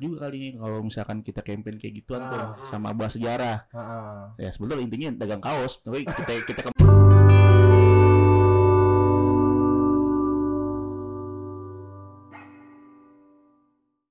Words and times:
juga 0.00 0.16
kali 0.22 0.36
ini 0.38 0.50
kalau 0.56 0.78
misalkan 0.80 1.18
kita 1.20 1.40
campaign 1.40 1.76
kayak 1.76 1.94
gituan 1.96 2.22
tuh 2.22 2.36
Ah. 2.36 2.58
sama 2.64 2.90
bahas 2.92 3.12
sejarah. 3.12 3.66
Heeh. 3.68 4.18
Ya 4.38 4.50
sebetulnya 4.50 4.84
intinya 4.84 5.08
dagang 5.16 5.40
kaos, 5.40 5.78
tapi 5.80 6.02
kita 6.04 6.32
kita 6.44 6.60
ke- 6.64 6.76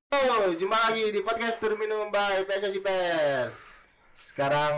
Oh, 0.09 0.53
jumpa 0.53 0.77
lagi 0.81 1.11
di 1.11 1.19
podcast 1.19 1.59
Tur 1.59 1.75
Minum 1.75 2.07
by 2.09 2.47
PSSI 2.47 2.79
Pers. 2.79 3.53
Sekarang 4.23 4.73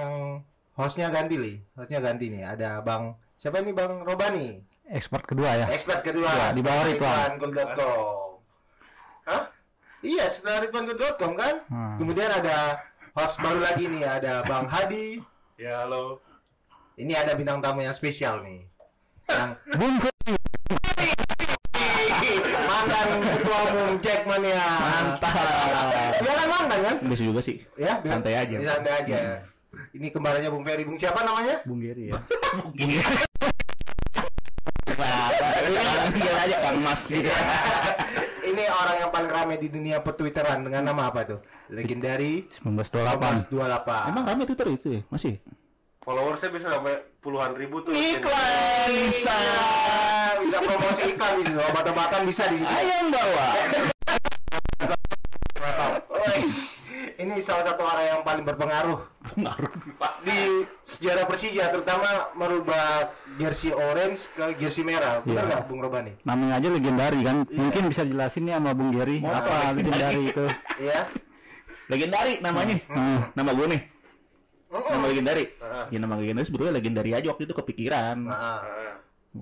hostnya 0.74 1.08
ganti 1.10 1.36
nih, 1.38 1.56
hostnya 1.76 2.00
ganti 2.00 2.26
nih. 2.28 2.44
Ada 2.48 2.82
Bang 2.82 3.04
siapa 3.36 3.62
nih 3.62 3.72
Bang 3.72 4.02
Robani, 4.02 4.64
ekspor 4.90 5.22
kedua 5.24 5.54
ya. 5.56 5.66
expert 5.70 6.02
kedua 6.02 6.28
Ya, 6.30 6.48
di 6.52 6.62
bawah 6.62 6.84
Ridwan. 6.84 7.30
Ridwan.com. 7.38 8.42
Hah? 9.24 9.44
Iya, 10.00 10.32
setelah 10.32 10.64
Ridwan.com 10.64 11.36
kan? 11.36 11.56
Hmm. 11.68 12.00
Kemudian 12.00 12.32
ada 12.32 12.88
host 13.12 13.36
baru 13.44 13.60
lagi 13.60 13.84
nih, 13.92 14.08
ada 14.08 14.48
Bang 14.48 14.72
Hadi. 14.72 15.20
Ya 15.60 15.84
halo. 15.84 16.24
Ini 16.96 17.20
ada 17.20 17.36
bintang 17.36 17.60
tamu 17.60 17.84
yang 17.84 17.92
spesial 17.92 18.40
nih. 18.40 18.64
Yang 19.28 19.52
Bung 19.76 19.96
mantan 22.64 23.08
ketua 23.28 23.60
umum 23.72 23.92
Jackmania. 24.00 24.64
Mantap. 24.80 25.36
Iya 26.20 26.34
kan 26.36 26.48
mantan 26.48 26.80
kan? 26.80 26.96
bisa 27.04 27.24
juga 27.28 27.42
sih. 27.44 27.58
Ya, 27.76 28.00
Santai 28.00 28.34
aja. 28.40 28.56
Ya, 28.56 28.68
santai 28.80 28.94
aja. 29.04 29.18
Ini 29.92 30.08
kembarannya 30.16 30.48
Bung 30.48 30.64
Ferry. 30.64 30.88
Bung 30.88 30.96
siapa 30.96 31.28
namanya? 31.28 31.60
Bung 31.68 31.84
Geri 31.84 32.16
ya. 32.16 32.20
Dia 36.16 36.34
aja 36.48 36.58
Kang 36.64 36.80
Mas 36.80 37.04
gitu. 37.12 37.28
Ini 38.60 38.68
orang 38.76 38.98
yang 39.00 39.12
paling 39.16 39.32
ramai 39.32 39.56
di 39.56 39.72
dunia 39.72 40.04
pertwitteran 40.04 40.68
dengan 40.68 40.92
nama 40.92 41.08
apa 41.08 41.24
tuh? 41.24 41.40
Legendary 41.72 42.44
1928. 42.60 43.56
1928. 43.56 44.12
Emang 44.12 44.24
rame 44.28 44.44
Twitter 44.44 44.68
itu 44.76 44.88
ya? 45.00 45.02
Masih? 45.08 45.40
Followersnya 46.04 46.52
bisa 46.52 46.68
sampai 46.76 47.00
puluhan 47.24 47.56
ribu 47.56 47.80
tuh. 47.88 47.96
Iklan 47.96 48.88
bisa. 49.08 49.40
bisa 50.44 50.60
promosi 50.60 51.02
iklan 51.08 51.40
di 51.40 51.44
situ. 51.48 51.60
Obat-obatan 51.72 52.22
bisa 52.28 52.52
di 52.52 52.60
situ. 52.60 52.68
Ayam 52.68 53.16
bawa. 53.16 53.48
Ini 57.20 57.36
salah 57.44 57.68
satu 57.68 57.84
orang 57.84 58.06
yang 58.08 58.22
paling 58.24 58.48
berpengaruh 58.48 58.96
Ngaruh. 59.36 59.72
di 60.24 60.40
sejarah 60.88 61.28
Persija, 61.28 61.68
terutama 61.68 62.08
merubah 62.32 63.12
jersey 63.36 63.76
orange 63.76 64.32
ke 64.32 64.56
jersey 64.56 64.88
merah. 64.88 65.20
Benar 65.28 65.44
Iya. 65.44 65.50
nggak, 65.52 65.62
Bung 65.68 65.84
Robani? 65.84 66.16
Namanya 66.24 66.64
aja 66.64 66.68
legendari 66.72 67.20
kan. 67.20 67.44
Iya. 67.44 67.60
Mungkin 67.60 67.84
bisa 67.92 68.08
jelasin 68.08 68.48
nih 68.48 68.56
sama 68.56 68.72
Bung 68.72 68.96
Geri 68.96 69.20
Mau 69.20 69.36
apa 69.36 69.76
legendari 69.76 70.32
itu. 70.32 70.46
Iya. 70.88 71.02
Legendari 71.92 72.34
namanya. 72.40 72.76
Hmm. 72.88 73.20
Nama 73.36 73.52
gue 73.52 73.68
nih. 73.68 73.82
Nama 74.72 75.06
legendari. 75.12 75.44
Ah. 75.60 75.86
Ya 75.92 75.98
nama 76.00 76.16
legendari 76.16 76.46
sebetulnya 76.48 76.72
legendari 76.72 77.12
aja 77.12 77.28
waktu 77.28 77.44
itu 77.44 77.52
kepikiran. 77.52 78.16
Ah. 78.32 78.64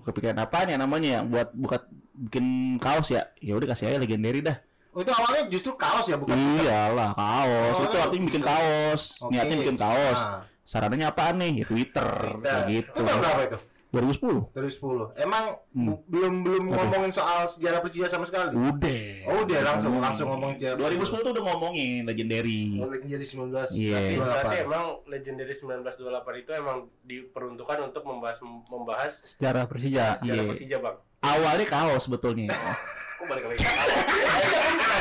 Kepikiran 0.02 0.42
apaan 0.42 0.74
ya 0.74 0.82
namanya 0.82 1.08
ya 1.08 1.22
buat 1.22 1.54
buat 1.54 1.86
bikin 2.26 2.46
kaos 2.82 3.14
ya. 3.14 3.30
Ya 3.38 3.54
udah 3.54 3.70
kasih 3.70 3.94
aja 3.94 4.02
legendary 4.02 4.42
dah. 4.42 4.58
Oh, 4.98 5.00
itu 5.00 5.12
awalnya 5.14 5.44
justru 5.48 5.72
kaos 5.78 6.06
ya, 6.06 6.18
bukan? 6.18 6.34
Iyalah 6.34 7.14
kaos. 7.14 7.76
Oh, 7.78 7.84
itu 7.86 7.96
artinya 7.96 8.26
bikin 8.26 8.42
kaos. 8.42 9.02
Oke. 9.22 9.30
Niatnya 9.30 9.56
bikin 9.62 9.78
kaos. 9.78 10.20
Nah, 10.20 10.42
Sarannya 10.66 11.06
apaan 11.06 11.38
nih? 11.38 11.62
Ya 11.62 11.66
Twitter. 11.66 12.04
Twitter. 12.34 12.44
Kayak 12.44 12.64
gitu. 12.68 12.90
Itu 12.92 13.02
tahun 13.06 13.20
berapa 13.22 13.44
itu? 13.46 13.60
2010. 13.88 14.52
2010. 14.52 15.16
Emang 15.16 15.46
Hmm. 15.72 15.96
belum 16.04 16.34
belum 16.44 16.64
Apa? 16.68 16.76
ngomongin 16.84 17.08
soal 17.08 17.48
sejarah 17.48 17.80
Persija 17.80 18.12
sama 18.12 18.28
sekali. 18.28 18.52
Udah. 18.52 19.08
Oh, 19.32 19.48
udah 19.48 19.60
langsung 19.64 19.96
Ngomongin. 19.96 20.04
langsung 20.04 20.28
ngomongin 20.28 20.56
sejarah. 20.60 20.78
2010 20.84 21.24
tuh 21.24 21.32
udah 21.32 21.44
ngomongin 21.48 22.02
legendary. 22.04 22.62
Oh, 22.78 22.92
jadi 22.92 23.24
19. 23.24 23.72
Iya. 23.72 24.20
Berarti 24.20 24.56
emang 24.60 24.86
Legendary 25.08 25.54
1928 25.56 26.04
itu 26.36 26.52
emang 26.52 26.78
diperuntukkan 27.02 27.78
untuk 27.86 28.04
membahas 28.04 28.38
membahas 28.68 29.14
Sejarah 29.24 29.64
Persija. 29.64 30.20
sejarah 30.20 30.44
Iya. 30.44 30.50
Persija, 30.52 30.78
Bang. 30.84 30.98
Awalnya 31.24 31.66
kaos 31.66 32.04
sebetulnya. 32.04 32.52
Kok 33.18 33.26
balik 33.26 33.44
lagi 33.44 33.58
ke? 33.58 33.72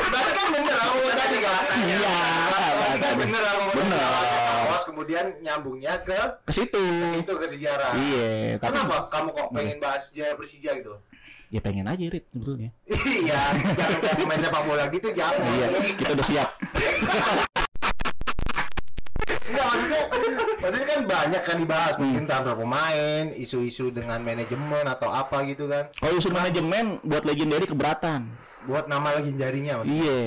Berarti 0.08 0.30
kan 0.32 0.46
bener 0.50 0.76
aku 0.78 0.98
tadi 1.12 1.38
kan? 1.38 1.62
Iya, 1.84 2.16
kan 2.48 2.96
tadi. 2.96 3.14
bener 3.18 3.42
aku 3.44 3.64
Bener. 3.76 4.08
kaos 4.66 4.84
kemudian 4.84 5.24
nyambungnya 5.38 5.94
ke 6.00 6.16
Ke 6.42 6.52
situ. 6.54 6.80
itu 7.14 7.32
ke 7.34 7.46
sejarah. 7.46 7.92
Iya, 7.94 8.56
Kenapa 8.56 9.12
kamu 9.12 9.28
kok 9.30 9.48
pengen 9.52 9.76
bahas 9.78 10.08
sejarah 10.08 10.34
Persija 10.34 10.72
gitu? 10.74 10.96
ya 11.46 11.62
pengen 11.62 11.86
aja 11.86 12.02
Rit 12.02 12.26
sebetulnya. 12.26 12.74
Iya, 12.90 13.38
jangan 13.78 13.98
kayak 14.02 14.16
pemain 14.18 14.40
sepak 14.40 14.62
bola 14.66 14.84
gitu 14.90 15.08
jangan. 15.12 15.46
Iya, 15.46 15.66
kita 15.94 16.10
udah 16.16 16.26
siap. 16.26 16.48
Enggak 19.46 19.64
maksudnya 19.64 20.00
maksudnya 20.58 20.86
kan 20.86 21.00
banyak 21.06 21.42
kan 21.42 21.56
dibahas 21.56 21.92
Hmm. 21.94 22.02
mungkin 22.02 22.24
transfer 22.26 22.54
pemain, 22.56 23.24
isu-isu 23.32 23.86
dengan 23.88 24.18
manajemen 24.18 24.84
atau 24.84 25.08
apa 25.08 25.46
gitu 25.46 25.64
kan. 25.66 25.86
Kalau 25.92 26.14
usul 26.14 26.30
manajemen 26.30 26.98
buat 27.00 27.22
legendary 27.22 27.64
keberatan. 27.64 28.26
Buat 28.66 28.90
nama 28.90 29.14
legendarinya 29.14 29.80
maksudnya. 29.80 30.02
Iya. 30.02 30.24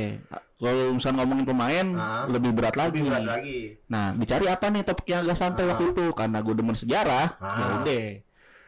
Kalau 0.56 0.86
misalnya 0.92 1.18
ngomongin 1.20 1.46
pemain 1.46 1.88
Ah. 1.94 2.24
lebih 2.26 2.52
berat 2.52 2.76
lagi. 2.76 3.00
Lebih 3.00 3.12
berat 3.12 3.28
lagi. 3.30 3.60
Nah, 3.86 4.12
dicari 4.14 4.46
apa 4.46 4.66
nih 4.68 4.84
topik 4.84 5.08
yang 5.08 5.24
agak 5.24 5.38
santai 5.38 5.64
Ah. 5.64 5.68
waktu 5.72 5.86
itu? 5.90 6.06
Karena 6.12 6.38
gue 6.40 6.54
demen 6.54 6.76
sejarah. 6.76 7.28
Ah. 7.38 7.56
Ya 7.56 7.66
udah. 7.80 8.06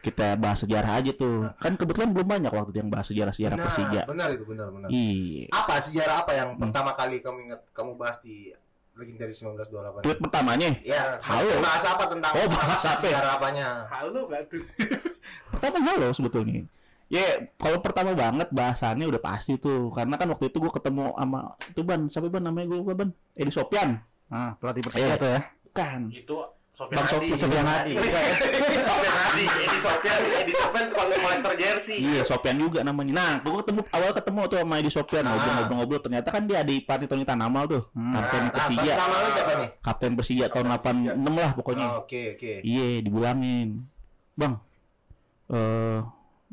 Kita 0.02 0.34
bahas 0.34 0.58
sejarah 0.58 0.98
aja 0.98 1.12
tuh. 1.14 1.52
Kan 1.56 1.76
kebetulan 1.76 2.10
belum 2.10 2.26
banyak 2.26 2.50
waktu 2.50 2.72
itu 2.72 2.80
yang 2.80 2.90
bahas 2.90 3.06
sejarah-sejarah 3.06 3.54
Nah, 3.54 3.64
Persija. 3.64 4.02
benar 4.08 4.28
itu 4.32 4.44
benar 4.44 4.68
benar. 4.68 4.88
Iya. 4.90 5.46
Apa 5.52 5.76
sejarah 5.78 6.16
apa 6.18 6.32
yang 6.34 6.50
Hmm. 6.52 6.62
pertama 6.64 6.92
kali 6.92 7.20
kamu 7.20 7.38
ingat 7.46 7.62
kamu 7.70 7.92
bahas 7.96 8.18
di 8.20 8.50
legendary 8.96 9.34
1928? 9.34 10.04
Tweet 10.04 10.20
pertamanya. 10.20 10.70
Ya, 10.84 11.18
Halo. 11.24 11.54
Bahas 11.64 11.84
apa 11.88 12.04
tentang 12.12 12.32
Oh, 12.36 12.48
bahas 12.52 12.84
apa 12.84 13.06
ya? 13.06 13.18
Sejarah 13.18 13.32
apanya? 13.40 13.68
Halo 13.88 14.20
nggak 14.28 14.42
tuh? 14.52 14.64
Pertama 15.56 15.78
halo 15.84 16.08
sebetulnya. 16.12 16.64
Ya, 17.12 17.44
kalau 17.60 17.84
pertama 17.84 18.16
banget 18.16 18.48
bahasannya 18.56 19.04
udah 19.04 19.20
pasti 19.20 19.60
tuh. 19.60 19.92
Karena 19.92 20.16
kan 20.16 20.32
waktu 20.32 20.48
itu 20.48 20.64
gue 20.64 20.72
ketemu 20.72 21.12
sama 21.12 21.60
itu 21.60 21.82
ban, 21.84 22.08
siapa 22.08 22.32
ban 22.32 22.40
namanya 22.40 22.72
gue 22.72 22.96
ban? 22.96 23.12
Edi 23.36 23.52
Sopian. 23.52 24.00
Nah, 24.32 24.56
pelatih 24.56 24.80
Iya. 24.80 24.88
Persija 24.88 25.16
tuh 25.20 25.30
ya. 25.30 25.42
Kan. 25.76 26.02
Itu 26.16 26.36
Sofian 26.82 26.98
Bang 26.98 27.06
Hadi. 27.06 27.28
Sopi- 27.30 27.38
Sofian 27.38 27.66
Hadi. 27.68 27.94
Sofian 28.82 29.14
Hadi. 29.14 29.44
Edi 29.62 29.78
Sofian, 29.78 30.20
Edi 30.36 30.54
Sofian 30.54 30.86
tukang 30.88 31.08
kolektor 31.12 31.54
jersey. 31.54 31.98
Iya, 32.00 32.22
Sopian 32.24 32.58
juga 32.58 32.80
namanya. 32.82 33.12
Nah, 33.14 33.32
gue 33.40 33.54
ketemu 33.56 33.82
awal 33.88 34.12
ketemu 34.12 34.42
tuh 34.48 34.58
sama 34.58 34.74
Edi 34.76 34.90
Sopian 34.90 35.22
Ah. 35.22 35.30
ngobrol-ngobrol-ngobrol. 35.32 36.02
Ternyata 36.02 36.28
kan 36.28 36.44
dia 36.44 36.58
ada 36.60 36.72
Ipani 36.72 37.06
Tony 37.06 37.22
Tanamal 37.22 37.64
tuh, 37.66 37.82
Hmm. 37.92 38.14
kapten 38.14 38.42
Nah, 38.42 38.52
Persija. 38.52 38.94
nama 38.96 39.16
lu 39.16 39.30
siapa 39.32 39.52
nih? 39.56 39.70
Kapten 39.80 40.12
Persija 40.16 40.46
tahun 40.48 40.68
86 40.68 41.34
lah 41.36 41.52
pokoknya. 41.54 41.88
Oh, 41.88 41.98
Oke, 42.02 42.22
oke. 42.34 42.54
Iya, 42.62 42.86
dibilangin. 43.00 43.70
Bang, 44.34 44.54
eh 45.48 46.00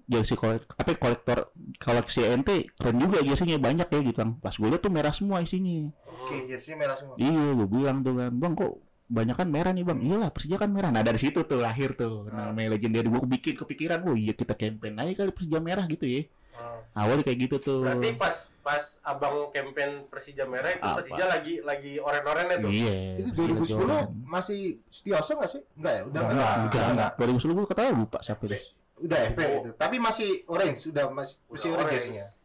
jersey 0.04 0.34
kolek 0.34 0.64
apa 0.72 0.88
kolektor 0.94 1.52
koleksi 1.76 2.24
ente 2.26 2.72
keren 2.74 2.96
juga 2.96 3.20
jerseynya 3.20 3.56
banyak 3.56 3.86
ya 3.86 4.00
gitu 4.02 4.16
kan. 4.16 4.36
Pas 4.36 4.52
gue 4.52 4.64
liat 4.66 4.80
tuh 4.80 4.88
merah 4.88 5.12
semua 5.12 5.38
isinya. 5.38 5.92
Oke, 6.06 6.44
jersey 6.46 6.72
merah 6.72 6.96
semua. 6.96 7.12
Iya, 7.16 7.54
gue 7.54 7.66
bilang 7.66 8.00
tuh 8.00 8.12
kan, 8.14 8.32
bang 8.32 8.52
kok 8.54 8.72
banyak 9.08 9.36
kan 9.40 9.48
merah 9.48 9.72
nih 9.72 9.84
bang. 9.88 9.98
Iyalah 10.04 10.30
Persija 10.30 10.56
kan 10.60 10.68
merah. 10.68 10.92
Nah 10.92 11.00
dari 11.00 11.16
situ 11.16 11.40
tuh 11.48 11.58
lahir 11.58 11.96
tuh 11.96 12.28
namanya 12.28 12.76
legendary. 12.76 13.08
Gue 13.08 13.24
bikin 13.24 13.56
kepikiran, 13.56 14.04
oh 14.04 14.14
iya 14.14 14.36
kita 14.36 14.52
campaign 14.52 15.00
aja 15.00 15.24
kali 15.24 15.32
Persija 15.32 15.58
merah 15.64 15.88
gitu 15.88 16.04
ya. 16.04 16.22
Oh. 16.58 16.82
Awalnya 16.92 17.24
kayak 17.24 17.38
gitu 17.48 17.56
tuh. 17.58 17.80
Berarti 17.88 18.08
pas 18.20 18.36
pas 18.60 18.84
abang 19.00 19.48
campaign 19.48 20.04
Persija 20.12 20.44
merah 20.44 20.76
itu 20.76 20.84
Apa? 20.84 21.00
Persija 21.00 21.24
lagi 21.24 21.54
lagi 21.64 21.96
oren-orennya 21.96 22.56
tuh. 22.60 22.68
Iya. 22.68 23.24
Itu 23.24 23.30
Persija 23.32 23.64
2010 23.64 23.80
jualan. 23.80 24.06
masih 24.28 24.60
Setioso 24.92 25.32
nggak 25.40 25.50
sih? 25.50 25.62
Enggak 25.80 25.92
ya? 25.96 26.02
Udah 26.04 26.20
Enggak, 26.20 26.52
Enggak, 26.68 26.84
enggak. 26.92 27.12
2010 27.16 27.56
gue 27.56 27.66
ketahui 27.72 27.92
lupa 27.96 28.18
siapa 28.20 28.42
itu. 28.44 28.58
Udah 28.98 29.18
FP 29.32 29.40
itu. 29.40 29.70
Tapi 29.78 29.96
masih 30.02 30.30
orange, 30.50 30.78
sudah 30.84 31.04
masih 31.08 31.36
masih 31.48 31.68
Udah 31.72 31.78
orange 31.80 31.96
orange. 31.96 32.36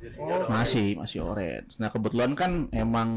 Jersinya 0.00 0.32
Oh, 0.32 0.36
udah 0.36 0.48
Masih, 0.48 0.88
masih 0.96 1.18
orange. 1.24 1.72
Nah 1.80 1.88
kebetulan 1.88 2.32
kan 2.36 2.52
emang 2.76 3.10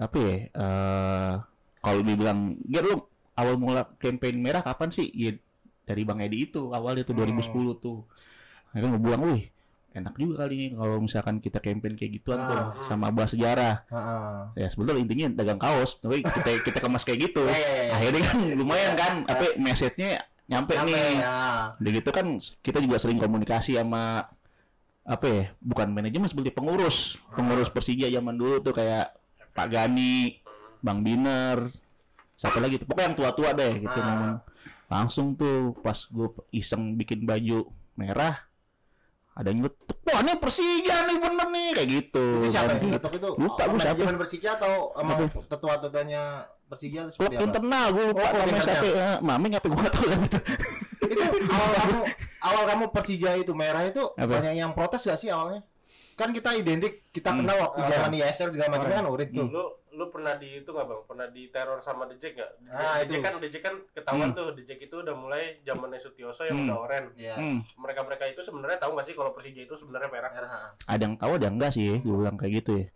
apa 0.00 0.16
ya? 0.16 0.36
eh 0.48 1.34
kalau 1.80 2.00
dibilang, 2.00 2.56
Ger 2.62 2.84
lu 2.84 3.00
awal 3.34 3.56
mula 3.56 3.88
campaign 3.96 4.36
merah 4.38 4.60
kapan 4.60 4.88
sih? 4.88 5.08
Ya 5.10 5.32
dari 5.82 6.04
Bang 6.04 6.20
Edi 6.20 6.46
itu 6.46 6.70
awalnya 6.70 7.02
tuh 7.02 7.12
Hmm. 7.12 7.26
2010 7.26 7.74
tuh. 7.74 8.04
Akhirnya 8.70 8.94
gue 8.94 9.02
bilang, 9.02 9.22
wih 9.26 9.42
enak 9.90 10.14
juga 10.14 10.46
kali 10.46 10.54
ini 10.54 10.66
kalau 10.72 11.02
misalkan 11.02 11.42
kita 11.42 11.58
campaign 11.58 11.98
kayak 11.98 12.12
gituan 12.14 12.38
tuh 12.38 12.54
Ah. 12.54 12.78
sama 12.86 13.10
bahas 13.10 13.34
sejarah. 13.34 13.82
Heeh. 13.90 14.62
Ya 14.62 14.66
sebetulnya 14.70 15.02
intinya 15.02 15.26
dagang 15.34 15.58
kaos, 15.58 15.98
tapi 15.98 16.22
kita 16.22 16.50
kita 16.62 16.78
kemas 16.78 17.02
kayak 17.02 17.26
gitu. 17.26 17.42
Ya. 17.50 17.98
Akhirnya 17.98 18.22
kan 18.22 18.38
lumayan 18.54 18.94
kan, 18.94 19.12
tapi 19.24 19.58
message-nya 19.58 20.22
nyampe, 20.46 20.74
Sampai, 20.74 20.94
nih. 20.94 21.14
ya. 21.18 21.74
Udah 21.74 21.90
gitu 21.92 22.10
kan 22.10 22.26
kita 22.60 22.78
juga 22.78 22.96
sering 22.98 23.18
komunikasi 23.18 23.74
sama 23.74 24.30
apa 25.00 25.26
ya 25.26 25.44
bukan 25.58 25.90
manajemen 25.90 26.28
seperti 26.28 26.50
pengurus 26.50 27.18
pengurus 27.32 27.66
Persija 27.66 28.06
zaman 28.06 28.36
dulu 28.36 28.60
tuh 28.60 28.70
kayak 28.70 29.10
Pak 29.50 29.66
Gani 29.66 30.38
Bang 30.80 31.00
Biner 31.00 31.68
siapa 32.34 32.56
lagi 32.56 32.76
tuh 32.76 32.86
pokoknya 32.86 33.06
yang 33.06 33.16
tua-tua 33.16 33.50
deh 33.52 33.72
gitu 33.78 33.92
Ah. 33.92 34.04
ngomong 34.06 34.34
langsung 34.86 35.26
tuh 35.34 35.76
pas 35.78 35.94
gue 35.94 36.28
iseng 36.50 36.94
bikin 36.94 37.22
baju 37.22 37.68
merah 37.94 38.42
ada 39.30 39.46
yang 39.46 39.62
nyetuk 39.62 39.98
wah 40.02 40.20
ini 40.20 40.34
Persija 40.34 40.96
nih 41.06 41.16
bener 41.16 41.46
nih 41.48 41.68
kayak 41.72 41.88
gitu 41.88 42.26
Itu 42.42 42.50
siapa 42.50 42.74
yang 42.74 42.90
ngetok 42.90 43.12
itu? 43.14 43.28
Lupa 43.36 43.62
gua 43.62 43.78
siapa. 43.78 43.94
Manajemen 43.94 44.16
Persija 44.18 44.50
atau 44.56 44.72
sama 44.90 45.12
Apa? 45.14 45.24
tetua-tetuanya 45.46 46.22
Persija 46.66 47.00
klub 47.10 47.30
internal 47.32 47.86
gue 47.90 48.04
lupa 48.08 48.26
Oh, 48.26 48.40
namanya 48.40 48.62
siapa 48.62 48.86
ya. 48.86 49.10
maming 49.20 49.52
apa 49.54 49.66
gue 49.66 49.88
tahu 49.88 50.04
kan 50.04 50.20
itu 50.20 50.38
itu 51.06 51.22
awal 51.46 51.70
kamu 51.72 51.98
awal 52.46 52.62
kamu 52.66 52.84
Persija 52.90 53.30
itu 53.36 53.52
merah 53.52 53.82
itu 53.84 54.02
Apa? 54.10 54.26
banyak 54.32 54.54
yang 54.54 54.72
protes 54.72 55.02
gak 55.02 55.16
sih 55.16 55.28
awalnya? 55.28 55.62
Kan 56.20 56.30
kita 56.30 56.52
identik, 56.52 57.08
kita 57.08 57.32
Hmm. 57.32 57.38
kenal 57.40 57.56
waktu 57.62 57.80
zaman 57.88 58.12
ISL 58.14 58.52
segala 58.52 58.68
macam 58.70 58.88
kan 58.90 59.06
orange 59.06 59.32
tuh. 59.32 59.48
Lu 59.48 59.64
lu 59.90 60.06
pernah 60.06 60.32
di 60.34 60.60
itu 60.60 60.68
nggak 60.68 60.86
bang? 60.86 61.00
Pernah 61.02 61.26
diteror 61.28 61.78
sama 61.78 62.04
The 62.04 62.16
Jack 62.16 62.32
nggak? 62.34 62.50
Ah, 62.68 63.00
The. 63.00 63.08
Jack 63.10 63.20
kan 63.22 63.34
The 63.36 63.48
Jack 63.48 63.62
kan 63.62 63.74
ketahuan 63.90 64.28
Hmm. 64.28 64.38
tuh 64.38 64.46
The 64.52 64.62
Jack 64.62 64.80
itu 64.80 64.96
udah 64.96 65.14
mulai 65.14 65.42
zamannya 65.60 65.98
Sutioso 65.98 66.42
yang 66.42 66.56
Hmm. 66.56 66.66
udah 66.66 66.76
oren. 66.78 67.04
Iya. 67.14 67.34
hmm. 67.34 67.58
Mereka 67.74 68.00
mereka 68.02 68.24
itu 68.26 68.40
sebenarnya 68.40 68.78
tahu 68.78 68.94
nggak 68.94 69.06
sih 69.06 69.14
kalau 69.14 69.30
Persija 69.30 69.60
itu 69.60 69.74
sebenarnya 69.74 70.08
merah? 70.08 70.30
Merah. 70.30 70.72
ada 70.78 71.00
yang 71.00 71.16
tahu 71.16 71.32
ada 71.34 71.44
yang 71.44 71.56
enggak 71.56 71.72
sih 71.72 71.98
gue 71.98 72.14
bilang 72.14 72.36
kayak 72.36 72.52
gitu 72.54 72.72
ya 72.74 72.86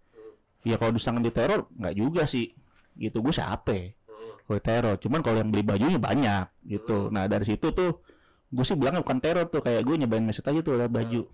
ya 0.65 0.77
kalau 0.77 0.93
disangka 0.93 1.21
di 1.21 1.31
teror 1.31 1.61
nggak 1.71 1.95
juga 1.95 2.23
sih 2.25 2.53
gitu 2.95 3.21
gue 3.21 3.31
siapa 3.31 3.71
ya 3.71 3.87
Hmm. 4.07 4.35
kalau 4.41 4.61
teror 4.61 4.95
cuman 4.97 5.21
kalau 5.21 5.37
yang 5.37 5.51
beli 5.51 5.61
bajunya 5.63 5.99
banyak 5.99 6.45
gitu 6.65 7.11
nah 7.11 7.27
dari 7.27 7.45
situ 7.45 7.69
tuh 7.71 8.01
gue 8.47 8.65
sih 8.65 8.73
bilangnya 8.73 9.01
bukan 9.01 9.19
teror 9.19 9.45
tuh 9.47 9.61
kayak 9.61 9.83
gue 9.83 9.95
nyobain 9.97 10.23
message 10.23 10.47
aja 10.47 10.61
tuh 10.61 10.75
lihat 10.75 10.89
baju 10.89 11.27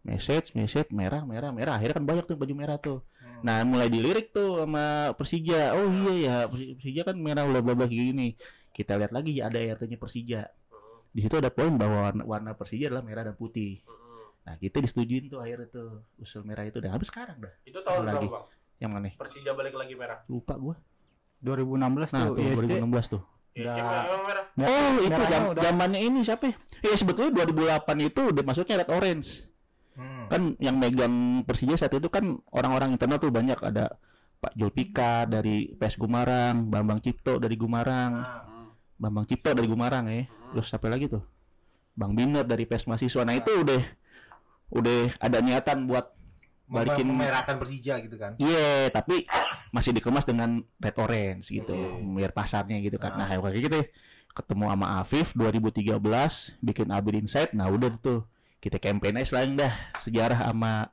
message 0.00 0.52
message 0.52 0.88
merah 0.90 1.22
merah 1.22 1.50
merah 1.50 1.74
akhirnya 1.74 1.96
kan 1.96 2.06
banyak 2.06 2.24
tuh 2.24 2.34
baju 2.34 2.54
merah 2.54 2.78
tuh 2.78 3.00
Hmm. 3.18 3.42
nah 3.44 3.62
mulai 3.62 3.86
dilirik 3.86 4.30
tuh 4.30 4.58
sama 4.58 4.84
Persija 5.12 5.70
oh 5.72 5.86
iya 5.86 6.14
ya 6.18 6.36
Persi- 6.46 6.74
Persija 6.74 7.02
kan 7.04 7.16
merah 7.16 7.44
bla 7.44 7.60
bla 7.60 7.72
bla 7.72 7.84
kayak 7.84 7.98
gini 8.08 8.28
kita 8.70 8.94
lihat 8.94 9.10
lagi 9.10 9.30
ya 9.32 9.46
ada 9.46 9.58
RT-nya 9.58 9.94
Persija 9.96 10.42
Hmm. 10.42 11.02
di 11.08 11.20
situ 11.20 11.34
ada 11.34 11.48
poin 11.48 11.70
bahwa 11.72 11.98
warna, 12.04 12.22
warna 12.24 12.50
Persija 12.52 12.88
adalah 12.88 13.02
merah 13.02 13.22
dan 13.22 13.34
putih 13.34 13.78
Hmm. 13.80 14.26
nah 14.42 14.54
kita 14.56 14.78
disetujuin 14.78 15.28
tuh 15.28 15.38
akhirnya 15.38 15.68
tuh 15.68 15.88
usul 16.16 16.42
merah 16.42 16.62
itu 16.62 16.78
dan 16.78 16.90
habis 16.90 17.06
sekarang 17.06 17.38
dah 17.38 17.52
Itu 17.62 17.78
tahun 17.80 18.02
Lagi. 18.02 18.24
berapa 18.24 18.32
bang? 18.32 18.44
yang 18.78 18.90
mana 18.90 19.02
nih? 19.04 19.14
Persija 19.14 19.50
balik 19.52 19.74
lagi 19.74 19.94
merah. 19.94 20.18
lupa 20.24 20.54
gua 20.54 20.74
2016 21.38 22.10
nah 22.10 22.22
tuh 22.24 22.34
tuh 22.34 22.42
ISC 22.44 22.62
2016 22.64 23.06
tuh 23.08 23.22
Ya, 23.52 23.74
Udah. 23.74 24.22
merah? 24.22 24.44
Oh 24.60 24.92
itu 25.00 25.18
udah- 25.18 25.58
zamannya 25.60 25.98
ini 26.00 26.22
siapa 26.22 26.46
ya? 26.46 26.54
Ya 26.80 26.94
sebetulnya 26.94 27.34
2008 27.36 27.74
itu 28.00 28.30
udah 28.30 28.42
masuknya 28.44 28.78
red 28.78 28.86
orange. 28.88 29.47
Hmm. 29.98 30.30
Kan 30.30 30.42
yang 30.62 30.78
megang 30.78 31.42
Persija 31.42 31.74
saat 31.74 31.90
itu 31.90 32.06
kan 32.06 32.38
orang-orang 32.54 32.94
internal 32.94 33.18
tuh 33.18 33.34
banyak 33.34 33.58
ada 33.58 33.98
Pak 34.38 34.54
Julpika 34.54 35.26
dari 35.26 35.74
PS 35.74 35.98
Gumarang, 35.98 36.70
Bambang 36.70 37.02
Cipto 37.02 37.42
dari 37.42 37.58
Gumarang, 37.58 38.12
Nah, 38.14 38.46
Hmm. 38.46 38.70
Bambang 38.94 39.26
Cipto 39.26 39.50
dari 39.50 39.66
Gumarang 39.66 40.06
ya. 40.06 40.30
Terus 40.54 40.70
siapa 40.70 40.86
lagi 40.86 41.10
tuh? 41.10 41.26
Bang 41.98 42.14
Biner 42.14 42.46
dari 42.46 42.62
PS 42.62 42.86
Mahasiswa. 42.86 43.26
Nah 43.26 43.34
itu 43.34 43.50
udah 43.50 43.82
udah 44.70 45.18
ada 45.18 45.38
niatan 45.42 45.90
buat 45.90 46.14
balikin 46.68 47.08
memerahkan 47.08 47.56
Persija 47.58 47.98
gitu 48.04 48.14
kan. 48.20 48.36
Iya, 48.38 48.92
tapi 48.92 49.24
masih 49.72 49.96
dikemas 49.96 50.28
dengan 50.28 50.60
red 50.78 50.94
orange 50.94 51.48
gitu, 51.48 51.72
Hmm. 51.74 52.14
biar 52.14 52.30
pasarnya 52.30 52.78
gitu 52.78 53.00
kan. 53.00 53.16
Ah. 53.16 53.24
Nah, 53.24 53.26
kayak 53.26 53.58
gitu 53.58 53.76
ya. 53.82 53.86
ketemu 54.28 54.70
sama 54.70 55.02
Afif 55.02 55.34
2013 55.34 56.54
bikin 56.62 56.94
Abid 56.94 57.26
Insight. 57.26 57.50
Nah, 57.58 57.66
udah 57.66 57.90
tuh 57.98 58.22
kita 58.58 58.76
campaign 58.76 59.16
aja 59.16 59.26
selain 59.28 59.54
dah 59.54 59.72
sejarah 59.98 60.38
sama 60.42 60.90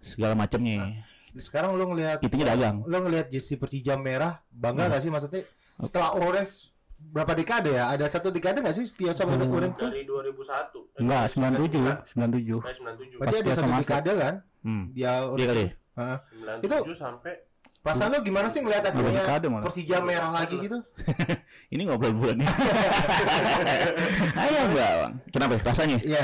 segala 0.00 0.34
macamnya. 0.34 1.06
Sekarang 1.36 1.76
lu 1.76 1.84
ngelihat 1.86 2.18
Intinya 2.20 2.46
dagang. 2.50 2.80
lu 2.82 2.96
ngelihat 2.98 3.28
jersey 3.28 3.54
Persija 3.54 3.94
merah 3.94 4.40
bangga 4.48 4.88
Hmm. 4.88 4.92
gak 4.92 5.00
sih 5.00 5.10
maksudnya 5.10 5.42
setelah 5.78 6.16
orange 6.16 6.72
berapa 6.96 7.36
dekade 7.36 7.76
ya? 7.76 7.92
Ada 7.92 8.08
satu 8.08 8.32
dekade 8.32 8.64
gak 8.64 8.72
sih 8.72 8.88
setia 8.88 9.12
sama 9.12 9.36
Hmm. 9.36 9.52
orange 9.52 9.76
tuh? 9.76 9.90
Dari 9.92 10.02
2001. 10.02 10.88
Eh, 10.96 11.02
Enggak, 11.04 11.22
97, 11.28 11.92
97. 12.08 12.58
Kayak 12.58 12.76
97. 12.80 13.16
Berarti 13.20 13.36
ada 13.36 13.52
satu 13.52 13.72
dekade 13.76 14.12
kan? 14.16 14.34
Hmm. 14.64 14.84
Dia 14.90 15.12
Iya 15.30 15.46
kali. 15.46 15.64
Hah? 15.94 16.16
97 16.50 16.96
sampai 16.96 17.34
Perasaan 17.76 18.10
lu 18.10 18.18
gimana 18.18 18.50
sih 18.50 18.66
ngeliat 18.66 18.82
akhirnya. 18.82 19.22
Persija 19.62 20.02
merah 20.02 20.34
lagi 20.34 20.58
gitu? 20.58 20.74
Ini 21.70 21.86
ngobrol 21.86 22.18
bulan 22.18 22.42
ya. 22.42 22.50
Ayo, 24.42 24.60
Bang. 24.74 25.14
Kenapa 25.30 25.52
ya 25.54 25.60
rasanya? 25.62 25.98
Iya. 26.02 26.22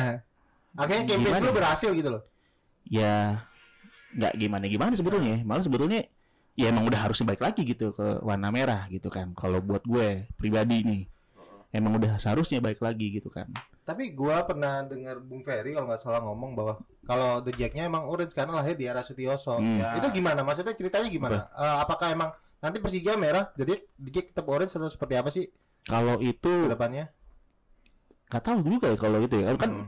Akhirnya 0.76 1.04
campaign 1.04 1.42
lu 1.44 1.52
berhasil 1.52 1.90
gitu 1.92 2.08
loh. 2.08 2.22
Ya 2.88 3.44
nggak 4.12 4.32
gimana 4.36 4.64
gimana 4.68 4.92
sebetulnya. 4.96 5.40
Malah 5.44 5.64
sebetulnya 5.64 6.00
ya 6.52 6.68
emang 6.68 6.84
udah 6.84 7.00
harus 7.08 7.20
balik 7.24 7.40
lagi 7.40 7.64
gitu 7.64 7.92
ke 7.96 8.20
warna 8.20 8.48
merah 8.52 8.88
gitu 8.88 9.08
kan. 9.08 9.32
Kalau 9.36 9.60
buat 9.60 9.84
gue 9.84 10.28
pribadi 10.36 10.84
nih 10.84 11.02
emang 11.72 11.96
udah 11.96 12.20
seharusnya 12.20 12.60
balik 12.60 12.84
lagi 12.84 13.08
gitu 13.16 13.32
kan. 13.32 13.48
Tapi 13.82 14.14
gua 14.14 14.46
pernah 14.46 14.86
dengar 14.86 15.18
Bung 15.18 15.42
Ferry 15.42 15.74
kalau 15.74 15.90
nggak 15.90 16.02
salah 16.04 16.22
ngomong 16.22 16.54
bahwa 16.54 16.78
kalau 17.02 17.42
The 17.42 17.50
Jack-nya 17.50 17.90
emang 17.90 18.06
orange 18.06 18.30
karena 18.30 18.62
lahir 18.62 18.78
di 18.78 18.86
era 18.86 19.02
Sutioso. 19.02 19.58
Hmm. 19.58 19.82
Ya. 19.82 19.98
Itu 19.98 20.14
gimana? 20.14 20.46
Maksudnya 20.46 20.78
ceritanya 20.78 21.10
gimana? 21.10 21.50
Eh, 21.50 21.76
apakah 21.82 22.14
emang 22.14 22.30
nanti 22.62 22.78
Persija 22.78 23.18
merah 23.18 23.50
jadi 23.58 23.82
The 23.98 24.10
Jack 24.14 24.26
tetap 24.30 24.46
orange 24.46 24.78
atau 24.78 24.86
seperti 24.86 25.14
apa 25.18 25.34
sih 25.34 25.50
Kalau 25.82 26.14
ke 26.22 26.30
itu 26.30 26.52
depannya? 26.70 27.10
nggak 28.30 28.42
tahu 28.46 28.58
juga 28.62 28.86
ya 28.94 28.96
kalau 28.96 29.18
gitu 29.26 29.36
ya. 29.42 29.50
Kan 29.58 29.70
Hmm. 29.82 29.86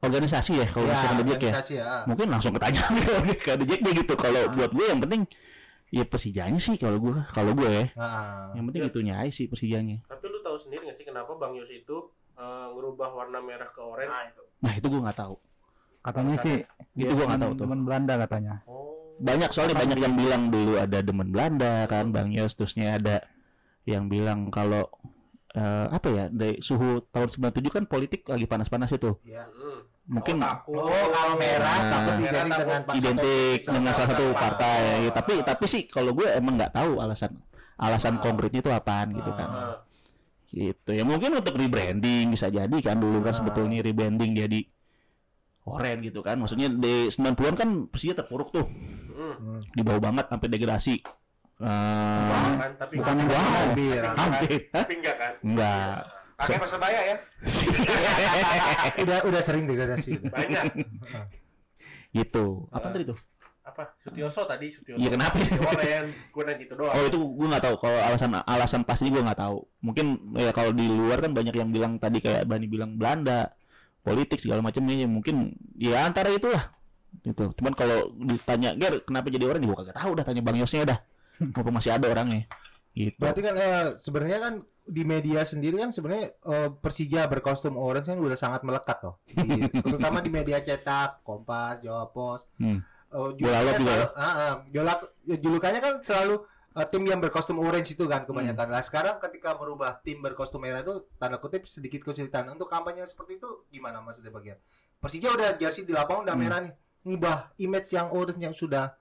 Organisasi 0.00 0.52
ya 0.56 0.66
kalau 0.66 0.88
misalkan 0.88 1.16
The 1.20 1.26
Jack 1.28 1.42
ya. 1.44 1.52
ya. 1.76 1.88
Mungkin 2.08 2.26
langsung 2.32 2.52
ketanya 2.56 2.82
ke 3.44 3.52
The 3.52 3.64
Jack 3.68 3.80
deh 3.84 3.92
gitu. 3.92 4.14
Kalau 4.16 4.42
buat 4.52 4.70
gue 4.72 4.86
yang 4.88 5.00
penting 5.00 5.22
ya 5.90 6.06
Persijanya 6.06 6.56
sih 6.56 6.78
kalau 6.80 6.96
gue 6.96 7.14
kalau 7.30 7.52
gue 7.52 7.68
ya. 7.68 7.84
Nah, 7.94 8.56
Yang 8.56 8.64
penting 8.72 8.82
itunya 8.88 9.14
aja 9.20 9.32
sih 9.32 9.46
Persijanya. 9.46 10.00
Tapi 10.08 10.24
lu 10.26 10.40
tahu 10.40 10.56
sendiri 10.56 10.88
gak 10.88 10.96
sih 10.96 11.04
kenapa 11.04 11.36
Bang 11.36 11.52
Yos 11.52 11.68
itu 11.68 11.96
eh, 12.34 12.66
ngerubah 12.72 13.08
warna 13.12 13.38
merah 13.44 13.68
ke 13.68 13.80
oranye? 13.80 14.08
nah 14.08 14.22
itu. 14.24 14.42
Nah 14.60 14.72
itu 14.72 14.86
gue 14.88 15.00
nggak 15.04 15.18
tahu. 15.18 15.34
Katanya 16.00 16.34
sih 16.40 16.54
Itu 16.96 17.12
gua 17.12 17.26
nggak 17.28 17.42
tahu 17.44 17.52
tuh. 17.60 17.64
Teman 17.68 17.80
Belanda 17.84 18.14
katanya. 18.16 18.54
Oh. 18.64 18.88
banyak 19.20 19.52
soalnya 19.52 19.76
banyak 19.76 20.00
yang 20.00 20.16
bilang 20.16 20.48
dulu 20.48 20.80
ada 20.80 21.04
demen 21.04 21.28
Belanda 21.28 21.84
kan 21.84 22.08
Bang 22.08 22.32
Yos 22.32 22.56
terusnya 22.56 22.96
ada 22.96 23.20
yang 23.84 24.08
bilang 24.08 24.48
kalau 24.48 24.88
eh, 25.52 25.86
apa 25.92 26.08
ya 26.08 26.24
dari 26.32 26.64
suhu 26.64 27.04
tahun 27.12 27.28
97 27.52 27.68
kan 27.68 27.84
politik 27.84 28.24
lagi 28.24 28.48
panas-panas 28.48 28.88
itu 28.88 29.12
Ya. 29.28 29.44
Hmm. 29.52 29.84
Mungkin 30.10 30.36
Oh, 30.36 30.44
takut. 30.44 30.74
Oh, 30.76 31.06
kalau 31.08 31.34
merah 31.36 31.78
Nah. 31.78 31.88
takut 31.88 32.14
takut 32.18 32.58
dengan 32.58 32.80
Pak 32.82 32.94
identik 32.94 33.58
dengan 33.62 33.92
salah 33.92 34.10
satu 34.10 34.26
Sama- 34.26 34.40
partai 34.42 34.80
Ya, 35.00 35.10
tapi 35.10 35.32
tapi 35.40 35.64
sih 35.64 35.82
kalau 35.86 36.10
gue 36.10 36.26
emang 36.28 36.58
nggak 36.58 36.74
tahu 36.74 36.98
alasan 36.98 37.38
alasan 37.76 38.18
Ah. 38.18 38.20
konkretnya 38.20 38.60
itu 38.60 38.68
apaan 38.68 39.08
gitu 39.12 39.30
kan 39.30 39.48
gitu 40.50 40.90
ya 40.90 41.00
mungkin 41.00 41.30
untuk 41.32 41.54
rebranding 41.54 42.28
bisa 42.28 42.50
jadi 42.50 42.74
kan 42.76 42.98
dulu 42.98 43.22
kan 43.22 43.30
sebetulnya 43.30 43.80
rebranding 43.80 44.34
jadi 44.34 44.60
oren 45.62 46.02
gitu 46.02 46.20
kan 46.20 46.34
maksudnya 46.36 46.66
di 46.68 47.06
90-an 47.06 47.54
kan 47.54 47.68
Persija 47.86 48.12
terpuruk 48.14 48.50
tuh 48.50 48.66
Hmm. 49.10 49.62
Di 49.70 49.80
bawah 49.80 50.02
banget 50.02 50.26
sampai 50.26 50.48
degradasi 50.48 50.96
Eh, 51.60 51.68
Wah, 51.68 52.56
kan, 52.56 52.72
tapi 52.74 52.96
bukan 52.96 53.14
enggak. 53.20 53.36
wow. 53.36 53.52
Hampir. 53.68 54.00
hampir 54.00 54.60
Hah? 54.66 54.80
Tapi 54.80 54.92
enggak 54.96 55.16
kan? 55.16 55.32
enggak 55.44 55.96
Pakai 56.40 56.56
persebaya 56.56 57.00
ya? 57.04 57.16
udah 59.04 59.18
udah 59.28 59.40
sering 59.44 59.68
degradasi. 59.68 60.16
Banyak. 60.24 60.64
gitu 62.16 62.66
apa 62.74 62.90
Ah. 62.90 62.92
tadi 62.92 63.04
tuh 63.06 63.18
Apa? 63.60 63.86
Sutioso 64.02 64.42
tadi, 64.50 64.66
Sutioso. 64.72 64.98
Iya 64.98 65.14
kenapa? 65.14 65.36
Oren, 65.38 66.10
gue 66.10 66.42
nanya 66.42 66.64
itu 66.64 66.74
doang. 66.74 66.90
Oh 66.90 67.04
itu 67.06 67.18
gue 67.22 67.46
nggak 67.46 67.64
tahu. 67.70 67.76
Kalau 67.78 67.98
alasan 68.02 68.30
alasan 68.42 68.82
pasti 68.82 69.06
gue 69.06 69.22
nggak 69.22 69.38
tahu. 69.38 69.62
Mungkin 69.84 70.06
ya 70.34 70.50
kalau 70.50 70.74
di 70.74 70.90
luar 70.90 71.22
kan 71.22 71.30
banyak 71.30 71.54
yang 71.54 71.70
bilang 71.70 72.00
tadi 72.02 72.18
kayak 72.18 72.50
Bani 72.50 72.66
bilang 72.66 72.98
Belanda, 72.98 73.52
politik 74.02 74.42
segala 74.42 74.58
macamnya. 74.58 75.06
Mungkin 75.06 75.54
ya 75.78 76.02
antara 76.02 76.34
itulah. 76.34 76.72
Itu. 77.22 77.54
Cuman 77.54 77.78
kalau 77.78 78.10
ditanya 78.16 78.74
Ger 78.74 79.06
kenapa 79.06 79.30
jadi 79.30 79.44
orang, 79.46 79.62
gue 79.62 79.76
kagak 79.76 79.94
tahu. 80.02 80.18
Udah 80.18 80.24
tanya 80.26 80.42
Bang 80.42 80.58
Yosnya 80.58 80.82
dah. 80.90 80.98
Mumpung 81.54 81.70
masih 81.76 81.94
ada 81.94 82.10
orangnya. 82.10 82.50
Gitu. 82.90 83.22
Berarti 83.22 83.40
kan 83.44 83.54
eh, 83.54 83.86
sebenarnya 84.02 84.38
kan 84.42 84.54
di 84.82 85.02
media 85.02 85.42
sendiri 85.42 85.76
kan 85.76 85.90
sebenarnya 85.90 86.34
eh, 86.34 86.68
Persija 86.72 87.26
berkostum 87.26 87.74
orange 87.74 88.08
kan 88.08 88.16
udah 88.16 88.34
sangat 88.34 88.62
melekat 88.62 88.98
loh. 89.00 89.20
Di- 89.24 89.70
terutama 89.84 90.18
di 90.18 90.28
media 90.28 90.58
cetak, 90.58 91.20
Kompas, 91.20 91.80
Jawa 91.80 92.08
Pos. 92.08 92.48
Hmm. 92.56 92.80
Oh, 93.10 93.34
Bola 93.34 93.60
Lot 93.60 93.74
juga 93.76 93.90
ya? 93.90 93.96
selalu- 94.06 94.12
ah, 94.14 94.22
ah, 94.22 94.52
Jolak- 94.70 95.10
ya, 95.24 95.36
julukannya 95.36 95.80
kan 95.80 95.94
selalu 95.98 96.46
eh, 96.70 96.86
tim 96.86 97.02
yang 97.02 97.18
berkostum 97.18 97.58
orange 97.58 97.92
itu 97.92 98.04
kan 98.04 98.22
kebanyakan. 98.22 98.66
Hmm. 98.66 98.74
Nah 98.74 98.82
sekarang 98.82 99.18
ketika 99.18 99.54
merubah 99.54 99.98
tim 99.98 100.20
berkostum 100.20 100.60
merah 100.60 100.80
itu 100.80 101.10
tanda 101.16 101.36
kutip 101.36 101.66
sedikit 101.66 102.04
kesulitan. 102.04 102.46
Untuk 102.48 102.66
kampanye 102.66 103.02
seperti 103.04 103.36
itu 103.36 103.66
gimana 103.68 103.98
maksudnya 103.98 104.30
bagian? 104.30 104.58
Persija 104.96 105.28
udah 105.30 105.56
jersey 105.56 105.82
di 105.82 105.90
lapangan 105.90 106.24
udah 106.24 106.34
Hmm. 106.34 106.42
merah 106.42 106.58
nih. 106.62 106.74
Ngubah 107.00 107.36
image 107.58 107.90
yang 107.90 108.12
orange 108.12 108.38
yang 108.38 108.52
sudah 108.52 108.92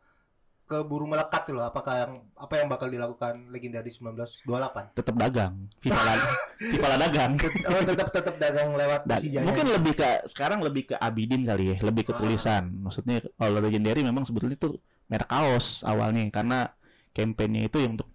keburu 0.70 1.04
melekat 1.04 1.50
loh. 1.50 1.66
Apakah 1.66 1.94
yang 2.00 2.12
apa 2.38 2.54
yang 2.56 2.70
bakal 2.70 2.86
dilakukan 2.86 3.50
legendaris 3.50 3.98
1928? 3.98 4.94
Tetap 4.94 5.16
dagang. 5.18 5.54
FIFA 5.82 5.98
lah, 6.00 6.16
FIFA 6.72 6.88
lah 6.88 6.98
dagang. 7.02 7.32
Oh, 7.66 7.82
tetap 7.82 8.08
tetap 8.14 8.36
dagang 8.38 8.70
lewat 8.72 9.02
Dan 9.04 9.18
Persija. 9.18 9.40
mungkin 9.42 9.66
lebih 9.68 9.94
ke 9.98 10.10
sekarang 10.30 10.62
lebih 10.62 10.84
ke 10.88 10.96
Abidin 10.96 11.42
kali 11.44 11.74
ya, 11.74 11.78
lebih 11.82 12.06
ke 12.06 12.14
Ah. 12.14 12.18
tulisan. 12.18 12.70
Maksudnya 12.80 13.26
kalau 13.34 13.58
legendary 13.58 14.06
memang 14.06 14.24
sebetulnya 14.24 14.54
itu 14.56 14.78
merek 15.10 15.26
kaos 15.26 15.82
awalnya 15.82 16.22
karena 16.30 16.70
kampanye 17.10 17.66
itu 17.66 17.82
yang 17.82 17.98
untuk 17.98 18.08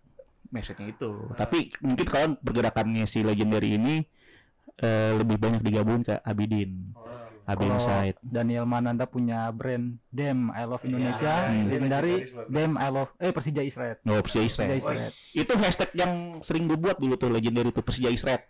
message-nya 0.49 0.95
itu. 0.95 1.11
Tapi 1.35 1.75
mungkin 1.83 2.07
kalau 2.07 2.39
pergerakannya 2.39 3.05
si 3.05 3.21
legendary 3.21 3.75
ini 3.75 4.07
eh, 4.77 5.13
lebih 5.15 5.35
banyak 5.37 5.61
digabungin 5.61 6.03
ke 6.03 6.15
Abidin. 6.21 6.95
AB 6.95 7.24
Kalau 7.47 7.77
Inside. 7.77 8.17
Daniel 8.21 8.65
Mananda 8.65 9.05
punya 9.05 9.53
brand 9.53 10.01
Dem 10.09 10.49
I 10.49 10.65
Love 10.65 10.81
Iya, 10.81 10.89
Indonesia, 10.89 11.35
Hmm. 11.45 11.69
legendary 11.69 12.15
Legendaris, 12.25 12.49
Dem 12.49 12.73
I 12.75 12.89
Love 12.89 13.11
eh 13.19 13.31
Persija 13.31 13.61
Israel. 13.61 13.97
Oh, 14.03 14.21
Persija 14.21 14.43
Israel. 14.43 14.69
Persija 14.71 14.93
Israel. 14.97 15.13
Itu 15.37 15.53
hashtag 15.55 15.91
yang 15.93 16.13
sering 16.41 16.65
gue 16.65 16.75
buat 16.75 16.97
dulu 16.97 17.15
tuh 17.15 17.29
legendary 17.29 17.69
itu 17.69 17.81
Persija 17.81 18.09
Israel. 18.09 18.41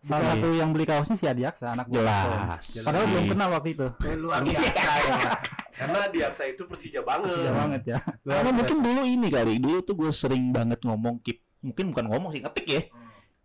Salah 0.00 0.32
satu 0.32 0.56
yang 0.56 0.72
beli 0.72 0.88
kaosnya 0.88 1.12
si 1.12 1.28
Adiaksa 1.28 1.76
anak 1.76 1.92
Jelas. 1.92 2.64
Tom. 2.72 2.88
Padahal 2.88 3.04
belum 3.06 3.24
kenal 3.28 3.48
waktu 3.52 3.68
itu. 3.76 3.86
Eh, 4.00 4.16
luar 4.16 4.40
biasa 4.40 4.80
ya. 4.80 5.16
Karena 5.80 5.98
di 6.08 6.18
Aksa 6.20 6.44
itu 6.44 6.64
Persija 6.64 7.04
banget. 7.04 7.36
Persija 7.36 7.52
banget 7.52 7.82
ya. 7.84 7.98
Luar 8.24 8.40
Karena 8.40 8.48
biasa. 8.48 8.56
mungkin 8.56 8.76
dulu 8.80 9.00
ini 9.04 9.28
kali, 9.28 9.52
dulu 9.60 9.78
tuh 9.84 9.94
gue 9.96 10.10
sering 10.10 10.44
banget 10.50 10.80
ngomong 10.80 11.20
keep, 11.20 11.44
mungkin 11.60 11.92
bukan 11.92 12.04
ngomong 12.08 12.30
sih, 12.32 12.40
ngetik 12.40 12.64
ya. 12.64 12.82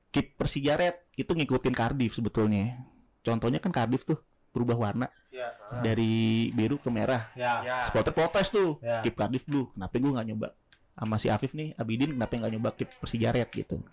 Keep 0.09 0.39
Persija 0.39 0.79
Red 0.79 0.95
itu 1.13 1.27
ngikutin 1.27 1.75
Cardiff 1.75 2.15
sebetulnya. 2.15 2.79
Contohnya 3.19 3.59
kan 3.59 3.75
Cardiff 3.75 4.07
tuh 4.07 4.15
berubah 4.55 4.77
warna 4.79 5.07
Ya. 5.27 5.51
dari 5.83 6.47
biru 6.49 6.79
ke 6.79 6.87
merah. 6.87 7.27
Ya. 7.35 7.59
Ya. 7.61 7.77
Supporter 7.85 8.15
protes 8.15 8.47
tuh, 8.47 8.79
Ya. 8.79 9.03
keep 9.03 9.13
Cardiff 9.13 9.43
blue. 9.43 9.67
Kenapa 9.75 9.99
gue 9.99 10.07
nggak 10.09 10.27
nyoba? 10.31 10.47
Sama 10.95 11.19
si 11.19 11.27
Afif 11.27 11.51
nih, 11.51 11.75
Abidin 11.75 12.15
kenapa 12.15 12.39
nggak 12.39 12.51
nyoba 12.55 12.69
keep 12.71 12.87
Persija 12.95 13.35
Red 13.35 13.51
gitu? 13.51 13.83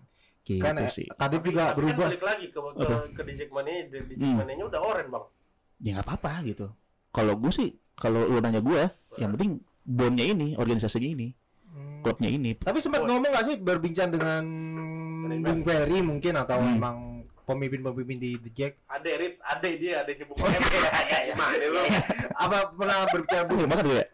Gitu 0.42 0.62
Kan 0.62 0.78
eh, 0.78 0.87
sih. 0.87 1.07
Kadif 1.11 1.19
Tapi- 1.42 1.47
juga 1.50 1.62
tapi 1.66 1.76
berubah. 1.76 2.07
Kan 2.07 2.11
balik 2.14 2.23
lagi 2.25 2.47
ke 2.47 2.59
ke, 2.59 2.83
Apa? 2.83 2.97
ke 3.11 3.23
DJ 3.26 3.40
Mania, 3.50 3.78
DJ 3.90 4.11
Hmm. 4.16 4.38
Udah 4.62 4.81
oren 4.81 5.07
bang. 5.07 5.25
Ya 5.83 5.90
nggak 5.99 6.07
apa-apa 6.07 6.33
gitu. 6.47 6.66
Kalau 7.11 7.35
gue 7.37 7.50
sih, 7.50 7.69
kalau 7.92 8.23
lu 8.25 8.38
nanya 8.38 8.59
gue, 8.59 8.83
yang 9.19 9.35
penting 9.35 9.59
bondnya 9.83 10.25
ini, 10.25 10.54
organisasinya 10.54 11.11
ini, 11.11 11.28
Hmm. 11.66 12.07
klubnya 12.07 12.31
ini. 12.31 12.54
Tapi 12.54 12.78
sempat 12.78 13.02
ngomong 13.02 13.26
gak 13.28 13.45
sih 13.45 13.57
berbincang 13.59 14.11
dengan 14.11 14.42
Bung 15.42 15.62
Ferry 15.62 15.99
mungkin 16.00 16.35
atau 16.37 16.59
Hmm. 16.59 16.75
emang 16.76 16.97
pemimpin-pemimpin 17.52 18.18
di 18.18 18.30
The 18.40 18.50
Jack? 18.50 18.73
Ade 18.88 19.12
Rit, 19.14 19.35
Ade 19.40 19.71
dia, 19.76 20.00
Ade 20.00 20.12
nyebut 20.16 20.35
Oh, 20.37 20.49
iya, 20.49 21.18
Gimana 21.28 21.54
lu? 21.62 21.82
Apa 22.35 22.56
pernah 22.73 22.97
berbicara? 23.06 23.44
Bener 23.44 23.66
banget 23.68 23.87
ya. 23.87 24.04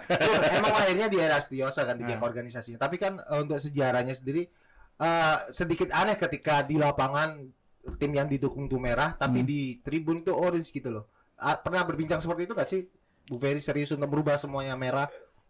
Emang 0.58 0.72
lahirnya 0.74 1.06
di 1.06 1.18
era 1.18 1.38
Stiosa 1.38 1.82
kan 1.82 1.96
di 1.96 2.04
Jack 2.04 2.18
Hmm. 2.18 2.28
organisasinya. 2.28 2.78
Tapi 2.78 2.96
kan 2.96 3.18
eh, 3.18 3.38
untuk 3.38 3.58
sejarahnya 3.58 4.12
sendiri 4.12 4.46
eh, 4.98 5.36
sedikit 5.50 5.88
aneh 5.90 6.14
ketika 6.14 6.60
di 6.60 6.74
lapangan 6.74 7.38
tim 7.96 8.12
yang 8.12 8.26
didukung 8.26 8.66
tuh 8.66 8.76
merah 8.76 9.14
tapi 9.14 9.40
Hmm. 9.40 9.48
di 9.48 9.60
tribun 9.80 10.20
tuh 10.20 10.34
orange 10.34 10.68
gitu 10.68 10.90
loh. 10.90 11.04
Ah, 11.34 11.54
pernah 11.54 11.86
berbincang 11.86 12.18
seperti 12.18 12.44
itu 12.44 12.52
gak 12.52 12.66
sih? 12.66 12.82
Bu 13.24 13.38
Ferry 13.38 13.60
serius 13.60 13.94
untuk 13.94 14.08
merubah 14.08 14.34
semuanya 14.34 14.74
merah? 14.74 15.06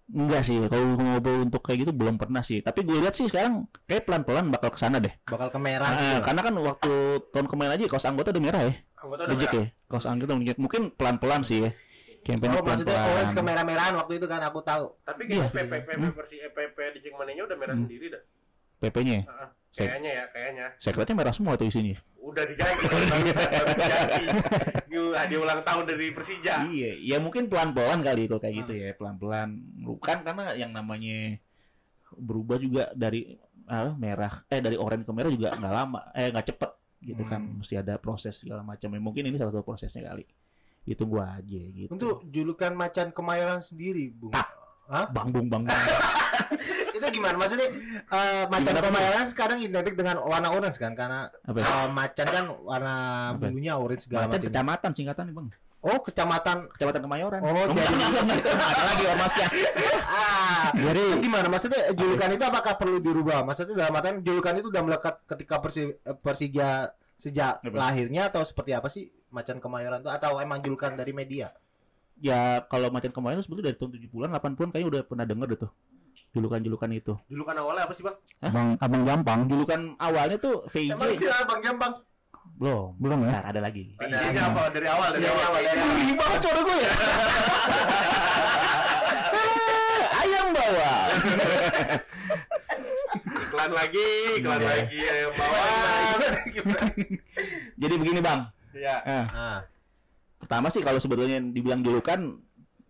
Enggak 0.09 0.41
sih, 0.41 0.57
kalau 0.65 0.97
ngobrol 0.97 1.45
untuk 1.45 1.61
kayak 1.61 1.85
gitu 1.85 1.93
belum 1.93 2.17
pernah 2.17 2.41
sih. 2.41 2.59
Tapi 2.59 2.81
gue 2.81 2.97
lihat 2.97 3.12
sih 3.12 3.29
sekarang 3.29 3.69
kayak 3.85 4.09
pelan-pelan 4.09 4.49
bakal 4.49 4.73
ke 4.73 4.81
sana 4.81 4.97
deh. 4.97 5.12
Bakal 5.23 5.53
ke 5.53 5.59
merah 5.59 5.85
Ah, 5.85 5.97
gitu. 6.17 6.25
karena 6.25 6.41
kan 6.41 6.55
waktu 6.57 6.93
tahun 7.29 7.47
kemarin 7.47 7.73
aja 7.77 7.85
kaos 7.87 8.05
anggota 8.05 8.33
udah 8.33 8.41
merah 8.41 8.61
ya. 8.62 8.73
Anggota 8.97 9.21
udah 9.23 9.37
merah. 9.37 9.53
ya. 9.53 9.67
Kaos 9.85 10.05
anggota 10.05 10.31
udah 10.33 10.41
merah. 10.41 10.57
Mungkin 10.57 10.83
pelan-pelan 10.91 11.43
sih 11.45 11.59
ya. 11.61 11.71
Campaign 12.19 12.50
Oh, 12.50 12.65
maksudnya 12.65 12.88
pelan-pelan. 12.88 13.15
orange 13.15 13.33
ke 13.33 13.43
merah-merahan 13.43 13.95
waktu 13.95 14.12
itu 14.17 14.27
kan 14.27 14.41
aku 14.43 14.59
tahu. 14.61 14.85
Tapi 15.03 15.21
Iya. 15.25 15.45
kayaknya 15.45 15.53
PP 15.53 15.73
PP 15.87 16.03
versi 16.11 16.37
EPP 16.38 16.77
DJ 16.95 17.07
Mania-nya 17.12 17.45
udah 17.45 17.57
merah 17.57 17.75
Hmm. 17.77 17.85
sendiri 17.85 18.07
dah. 18.09 18.23
PP-nya. 18.79 19.19
Heeh. 19.23 19.49
Sek- 19.49 19.58
Kayaknya 19.78 20.11
ya, 20.11 20.25
kayaknya. 20.35 20.66
Sekretnya 20.82 21.14
merah 21.14 21.35
semua 21.35 21.54
tuh 21.54 21.70
isinya. 21.70 21.94
Udah 22.18 22.44
diganti, 22.44 22.85
bangsa, 22.85 23.40
baru 23.49 23.66
diganti. 23.73 24.25
Ini 24.90 24.99
hadiah 25.16 25.40
ulang 25.40 25.61
tahun 25.64 25.85
dari 25.88 26.06
Persija. 26.12 26.54
Iya, 26.68 26.90
ya 27.00 27.16
mungkin 27.23 27.47
pelan-pelan 27.49 28.04
kali 28.04 28.28
kalau 28.28 28.40
kayak 28.42 28.54
gitu 28.64 28.73
ya, 28.76 28.90
pelan-pelan. 28.92 29.49
Bukan 29.80 30.16
karena 30.26 30.52
yang 30.52 30.70
namanya 30.76 31.40
berubah 32.12 32.61
juga 32.61 32.92
dari 32.92 33.37
ah, 33.64 33.92
merah 33.97 34.44
eh 34.49 34.61
dari 34.61 34.76
oranye 34.76 35.04
ke 35.04 35.12
merah 35.12 35.30
juga 35.32 35.56
nggak 35.56 35.73
lama, 35.73 36.00
eh 36.12 36.28
nggak 36.28 36.47
cepet 36.52 36.70
gitu 36.99 37.23
kan, 37.25 37.40
Hmm. 37.40 37.62
mesti 37.62 37.78
ada 37.78 37.94
proses 37.97 38.35
segala 38.37 38.61
macam. 38.61 38.90
Ya, 38.90 39.00
mungkin 39.00 39.23
ini 39.25 39.38
salah 39.38 39.54
satu 39.54 39.64
prosesnya 39.64 40.08
kali. 40.08 40.26
Ditunggu 40.85 41.20
aja 41.20 41.61
gitu. 41.68 41.88
Untuk 41.92 42.25
julukan 42.28 42.73
macan 42.73 43.12
kemayoran 43.12 43.61
sendiri, 43.61 44.08
Bung. 44.12 44.32
Hah? 44.88 45.04
bang 45.12 45.28
bung 45.28 45.52
bang 45.52 45.62
bung. 45.68 45.76
itu 46.99 47.07
gimana? 47.14 47.37
Maksudnya 47.37 47.69
eh, 48.02 48.45
macan 48.47 48.75
kemayoran 48.75 49.26
sekarang 49.31 49.59
identik 49.59 49.95
dengan 49.95 50.19
warna 50.21 50.50
orange 50.50 50.76
kan? 50.76 50.93
Karena 50.93 51.31
Apa? 51.43 51.59
ya? 51.59 51.64
eh, 51.64 51.88
macan 51.88 52.26
kan 52.26 52.45
warna 52.61 52.95
Apa? 53.33 53.47
bulunya 53.47 53.75
orange 53.75 54.05
segala 54.05 54.26
Macan 54.26 54.37
macam. 54.37 54.49
kecamatan 54.50 54.90
singkatan 54.93 55.25
nih 55.25 55.37
bang. 55.37 55.49
Oh, 55.78 56.02
kecamatan. 56.02 56.67
Kecamatan 56.75 57.00
Kemayoran. 57.00 57.38
Oh, 57.38 57.71
jadi- 57.71 57.87
ada 58.50 58.83
lagi 58.85 59.05
ormasnya. 59.07 59.47
ah, 60.05 60.75
Jadi 60.75 60.99
itu 60.99 61.17
gimana? 61.23 61.47
Maksudnya 61.47 61.95
julukan 61.95 62.28
itu 62.28 62.45
apakah 62.45 62.75
perlu 62.75 62.99
dirubah? 62.99 63.47
Maksudnya 63.47 63.87
dalam 63.87 63.95
artian 63.95 64.19
julukan 64.21 64.59
itu 64.59 64.69
udah 64.69 64.83
melekat 64.83 65.23
ketika 65.25 65.62
Persi- 65.62 65.95
eh, 65.95 66.17
Persija 66.19 66.90
sejak 67.14 67.62
Apa? 67.62 67.71
lahirnya 67.71 68.26
atau 68.26 68.43
seperti 68.43 68.75
apa 68.75 68.87
sih 68.87 69.07
macan 69.31 69.59
kemayoran 69.59 70.02
itu 70.02 70.11
atau 70.11 70.38
emang 70.38 70.59
julukan 70.59 70.95
dari 70.95 71.11
media? 71.11 71.55
Ya 72.19 72.67
kalau 72.67 72.90
macan 72.90 73.14
kemayoran 73.14 73.47
sebetulnya 73.47 73.71
dari 73.71 73.78
tahun 73.78 73.90
70-an, 73.95 74.31
80-an 74.33 74.71
kayaknya 74.75 74.88
udah 74.90 75.02
pernah 75.07 75.25
denger 75.25 75.47
deh 75.47 75.59
tuh. 75.62 75.71
Julukan-julukan 76.30 76.90
itu. 76.92 77.14
Julukan 77.26 77.56
awalnya 77.56 77.85
apa 77.85 77.92
sih, 77.92 78.04
Bang? 78.04 78.16
Bang 78.40 78.68
Abang 78.78 79.02
Gampang 79.02 79.40
Julukan 79.47 79.80
awalnya 79.97 80.37
tuh 80.37 80.62
VJ. 80.66 80.92
Emang 80.92 81.08
iya 81.12 81.37
Bang 81.44 81.61
Jambang. 81.61 81.94
Belum. 82.58 82.90
belum 82.97 83.18
ya? 83.23 83.30
Ntar 83.32 83.44
ada 83.49 83.61
lagi. 83.61 83.85
Ada 83.97 84.16
lagi. 84.18 84.38
apa? 84.38 84.62
Dari 84.68 84.87
awal, 84.87 85.08
dari 85.12 85.23
Dari 85.23 85.30
awal. 85.30 85.47
awal, 85.47 85.61
dari 85.62 85.78
awal. 85.78 85.97
Ih, 85.99 86.14
banget 86.14 86.38
suara 86.40 86.61
gue 86.61 86.76
ya. 86.76 86.90
Ayam 90.18 90.47
bawang. 90.50 91.11
Iklan 93.38 93.70
lagi, 93.73 94.08
iklan 94.37 94.58
Iya. 94.58 94.68
lagi. 94.68 94.99
Ayo 95.00 95.28
bawa. 95.32 95.62
Jadi 97.80 97.94
begini 97.97 98.20
bang. 98.20 98.40
Iya. 98.73 98.97
Eh, 99.02 99.25
Ah, 99.30 99.58
pertama 100.38 100.68
sih 100.68 100.82
kalau 100.82 100.99
sebetulnya 100.99 101.38
dibilang 101.40 101.80
julukan 101.80 102.38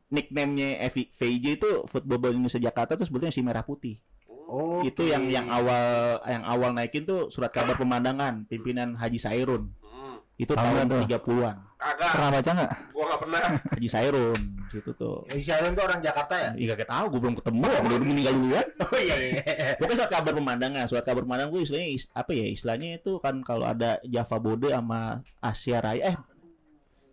nickname-nya 0.09 0.83
VJ 0.91 1.45
itu 1.55 1.71
Football 1.85 2.33
Indonesia 2.33 2.59
Jakarta 2.59 2.95
itu 2.95 3.05
sebetulnya 3.05 3.31
si 3.31 3.41
merah 3.41 3.63
putih. 3.63 4.01
oh, 4.29 4.81
Itu 4.81 5.05
yang 5.05 5.29
yang 5.29 5.47
awal 5.47 5.85
yang 6.25 6.43
awal 6.43 6.73
naikin 6.73 7.05
tuh 7.05 7.29
surat 7.29 7.49
kabar 7.49 7.77
pemandangan 7.77 8.45
pimpinan 8.45 8.95
Haji 8.95 9.17
Sairun. 9.17 9.69
Hmm. 9.79 10.17
Itu 10.35 10.55
Tahu 10.55 10.65
tahun 10.65 10.87
tuh? 10.87 11.01
30-an. 11.05 11.57
Kagak, 11.79 12.01
Ah. 12.01 12.11
Pernah 12.11 12.31
baca 12.33 12.51
nggak? 12.53 12.73
gua 12.91 13.05
nggak 13.05 13.21
pernah. 13.21 13.43
Haji 13.71 13.89
Sairun 13.89 14.41
gitu 14.69 14.91
tuh. 14.93 15.25
Isyaran 15.29 15.73
itu 15.73 15.81
orang 15.81 16.01
Jakarta 16.01 16.35
ya? 16.37 16.51
Iya 16.53 16.73
gak 16.77 16.89
tahu, 16.89 17.05
gue 17.09 17.21
belum 17.25 17.37
ketemu, 17.41 17.65
udah 17.65 17.99
meninggal 17.99 18.35
duluan. 18.35 18.67
Oh 18.89 18.99
iya 18.99 19.17
iya. 19.17 19.41
Pokoknya 19.77 19.97
surat 19.99 20.13
kabar 20.13 20.33
pemandangan, 20.33 20.85
surat 20.85 21.05
kabar 21.05 21.23
pemandangan 21.23 21.53
itu 21.53 21.61
istilahnya 21.65 21.89
is- 21.91 22.09
apa 22.13 22.31
ya? 22.33 22.45
Istilahnya 22.47 22.89
itu 22.97 23.13
kan 23.19 23.41
kalau 23.41 23.65
ada 23.65 23.97
Java 24.03 24.37
Bode 24.37 24.69
sama 24.69 25.01
Asia 25.39 25.79
Raya 25.79 26.03
eh 26.05 26.17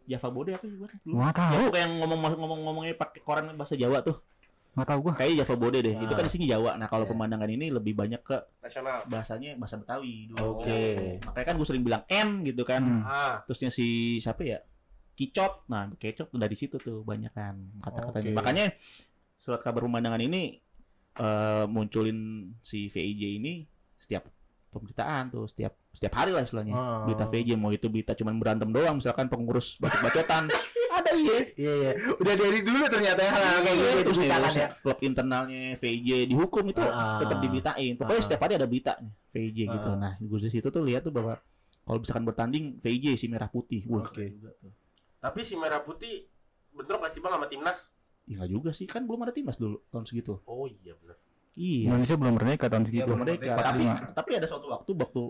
Java 0.06 0.30
Bode 0.30 0.52
apa 0.54 0.64
sih? 0.64 0.78
Nggak 0.78 1.02
Ya, 1.26 1.34
tahu. 1.34 1.54
pokoknya 1.66 1.82
yang 1.82 1.94
ngomong 2.00 2.20
ngomong 2.36 2.60
ngomongnya 2.64 2.94
pakai 2.96 3.20
koran 3.20 3.46
bahasa 3.54 3.74
Jawa 3.74 4.00
tuh. 4.00 4.18
Nggak 4.74 4.88
tahu 4.88 5.00
gua. 5.02 5.14
Kayaknya 5.16 5.38
Java 5.42 5.56
Bode 5.56 5.80
deh. 5.80 5.96
Itu 5.96 6.12
Ah. 6.12 6.18
kan 6.18 6.26
isinya 6.26 6.48
Jawa. 6.50 6.72
Nah, 6.76 6.88
kalau 6.88 7.06
Ya. 7.06 7.10
pemandangan 7.10 7.48
ini 7.48 7.66
lebih 7.70 7.94
banyak 7.94 8.22
ke 8.22 8.38
Nasional. 8.60 9.00
bahasanya 9.06 9.52
bahasa 9.56 9.76
Betawi 9.76 10.28
dulu. 10.28 10.60
Oke. 10.60 10.84
Makanya 11.24 11.46
kan 11.46 11.56
gue 11.56 11.66
sering 11.66 11.82
bilang 11.82 12.04
N 12.06 12.30
gitu 12.44 12.62
kan. 12.62 12.84
Hmm. 12.84 13.02
Ah, 13.04 13.36
Terusnya 13.44 13.70
si 13.70 13.88
siapa 14.20 14.44
ya? 14.44 14.60
Kicot. 15.14 15.64
Nah, 15.66 15.88
kecot 15.96 16.28
tuh 16.28 16.36
dari 16.36 16.54
situ 16.54 16.76
tuh 16.76 17.02
banyak 17.02 17.32
kan 17.32 17.56
kata-katanya. 17.80 18.30
Oke. 18.30 18.38
Makanya 18.38 18.66
surat 19.40 19.62
kabar 19.62 19.82
pemandangan 19.82 20.20
ini 20.20 20.60
eh 21.16 21.66
munculin 21.66 22.20
si 22.60 22.92
VIJ 22.92 23.40
ini 23.40 23.64
setiap 23.96 24.28
pemberitaan 24.75 25.24
tuh 25.27 25.46
setiap 25.46 25.72
setiap 25.89 26.13
hari 26.13 26.29
lah 26.29 26.41
istilahnya 26.41 26.72
Oh. 26.72 27.08
berita 27.08 27.25
VIJ 27.25 27.55
mau 27.55 27.70
itu 27.70 27.88
berita 27.88 28.12
cuman 28.12 28.36
berantem 28.36 28.67
doang 28.67 29.00
misalkan 29.00 29.25
pengurus 29.25 29.79
bacot-bacotan 29.79 30.51
ada 30.96 31.12
iya 31.12 31.38
Iya 31.55 31.74
iya. 31.74 31.91
Udah 32.13 32.34
dari 32.34 32.60
dulu 32.60 32.84
ternyata 32.86 33.22
hal 33.24 33.41
hal 33.41 33.60
kayak 33.62 33.75
gitu 33.75 33.88
Iya, 33.89 34.03
terus 34.38 34.55
ya. 34.55 34.67
klub 34.77 35.00
internalnya 35.00 35.62
VIJ 35.75 36.10
dihukum 36.27 36.63
itu 36.67 36.82
Ah. 36.82 37.20
tetap 37.20 37.38
diberitain 37.39 37.91
pokoknya 37.94 38.15
Ah. 38.15 38.25
setiap 38.25 38.41
hari 38.44 38.53
ada 38.55 38.65
beritanya 38.65 39.12
VIJ 39.29 39.58
gitu 39.65 39.89
Ah. 39.89 39.96
nah 39.96 40.13
gue 40.15 40.38
di 40.38 40.50
situ 40.50 40.67
tuh 40.67 40.82
lihat 40.82 41.01
tuh 41.01 41.12
bahwa 41.12 41.39
kalau 41.82 42.00
misalkan 42.00 42.24
bertanding 42.24 42.65
VIJ 42.79 43.15
si 43.15 43.25
merah 43.25 43.48
putih 43.48 43.84
wah 43.86 44.03
Oke. 44.03 44.29
juga 44.29 44.51
tuh. 44.58 44.72
tapi 45.17 45.41
si 45.41 45.55
merah 45.55 45.79
putih 45.79 46.27
bentrok 46.70 47.01
gak 47.01 47.12
sih 47.12 47.20
bang 47.20 47.34
sama 47.34 47.48
timnas? 47.48 47.79
Ya 48.25 48.36
nggak 48.36 48.51
juga 48.51 48.70
sih, 48.70 48.84
kan 48.84 49.05
belum 49.05 49.22
ada 49.22 49.29
timnas 49.29 49.55
dulu 49.55 49.86
tahun 49.88 50.03
segitu. 50.03 50.41
Oh 50.44 50.65
iya 50.65 50.98
benar. 50.98 51.13
Iya. 51.56 51.88
Indonesia 51.88 52.16
belum 52.16 52.34
merdeka 52.36 52.66
tahun 52.68 52.84
Iya, 52.84 52.88
segitu. 52.88 53.06
belum 53.06 53.18
belum 53.18 53.20
merdeka. 53.26 53.46
merdeka. 53.50 53.64
Tapi 53.64 53.84
45. 53.84 54.12
tapi 54.14 54.30
ada 54.36 54.48
suatu 54.48 54.68
waktu 54.68 54.92
waktu 54.94 55.22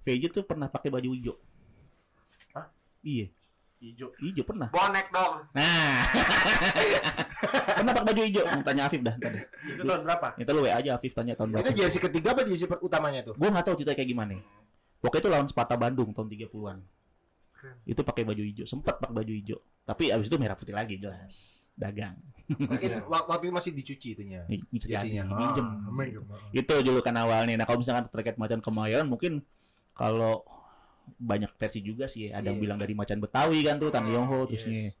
VJ 0.00 0.22
tuh 0.30 0.44
pernah 0.44 0.68
pakai 0.68 0.88
baju 0.88 1.08
hijau. 1.10 1.34
Hah? 2.52 2.66
Iya, 3.00 3.26
Hijau. 3.80 4.08
hijau 4.18 4.44
pernah. 4.44 4.68
Bonek 4.68 5.08
dong. 5.08 5.34
Nah, 5.50 6.04
pernah 7.80 7.92
pakai 7.94 8.06
baju 8.06 8.22
hijau. 8.22 8.44
Tanya 8.60 8.82
Afif 8.84 9.00
dah. 9.00 9.14
Tadi. 9.16 9.40
Itu 9.66 9.82
tahun 9.82 10.02
berapa? 10.04 10.28
Itu 10.36 10.50
lu 10.52 10.60
WA 10.62 10.72
aja 10.76 10.90
Afif 10.94 11.12
tanya 11.12 11.32
tahun 11.32 11.48
Itu 11.48 11.56
berapa. 11.64 11.72
jersey 11.74 12.00
ketiga 12.00 12.28
apa 12.32 12.40
jersey 12.44 12.68
utamanya 12.80 13.20
tuh? 13.22 13.34
Gue 13.34 13.48
nggak 13.48 13.64
tahu 13.64 13.74
cerita 13.76 13.92
kayak 13.94 14.08
gimana. 14.08 14.36
Pokoknya 15.00 15.20
itu 15.20 15.28
lawan 15.32 15.46
Sparta 15.48 15.76
Bandung 15.76 16.12
tahun 16.12 16.28
30-an. 16.28 16.78
Itu 17.84 18.00
pakai 18.00 18.24
baju 18.24 18.40
hijau, 18.40 18.64
sempat 18.64 18.96
pakai 18.96 19.16
baju 19.16 19.32
hijau. 19.32 19.58
Tapi 19.84 20.12
abis 20.12 20.28
itu 20.28 20.36
merah 20.36 20.56
putih 20.56 20.72
lagi 20.72 20.96
jelas. 20.96 21.59
Dagang. 21.80 22.16
Mungkin 22.50 22.90
wak- 23.06 23.26
waktu 23.26 23.44
itu 23.46 23.54
masih 23.54 23.72
dicuci 23.72 24.08
itunya. 24.12 24.42
Jadi 24.44 24.64
Jersinya. 24.74 25.22
minjem. 25.24 25.66
Ah, 26.26 26.50
itu 26.52 26.74
julukan 26.82 27.14
awalnya 27.16 27.54
nah 27.54 27.64
kalau 27.64 27.78
misalkan 27.78 28.04
terkait 28.06 28.36
macan 28.36 28.58
kemayoran 28.58 29.06
mungkin 29.06 29.40
kalau 29.92 30.42
banyak 31.12 31.50
versi 31.52 31.80
juga 31.80 32.04
sih 32.04 32.28
ada 32.28 32.44
yang 32.44 32.58
Iya. 32.58 32.62
bilang 32.62 32.78
dari 32.78 32.92
macan 32.92 33.18
betawi 33.18 33.62
kan 33.62 33.76
tuh 33.76 33.88
Tan 33.88 34.04
Hmm, 34.04 34.12
Yongho 34.12 34.38
yes. 34.44 34.62
terusnya 34.62 34.94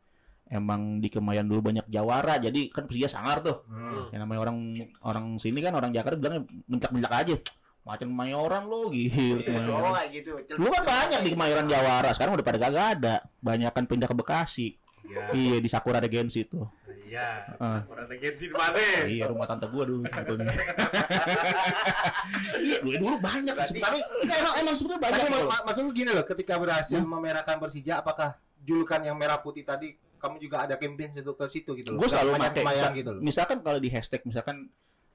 emang 0.48 0.98
di 0.98 1.06
Kemayoran 1.06 1.46
dulu 1.46 1.60
banyak 1.64 1.86
jawara 1.86 2.34
jadi 2.36 2.60
kan 2.68 2.84
Persija 2.84 3.06
sangar 3.08 3.38
tuh 3.40 3.62
Hmm. 3.64 4.10
yang 4.10 4.20
namanya 4.20 4.40
orang 4.40 4.58
orang 5.00 5.26
sini 5.36 5.58
kan 5.58 5.70
orang 5.72 5.90
Jakarta 5.90 6.16
bilangnya 6.16 6.42
mencak-mencak 6.66 7.12
aja 7.16 7.34
macam 7.80 8.06
Kemayoran 8.08 8.62
lo 8.64 8.90
gitu 8.90 9.38
Kemayoran. 9.40 9.90
kayak 9.96 10.10
gitu. 10.12 10.30
Lu 10.52 10.68
kan 10.68 10.82
banyak 10.84 11.20
di 11.22 11.30
Kemayoran 11.30 11.66
Jawara, 11.66 12.10
sekarang 12.10 12.34
udah 12.34 12.44
pada 12.44 12.58
kagak 12.60 12.86
ada. 12.92 13.14
Banyak 13.40 13.70
kan 13.70 13.84
pindah 13.84 14.04
ke 14.04 14.14
Bekasi. 14.14 14.68
Iya. 15.10 15.24
Iya 15.32 15.56
di 15.58 15.68
Sakura 15.68 15.98
Regency 15.98 16.46
tuh. 16.46 16.70
Iya. 17.04 17.42
Ah. 17.58 17.82
Orang 17.84 18.06
regensi 18.06 18.46
di 18.46 18.54
mana? 18.54 18.78
Iya 19.02 19.26
rumah 19.26 19.42
tante 19.44 19.66
gua 19.66 19.82
dulu 19.82 20.06
sebetulnya. 20.06 20.54
Iya 22.56 22.76
dulu, 22.80 22.96
dulu 23.00 23.16
banyak 23.18 23.50
Berarti- 23.50 23.70
sebenarnya. 23.74 24.04
Nggak, 24.22 24.38
emang 24.38 24.54
emang 24.56 24.74
sebetulnya 24.74 25.00
banyak. 25.02 25.18
Tapi 25.20 25.30
mak- 25.44 25.64
maksud 25.66 25.82
lu 25.82 25.92
gini 25.92 26.10
loh, 26.12 26.24
ketika 26.24 26.54
berhasil 26.56 27.00
memerahkan 27.00 27.56
Persija, 27.58 27.94
apakah 27.98 28.28
julukan 28.62 29.00
yang 29.00 29.16
merah 29.16 29.40
putih 29.40 29.64
tadi 29.64 29.88
kamu 30.20 30.36
juga 30.38 30.62
ada 30.62 30.76
campaign 30.76 31.16
untuk 31.18 31.34
ke 31.34 31.46
situ 31.48 31.70
gitu 31.74 31.90
loh? 31.90 31.98
Gue 31.98 32.08
selalu 32.08 32.36
pakai 32.36 32.62
misal- 32.62 32.94
gitu 32.94 33.10
loh. 33.10 33.20
Misalkan 33.20 33.58
kalau 33.60 33.78
di 33.78 33.88
hashtag 33.88 34.20
misalkan 34.22 34.56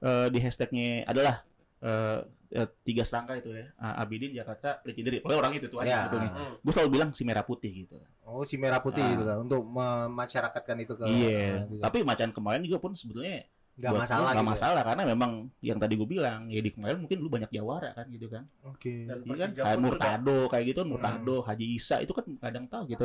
eh, 0.02 0.26
di 0.28 0.38
hashtagnya 0.38 0.88
adalah 1.06 1.34
eh, 1.80 2.18
eh, 2.48 2.68
tiga 2.80 3.02
serangka 3.02 3.34
itu 3.34 3.50
ya 3.50 3.66
Ah, 3.76 4.00
Abidin 4.00 4.30
Jakarta 4.30 4.78
Legendary 4.82 5.18
oleh 5.20 5.36
orang 5.36 5.52
itu 5.52 5.66
tuh 5.66 5.78
aja 5.78 5.86
Ya. 5.86 5.98
sebetulnya 6.02 6.30
Hmm. 6.30 6.54
gue 6.58 6.72
selalu 6.72 6.90
bilang 6.90 7.10
si 7.10 7.22
merah 7.22 7.42
putih 7.42 7.70
gitu 7.76 7.96
Oh, 8.22 8.42
si 8.42 8.54
merah 8.54 8.78
putih 8.78 9.00
Ah. 9.00 9.10
gitu 9.10 9.22
kan 9.22 9.36
untuk 9.38 9.62
memasyarakatkan 9.62 10.76
itu 10.78 10.92
ke 10.92 11.04
iya 11.06 11.62
gitu. 11.62 11.78
tapi 11.78 11.98
macan 12.02 12.30
kemarin 12.30 12.60
juga 12.60 12.78
pun 12.78 12.92
sebetulnya 12.92 13.46
nggak 13.76 13.90
buat 13.90 14.02
masalah 14.02 14.20
gua 14.22 14.32
nggak 14.32 14.40
gitu. 14.42 14.54
masalah 14.56 14.82
karena 14.82 15.02
memang 15.06 15.30
yang 15.60 15.76
tadi 15.76 15.94
gue 15.94 16.08
bilang 16.08 16.40
ya 16.46 16.58
di 16.58 16.70
kemarin 16.70 16.96
mungkin 16.96 17.18
lu 17.18 17.28
banyak 17.28 17.50
jawara 17.50 17.92
kan 17.92 18.08
gitu 18.08 18.26
kan 18.26 18.48
Oke. 18.64 19.04
Dan 19.04 19.20
Iya 19.22 19.36
kan 19.36 19.50
kayak 19.54 19.78
Murtado 19.78 20.38
kayak 20.48 20.64
gitu 20.66 20.78
kan 20.80 20.88
Murtado 20.88 21.36
Haji 21.42 21.66
Isa 21.70 22.00
itu 22.00 22.10
kan 22.10 22.24
kadang 22.36 22.64
tahu 22.66 22.88
gitu 22.88 23.04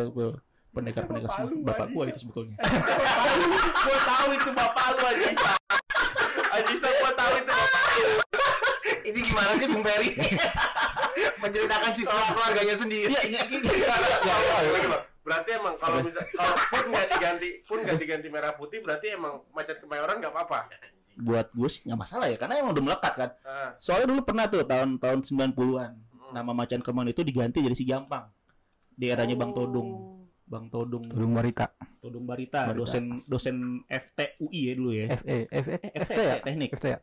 pendekar-pendekar 0.72 1.28
Bapak 1.28 1.44
semua 1.44 1.68
bapak 1.68 1.84
Haji 1.84 1.92
gua 1.92 2.04
Isa. 2.04 2.10
itu 2.10 2.20
sebetulnya 2.22 2.56
Gue 3.84 3.98
tahu 4.02 4.30
itu 4.32 4.50
bapak 4.54 4.86
lu 4.90 5.04
Ajisa. 5.04 5.52
Ajisa 6.52 6.88
gue 6.90 7.12
tahu 7.14 7.34
itu 7.38 7.52
bapak 7.52 7.84
lu. 7.98 8.21
Ini 9.12 9.20
gimana 9.22 9.52
sih 9.60 9.68
Bung 9.68 9.84
Ferry? 9.84 10.10
Menceritakan 11.44 11.92
si 11.92 12.04
keluarganya 12.08 12.76
sendiri. 12.80 13.14
iya 13.28 13.42
iya 13.44 14.98
Berarti 15.22 15.50
emang 15.54 15.76
kalau 15.78 16.02
misal 16.02 16.24
kalau 16.34 16.56
pun 16.58 16.86
nggak 16.90 17.08
diganti 17.14 17.50
pun 17.68 17.78
nggak 17.86 18.00
diganti 18.00 18.28
merah 18.32 18.58
putih 18.58 18.82
berarti 18.82 19.14
emang 19.14 19.46
macan 19.54 19.78
kemayoran 19.78 20.18
nggak 20.18 20.34
apa-apa. 20.34 20.60
buat 21.12 21.52
gue 21.52 21.68
sih 21.70 21.84
nggak 21.86 22.00
masalah 22.00 22.32
ya 22.32 22.40
karena 22.40 22.64
emang 22.64 22.72
udah 22.72 22.86
melekat 22.88 23.14
kan 23.14 23.30
Ah, 23.44 23.76
soalnya 23.84 24.16
dulu 24.16 24.24
pernah 24.24 24.48
tuh 24.48 24.64
tahun 24.64 24.96
tahun 24.96 25.20
90-an 25.28 25.92
hmm. 25.92 26.32
nama 26.32 26.52
macan 26.56 26.80
kemon 26.80 27.12
itu 27.12 27.22
diganti 27.22 27.60
jadi 27.60 27.76
si 27.76 27.84
Jampang 27.84 28.32
di 28.96 29.12
eranya 29.12 29.36
Bang 29.36 29.52
Oh. 29.52 29.56
Todung 29.60 29.90
Bang 30.48 30.72
Todung 30.72 31.04
Tudung 31.08 31.32
Barita. 31.32 31.68
Todung 32.00 32.24
Barita, 32.24 32.72
Barita. 32.72 32.80
dosen 32.80 33.20
dosen 33.28 33.56
FTUI 33.88 34.60
ya 34.68 34.74
dulu 34.74 34.92
ya 34.92 35.06
FE, 35.20 35.38
FE, 35.52 35.76
FT 35.80 36.12
FT 36.12 36.20
ya? 36.20 36.36
teknik 36.44 36.70
FT 36.80 36.86
ya? 36.96 37.00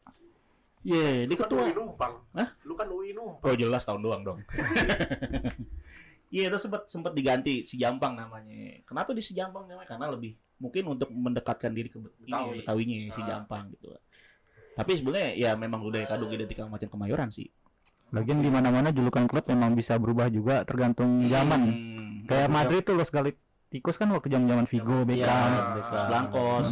Iya 0.82 1.24
dia 1.24 1.30
Lu 1.30 1.34
kan 1.34 1.46
ketua 1.46 1.62
UI 1.62 1.72
numpang. 1.74 2.14
Hah? 2.34 2.48
Lu 2.62 2.72
kan 2.74 2.86
UI 2.88 3.10
numpang. 3.12 3.46
oh 3.46 3.56
jelas 3.56 3.82
tahun 3.82 4.00
doang 4.00 4.22
dong 4.24 4.38
iya 6.34 6.52
itu 6.52 6.58
sempat 6.60 6.84
sempat 6.86 7.12
diganti 7.16 7.64
si 7.64 7.80
Jampang 7.80 8.12
namanya 8.12 8.84
kenapa 8.84 9.16
di 9.16 9.22
si 9.24 9.32
Jampang 9.32 9.64
namanya 9.64 9.88
karena 9.88 10.12
lebih 10.12 10.36
mungkin 10.58 10.84
untuk 10.90 11.08
mendekatkan 11.08 11.72
diri 11.72 11.88
ke 11.88 11.96
ya, 11.96 12.10
Betawi. 12.20 12.56
Betawinya 12.60 12.96
si 13.08 13.20
Ah. 13.20 13.26
Jampang 13.26 13.72
gitu 13.72 13.88
tapi 14.74 14.92
sebenarnya 14.94 15.30
ya 15.34 15.50
memang 15.56 15.80
udah 15.82 16.04
kadung 16.04 16.30
identik 16.30 16.54
sama 16.54 16.76
macan 16.76 16.88
kemayoran 16.88 17.28
sih 17.30 17.48
Lagian 18.08 18.40
di 18.40 18.48
mana-mana 18.48 18.88
julukan 18.88 19.28
klub 19.28 19.44
memang 19.44 19.76
bisa 19.76 20.00
berubah 20.00 20.32
juga 20.32 20.64
tergantung 20.64 21.28
zaman. 21.28 21.60
Hmm. 21.60 22.24
Kayak 22.24 22.48
Madrid 22.48 22.80
tuh 22.80 22.96
Los 22.96 23.12
Galacticos 23.12 24.00
kan 24.00 24.08
waktu 24.08 24.32
zaman-zaman 24.32 24.64
Vigo, 24.64 25.04
Iya, 25.04 25.28
Beckham. 25.28 25.52
Beckham. 25.76 26.04
Blancos. 26.08 26.68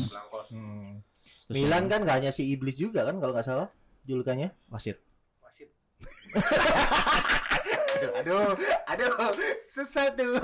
Hmm. 0.48 1.04
Milan 1.52 1.92
kan 1.92 2.08
nggak 2.08 2.16
hanya 2.16 2.32
si 2.32 2.48
iblis 2.48 2.80
juga 2.80 3.04
kan 3.04 3.20
kalau 3.20 3.36
nggak 3.36 3.44
salah 3.44 3.68
julukannya. 4.06 4.54
wasit 4.70 4.96
Wasit. 5.42 5.68
Aduh, 8.16 8.52
aduh, 8.86 9.10
aduh, 9.16 9.36
susah 9.64 10.12
tuh. 10.12 10.36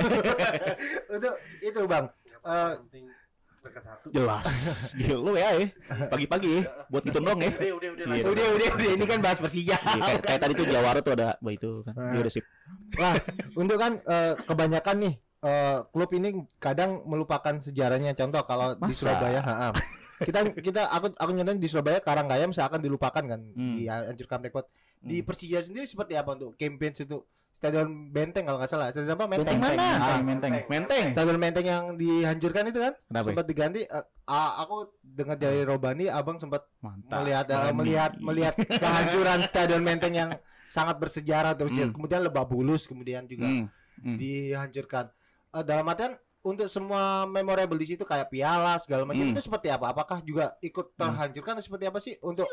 Untuk 1.15 1.35
itu 1.61 1.81
bang, 1.85 2.07
Eh, 2.43 2.73
dekat 3.63 3.83
satu. 3.87 4.07
jelas 4.11 4.43
Gila, 4.99 5.19
lu 5.31 5.33
ya 5.39 5.55
eh. 5.55 5.71
pagi-pagi 6.11 6.59
ya 6.59 6.63
buat 6.91 7.07
gitu 7.07 7.23
dong 7.23 7.39
ya 7.39 7.47
Udah, 7.55 7.71
udah, 7.79 7.91
udah. 7.95 8.05
Iya. 8.11 8.25
udah, 8.27 8.47
udah, 8.59 8.69
udah, 8.75 8.91
ini 8.99 9.05
kan 9.07 9.19
bahas 9.23 9.39
Persija. 9.39 9.79
Iya, 9.79 10.03
kayak, 10.03 10.21
kayak 10.27 10.41
tadi 10.43 10.53
tuh 10.59 10.67
Jawara 10.67 10.99
tuh 10.99 11.15
ada 11.15 11.39
bah 11.39 11.53
itu 11.55 11.71
kan 11.87 11.95
Ah. 11.95 12.11
Iya, 12.11 12.19
udah 12.27 12.33
sip 12.35 12.45
Wah, 12.99 13.15
untuk 13.55 13.79
kan 13.79 14.03
eh, 14.03 14.35
kebanyakan 14.43 14.97
nih 15.07 15.15
eh, 15.47 15.79
klub 15.95 16.11
ini 16.11 16.29
kadang 16.59 17.07
melupakan 17.07 17.55
sejarahnya. 17.63 18.19
Contoh 18.19 18.43
kalau 18.43 18.75
di? 18.75 18.91
Surabaya, 18.91 19.39
ha, 19.39 19.55
ha. 19.55 19.69
Kita 20.23 20.41
kita 20.57 20.83
aku 20.87 21.13
aku 21.13 21.31
nyatain 21.33 21.57
di 21.57 21.67
Surabaya 21.67 21.99
Karanggayam 21.99 22.51
seakan 22.51 22.79
dilupakan 22.79 23.23
kan, 23.23 23.41
Hmm. 23.49 23.77
dihancurkan 23.77 24.41
repot. 24.41 24.67
Di 24.99 25.19
Hmm. 25.19 25.27
Persija 25.27 25.59
sendiri 25.59 25.85
seperti 25.85 26.15
apa 26.15 26.33
untuk 26.33 26.55
campaign 26.55 26.95
itu? 26.97 27.19
Stadion 27.53 27.85
Benteng 28.09 28.43
kalau 28.43 28.57
nggak 28.57 28.69
salah. 28.69 28.89
Stadion 28.89 29.13
apa? 29.13 29.29
Benteng 29.29 29.55
Menteng. 29.55 29.77
mana? 29.77 29.85
Ah, 29.95 30.19
Menteng, 30.19 30.25
Menteng. 30.25 30.53
Menteng 30.69 31.05
Stadion 31.13 31.39
Menteng 31.39 31.63
yang 31.65 31.85
dihancurkan 31.95 32.65
itu 32.67 32.81
kan? 32.81 32.95
kenapa 33.05 33.27
sempat 33.29 33.47
diganti. 33.47 33.81
eh, 33.85 34.05
ah, 34.27 34.51
aku 34.59 34.77
dengar 35.01 35.37
dari 35.37 35.63
Robani, 35.63 36.09
abang 36.09 36.37
sempat 36.37 36.65
mantap 36.81 37.21
melihat 37.21 37.45
Berani. 37.47 37.77
melihat 37.77 38.13
melihat 38.19 38.55
kehancuran 38.57 39.39
Stadion 39.43 39.83
Menteng 39.83 40.11
yang 40.13 40.31
sangat 40.67 40.97
bersejarah 40.97 41.53
tuh. 41.53 41.69
Hmm. 41.69 41.93
Kemudian 41.93 42.23
Lebak 42.23 42.47
Bulus 42.47 42.83
kemudian 42.85 43.27
juga 43.27 43.47
Hmm, 43.47 43.69
hmm. 44.01 44.17
dihancurkan. 44.17 45.13
Eh, 45.53 45.63
dalam 45.63 45.85
artian 45.85 46.17
untuk 46.43 46.67
semua 46.67 47.23
memorable 47.25 47.79
di 47.79 47.95
situ 47.95 48.03
kayak 48.03 48.27
piala 48.29 48.75
segala 48.77 49.07
macam 49.07 49.23
Hmm. 49.23 49.31
itu 49.31 49.41
seperti 49.41 49.71
apa? 49.71 49.91
Apakah 49.91 50.19
juga 50.21 50.59
ikut 50.59 50.95
terhancurkan 50.95 51.55
atau 51.55 51.65
seperti 51.65 51.85
apa 51.87 51.99
sih 51.99 52.15
untuk 52.19 52.51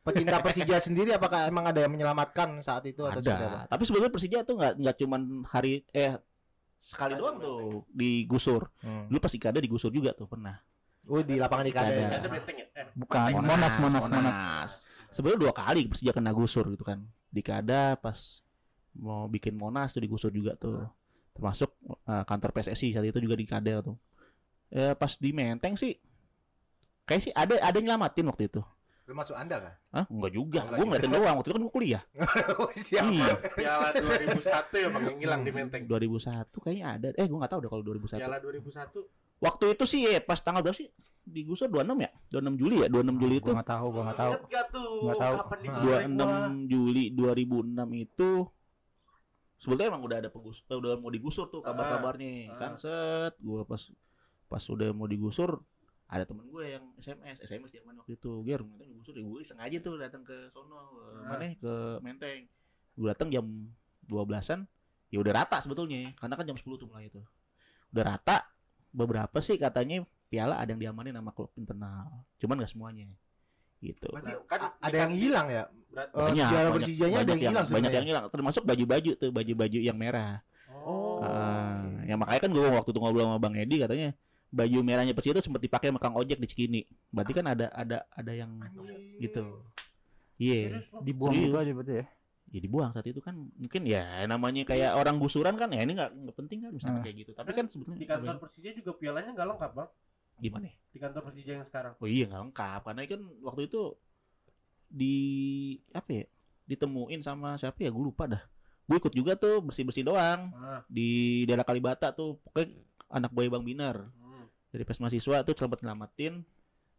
pecinta 0.00 0.38
Persija 0.38 0.78
sendiri? 0.86 1.10
Apakah 1.12 1.50
emang 1.50 1.66
ada 1.66 1.82
yang 1.82 1.90
menyelamatkan 1.90 2.62
saat 2.62 2.86
itu 2.86 3.02
atau 3.02 3.18
ada 3.18 3.66
tapi 3.66 3.82
sebetulnya 3.82 4.12
Persija 4.12 4.38
tuh 4.42 4.54
nggak 4.54 4.72
nggak 4.78 4.96
cuman 4.98 5.20
hari 5.50 5.82
eh 5.90 6.14
sekali 6.78 7.18
Ada 7.18 7.20
doang 7.20 7.36
tuh 7.42 7.82
digusur 7.90 8.70
Hmm. 8.80 9.10
dulu 9.10 9.18
pas 9.18 9.34
Ikada 9.34 9.58
digusur 9.58 9.90
juga 9.90 10.14
tuh 10.14 10.30
pernah 10.30 10.62
Oh 11.08 11.24
di 11.24 11.40
lapangan 11.40 11.64
Ada. 11.64 11.72
Ikada. 11.72 11.90
ya? 11.90 12.00
Ya? 12.04 12.18
Eh, 12.78 12.86
Bukan, 12.92 13.40
Monas, 13.40 13.74
Monas, 13.80 14.04
Monas. 14.04 14.70
Sebenarnya 15.08 15.40
dua 15.40 15.52
kali 15.56 15.88
Persija 15.88 16.12
kena 16.12 16.36
gusur 16.36 16.68
gitu 16.68 16.84
kan. 16.84 17.00
Di 17.32 17.40
Kada 17.40 17.96
pas 17.96 18.44
mau 18.92 19.24
bikin 19.24 19.56
Monas 19.56 19.96
tuh 19.96 20.04
digusur 20.04 20.28
juga 20.28 20.52
tuh. 20.54 20.84
Termasuk 21.38 21.70
eh, 21.86 22.24
kantor 22.26 22.50
PSSI 22.50 22.98
saat 22.98 23.06
itu 23.06 23.22
juga 23.22 23.38
di 23.38 23.46
Kada 23.46 23.78
tuh. 23.78 23.94
Ya 24.68 24.92
pas 24.98 25.14
di 25.16 25.30
Menteng 25.30 25.78
sih 25.78 25.96
kayak 27.08 27.22
sih 27.24 27.32
ada 27.32 27.56
ada 27.62 27.78
yang 27.78 27.94
nyelamatin 27.94 28.26
waktu 28.26 28.50
itu. 28.50 28.60
Termasuk 29.08 29.32
Anda 29.32 29.56
kan? 29.56 29.74
Hah? 29.96 30.04
Enggak 30.12 30.32
juga. 30.36 30.60
Enggak 30.68 30.76
Gue 30.76 30.84
ngeliatin 30.84 31.10
doang. 31.16 31.34
Waktu 31.40 31.48
itu 31.48 31.56
kan 31.56 31.62
gue 31.64 31.72
kuliah. 31.72 32.02
Oh, 32.60 32.68
siap. 32.76 33.08
Iya. 33.08 33.34
Piala 33.56 33.88
2001 33.96 34.84
ya 34.84 34.88
Bang 34.92 35.04
yang 35.08 35.18
hilang 35.22 35.40
di 35.46 35.52
Menteng. 35.54 35.82
2001 35.88 36.52
kayaknya 36.60 36.86
ada. 36.92 37.08
Eh 37.16 37.24
gue 37.24 37.38
nggak 37.40 37.52
tahu 37.54 37.60
deh 37.64 37.70
kalau 37.72 37.82
2001. 37.86 38.20
Piala 38.20 38.36
2001 38.44 39.38
Waktu 39.38 39.64
itu 39.78 39.84
sih 39.86 40.02
eh, 40.10 40.20
pas 40.20 40.36
tanggal 40.42 40.60
berapa 40.66 40.76
sih? 40.76 40.90
Digusur 41.24 41.70
26 41.70 42.04
ya? 42.04 42.10
26 42.34 42.60
Juli 42.60 42.76
ya? 42.84 42.88
26 42.90 43.22
Juli 43.22 43.34
itu. 43.38 43.48
Gua 43.48 43.56
nggak 43.62 43.70
tahu, 43.70 43.86
gua 43.88 44.02
nggak 44.10 44.18
tahu. 44.18 44.32
Ingat 44.32 44.48
gak 44.50 44.66
tahu. 45.22 45.36
Kapan 45.38 45.58
digusur 45.62 45.98
26 46.04 46.72
Juli 46.72 47.04
2006 47.14 48.04
itu 48.04 48.30
sebetulnya 49.58 49.90
emang 49.90 50.02
udah 50.02 50.18
ada 50.18 50.28
pegus 50.28 50.62
eh, 50.64 50.74
udah 50.74 50.96
mau 50.96 51.08
digusur 51.08 51.46
tuh 51.46 51.60
kabar-kabarnya 51.60 52.48
Ah. 52.48 52.58
kan 52.58 52.72
set 52.74 53.34
gua 53.38 53.62
pas 53.62 53.82
pas 54.46 54.62
udah 54.64 54.90
mau 54.90 55.04
digusur 55.04 55.60
ada 56.06 56.24
temen 56.24 56.40
gue 56.42 56.64
yang 56.70 56.84
SMS 56.96 57.36
SMS 57.38 57.68
zaman 57.70 58.00
waktu 58.00 58.14
itu 58.14 58.32
ger 58.42 58.62
nanti 58.62 58.86
digusur 58.86 59.12
ya 59.12 59.22
gue 59.22 59.38
iseng 59.38 59.58
aja 59.58 59.76
tuh 59.78 59.94
datang 59.94 60.22
ke 60.22 60.48
sono 60.48 60.78
ke 60.88 61.02
Ah. 61.20 61.26
mana 61.28 61.46
ke 61.52 61.74
Menteng 62.00 62.48
gue 62.94 63.06
datang 63.06 63.28
jam 63.28 63.44
12-an 64.04 64.64
ya 65.08 65.18
udah 65.18 65.32
rata 65.34 65.58
sebetulnya 65.58 66.14
karena 66.14 66.34
kan 66.34 66.44
jam 66.44 66.56
10 66.56 66.64
tuh 66.76 66.86
mulai 66.86 67.06
itu 67.06 67.20
udah 67.90 68.04
rata 68.06 68.48
beberapa 68.88 69.36
sih 69.38 69.56
katanya 69.56 70.00
piala 70.26 70.56
ada 70.56 70.70
yang 70.70 70.80
diamanin 70.82 71.12
sama 71.12 71.30
klub 71.30 71.52
internal 71.54 72.08
cuman 72.38 72.56
nggak 72.56 72.70
semuanya 72.70 73.08
gitu 73.78 74.08
Berarti 74.08 74.32
Kan 74.44 74.60
a- 74.60 74.74
ada 74.80 74.96
yang 74.98 75.12
hilang 75.14 75.46
ya? 75.46 75.64
Berat- 75.98 76.12
Eh, 76.14 76.30
sejarah 76.38 76.70
Persijanya 76.72 77.18
ada 77.18 77.30
yang 77.32 77.42
hilang 77.44 77.66
banyak 77.68 77.92
yang 77.92 78.06
hilang 78.06 78.24
termasuk 78.28 78.62
baju-baju 78.62 79.10
tuh 79.14 79.30
baju-baju 79.30 79.78
yang 79.78 79.96
merah 79.96 80.38
Oh. 80.80 81.20
Ah, 81.20 81.84
yang 82.02 82.16
makanya 82.16 82.40
kan 82.40 82.50
gue 82.50 82.64
waktu 82.64 82.88
itu 82.88 82.98
ngobrol 82.98 83.26
sama 83.26 83.36
bang 83.38 83.54
Edi 83.58 83.76
katanya 83.76 84.08
baju 84.48 84.78
merahnya 84.80 85.12
Persija 85.12 85.34
itu 85.34 85.44
sempat 85.44 85.60
dipakai 85.60 85.90
sama 85.90 85.98
Kang 85.98 86.14
Ojek 86.14 86.38
di 86.38 86.46
Cikini 86.46 86.80
berarti 87.10 87.32
kan 87.32 87.44
ada 87.46 87.66
ada 87.68 88.06
ada 88.08 88.32
yang 88.32 88.56
gitu 89.18 89.60
iya 90.36 90.80
Bang? 90.88 91.02
Dibuang 91.02 91.32
Serius. 91.34 91.44
gitu 91.44 91.58
aja 91.58 91.72
berarti 91.74 91.92
ya. 91.92 92.06
ya 92.48 92.58
dibuang 92.58 92.90
saat 92.90 93.04
itu 93.04 93.18
kan 93.18 93.34
mungkin 93.52 93.82
ya 93.84 94.04
namanya 94.24 94.64
kayak 94.64 94.94
orang 94.94 95.18
gusuran 95.18 95.52
kan 95.52 95.68
ya 95.68 95.82
ini 95.82 95.92
nggak 95.92 96.10
nggak 96.14 96.36
penting 96.38 96.58
kan 96.62 96.70
misalnya 96.70 96.96
Ah. 96.96 97.04
kayak 97.04 97.16
gitu 97.18 97.30
tapi 97.34 97.50
kan 97.52 97.64
sebetulnya 97.66 97.98
Di 97.98 98.08
kantor 98.08 98.36
Persija 98.38 98.70
juga 98.72 98.90
pialanya 98.94 99.30
nggak 99.32 99.48
lengkap 99.48 99.72
bang. 99.74 99.88
gimana 100.38 100.64
ya? 100.64 100.74
Di 100.88 100.98
kantor 100.98 101.22
Persija 101.26 101.52
yang 101.52 101.66
sekarang. 101.66 101.92
oh 101.94 102.08
iya 102.08 102.24
nggak 102.24 102.40
lengkap 102.46 102.80
karena 102.86 103.00
kan 103.04 103.20
waktu 103.42 103.62
itu 103.66 103.80
di 104.88 105.16
apa 105.92 106.10
ya 106.10 106.24
ditemuin 106.66 107.20
sama 107.20 107.56
siapa 107.56 107.80
ya? 107.80 107.92
Gue 107.92 108.08
lupa 108.08 108.24
dah. 108.26 108.42
Gue 108.88 108.96
ikut 108.96 109.12
juga 109.12 109.36
tuh 109.36 109.60
bersih 109.60 109.84
bersih 109.84 110.04
doang. 110.04 110.52
Ah. 110.56 110.80
di 110.88 111.42
daerah 111.44 111.64
Kalibata 111.64 112.12
tuh 112.12 112.40
pokoknya 112.42 112.72
anak 113.08 113.30
buah 113.32 113.48
Bang 113.52 113.64
Binar. 113.64 113.96
Hmm. 114.20 114.44
dari 114.68 114.84
pes 114.84 115.00
mahasiswa 115.00 115.40
tuh 115.48 115.56
selamat 115.56 115.80
nyelamatin 115.80 116.44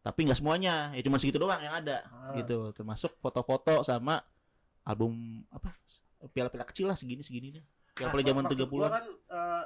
tapi 0.01 0.25
nggak 0.25 0.39
semuanya. 0.41 0.89
Ya 0.97 1.01
cuma 1.05 1.21
segitu 1.21 1.37
doang 1.37 1.61
yang 1.61 1.75
ada 1.77 2.05
Ah. 2.09 2.33
gitu. 2.33 2.73
Termasuk 2.73 3.13
foto-foto 3.21 3.85
sama 3.85 4.21
album 4.85 5.45
apa 5.53 5.69
piala-piala 6.33 6.65
kecil 6.65 6.89
lah 6.89 6.97
segini 6.97 7.21
segini 7.21 7.53
nih 7.55 7.63
piala-piala 7.95 8.23
zaman 8.25 8.43
Maksud 8.47 8.59
30 8.59 8.73
gua 8.73 8.89
kan 8.91 9.05
eh, 9.07 9.63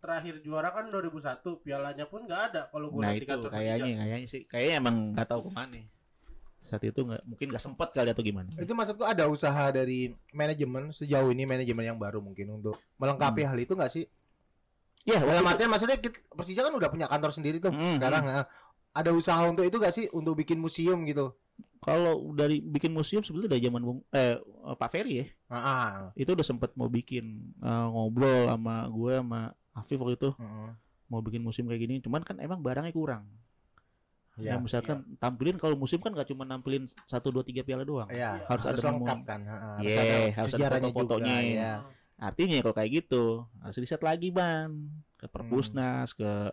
terakhir 0.00 0.34
juara 0.40 0.68
kan 0.72 0.84
2001 0.88 1.64
pialanya 1.64 2.04
pun 2.08 2.20
nggak 2.24 2.42
ada 2.52 2.60
kalau 2.68 2.88
gua 2.90 3.00
nah 3.08 3.12
itu 3.14 3.24
kayaknya 3.48 3.94
kayaknya 4.00 4.28
sih. 4.28 4.42
Kayaknya 4.44 4.74
emang 4.80 4.96
nggak 5.16 5.28
tahu 5.28 5.40
ke 5.48 5.50
mana 5.54 5.80
saat 6.62 6.82
itu 6.82 7.00
nggak 7.00 7.22
mungkin 7.24 7.46
nggak 7.48 7.60
sempat 7.60 7.88
kali 7.90 8.08
atau 8.08 8.20
gimana 8.20 8.52
Itu 8.54 8.72
maksudku 8.72 9.02
ada 9.02 9.26
usaha 9.26 9.68
dari 9.68 10.12
manajemen 10.30 10.90
sejauh 10.90 11.28
ini 11.28 11.44
manajemen 11.44 11.84
yang 11.84 11.96
baru 11.96 12.18
mungkin 12.18 12.46
untuk 12.52 12.76
melengkapi 12.96 13.42
hal 13.42 13.56
itu 13.56 13.72
nggak 13.72 13.90
sih? 13.90 14.04
ya 15.02 15.16
Dalam 15.16 15.40
waktu 15.40 15.40
itu- 15.40 15.50
artian 15.56 15.70
maksudnya 15.70 15.96
kita, 15.96 16.18
Persija 16.28 16.60
kan 16.60 16.72
udah 16.72 16.88
punya 16.88 17.06
kantor 17.06 17.30
sendiri 17.30 17.56
tuh 17.56 17.70
Hmm, 17.70 17.96
sekarang. 17.96 18.24
eh. 18.26 18.44
Ada 18.90 19.10
usaha 19.10 19.38
untuk 19.44 19.62
itu 19.62 19.76
gak 19.76 19.94
sih 19.94 20.10
untuk 20.10 20.34
bikin 20.34 20.58
museum 20.58 21.02
gitu? 21.04 21.32
kalau 21.78 22.28
dari 22.30 22.60
bikin 22.60 22.90
museum 22.90 23.20
sebetulnya 23.20 23.50
dari 23.50 23.64
zaman 23.64 23.80
Bung 23.80 23.98
eh 24.10 24.36
Pak 24.70 24.88
Ferry 24.90 25.12
ya 25.16 25.26
Ah, 25.48 25.56
ah. 25.56 25.90
itu 26.12 26.28
udah 26.28 26.42
sempet 26.42 26.72
mau 26.74 26.86
bikin 26.86 27.24
eh, 27.56 27.86
ngobrol 27.86 28.44
sama 28.46 28.84
gue 28.86 29.12
sama 29.16 29.40
Afif 29.72 29.96
waktu 29.96 30.16
itu 30.18 30.30
Mm-mm. 30.34 30.76
mau 31.06 31.20
bikin 31.20 31.40
musim 31.40 31.64
kayak 31.64 31.80
gini 31.80 31.94
cuman 31.98 32.20
kan 32.20 32.36
emang 32.36 32.60
barangnya 32.60 32.90
kurang 32.90 33.24
Iya, 34.40 34.50
ya 34.50 34.56
misalkan 34.58 34.98
tampilin 35.16 35.56
kalau 35.56 35.76
musim 35.76 35.98
kan 35.98 36.10
gak 36.10 36.26
cuma 36.26 36.42
nampilin 36.42 36.84
satu 37.04 37.28
dua 37.28 37.40
tiga 37.40 37.60
piala 37.60 37.82
doang 37.82 38.08
Iya, 38.08 38.40
Harus 38.44 38.64
ada 38.64 38.80
lengkap 38.80 39.18
kan. 39.22 39.40
ah. 39.44 39.76
Iya, 39.78 39.96
ada 39.96 40.16
harus 40.34 40.50
ada 40.50 40.56
sejarahnya 40.56 40.88
foto-fotonya. 40.90 41.28
juga, 41.30 41.44
iya. 41.44 41.72
artinya 42.16 42.56
kalau 42.60 42.74
kayak 42.74 42.90
gitu 42.98 43.24
harus 43.58 43.76
riset 43.76 44.00
lagi 44.00 44.28
ban 44.28 44.68
ke 45.14 45.26
perpusnas 45.26 46.12
ke 46.12 46.52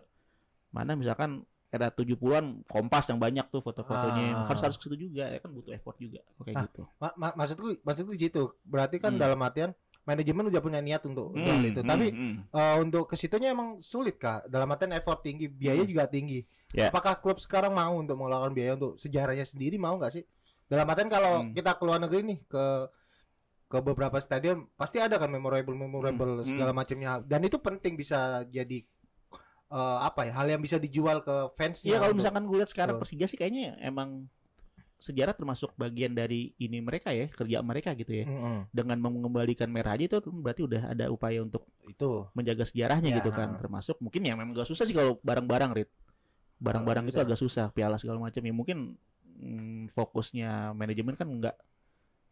mana 0.68 0.92
misalkan 0.92 1.44
ada 1.68 1.88
70-an 1.88 2.64
kompas 2.64 3.04
yang 3.06 3.16
banyak 3.16 3.44
tuh 3.46 3.60
foto-fotonya 3.60 4.32
Ah. 4.34 4.46
harus 4.46 4.62
harus 4.62 4.76
ke 4.76 4.84
situ 4.84 4.96
juga 5.06 5.28
ya 5.28 5.36
kan 5.36 5.50
butuh 5.50 5.68
effort 5.70 5.96
juga 5.96 6.24
kayak 6.38 6.54
Ah, 6.54 6.64
gitu 6.64 6.82
Ma- 6.96 7.12
ma- 7.14 7.34
maksudku 7.34 7.76
maksudku 7.82 8.12
gitu. 8.14 8.56
Berarti 8.62 8.96
kan 8.96 9.12
Hmm. 9.12 9.20
dalam 9.20 9.36
artian 9.38 9.76
manajemen 10.02 10.48
udah 10.48 10.60
punya 10.60 10.80
niat 10.80 11.04
untuk 11.04 11.32
Hmm, 11.32 11.60
itu. 11.62 11.78
hmm, 11.78 11.84
Tapi 11.86 12.06
hmm. 12.08 12.34
eh, 12.48 12.76
untuk 12.78 13.04
ke 13.04 13.14
situnya 13.14 13.52
emang 13.52 13.76
sulit 13.78 14.16
kak. 14.16 14.48
Dalam 14.48 14.64
artian 14.66 14.92
effort 14.92 15.20
tinggi, 15.20 15.44
biaya 15.46 15.84
Hmm. 15.84 15.90
juga 15.90 16.04
tinggi. 16.06 16.40
Ya. 16.70 16.92
Apakah 16.92 17.16
klub 17.16 17.38
sekarang 17.38 17.72
mau 17.72 17.96
untuk 17.96 18.14
mengeluarkan 18.14 18.52
biaya 18.52 18.76
untuk 18.76 18.96
sejarahnya 18.96 19.42
sendiri 19.42 19.76
mau 19.76 19.96
nggak 19.96 20.12
sih? 20.12 20.24
Dalam 20.68 20.84
artian 20.84 21.08
kalau 21.08 21.32
Hmm. 21.40 21.52
kita 21.52 21.72
keluar 21.74 21.96
negeri 21.96 22.20
nih 22.26 22.38
ke 22.44 22.64
ke 23.68 23.78
beberapa 23.78 24.16
stadion 24.16 24.64
pasti 24.74 24.96
ada 24.96 25.16
kan 25.16 25.28
memorable 25.28 25.72
memorable 25.72 26.40
Hmm, 26.40 26.44
segala 26.46 26.72
macamnya 26.72 27.20
dan 27.20 27.40
itu 27.42 27.56
penting 27.56 27.94
bisa 27.94 28.44
jadi 28.46 28.84
eh, 29.68 29.98
apa 30.00 30.24
ya 30.24 30.32
hal 30.34 30.48
yang 30.48 30.60
bisa 30.60 30.76
dijual 30.76 31.20
ke 31.20 31.52
fansnya. 31.52 31.92
Iya 31.92 31.98
kalau 32.00 32.14
misalkan 32.14 32.44
gue 32.44 32.56
lihat 32.56 32.68
sekarang. 32.68 32.96
Persija 32.96 33.24
sih 33.24 33.36
kayaknya 33.36 33.76
emang 33.78 34.28
sejarah 34.98 35.30
termasuk 35.30 35.70
bagian 35.74 36.10
dari 36.10 36.56
ini 36.58 36.80
mereka 36.80 37.12
ya 37.12 37.30
kerja 37.30 37.62
mereka 37.62 37.94
gitu 37.94 38.10
ya 38.10 38.26
Mm-mm. 38.26 38.66
dengan 38.68 38.98
mengembalikan 38.98 39.70
merah 39.70 39.94
aja 39.94 40.10
itu 40.10 40.18
berarti 40.26 40.66
udah 40.66 40.90
ada 40.90 41.06
upaya 41.06 41.38
untuk 41.38 41.62
itu 41.86 42.26
menjaga 42.34 42.66
sejarahnya 42.66 43.14
Ya. 43.14 43.16
gitu 43.22 43.30
kan 43.30 43.54
termasuk 43.54 43.94
mungkin 44.02 44.26
yang 44.26 44.34
memang 44.34 44.58
gak 44.58 44.66
susah 44.66 44.82
sih 44.82 44.96
kalau 44.96 45.14
barang-barang 45.22 45.70
Rit 45.70 45.90
barang-barang 46.58 47.06
itu 47.10 47.18
agak 47.22 47.38
susah 47.38 47.70
piala 47.70 47.96
segala 47.96 48.18
macam. 48.18 48.42
Ya 48.42 48.54
mungkin 48.54 48.78
mm, 49.38 49.94
fokusnya 49.94 50.74
manajemen 50.74 51.14
kan 51.14 51.28
nggak 51.30 51.56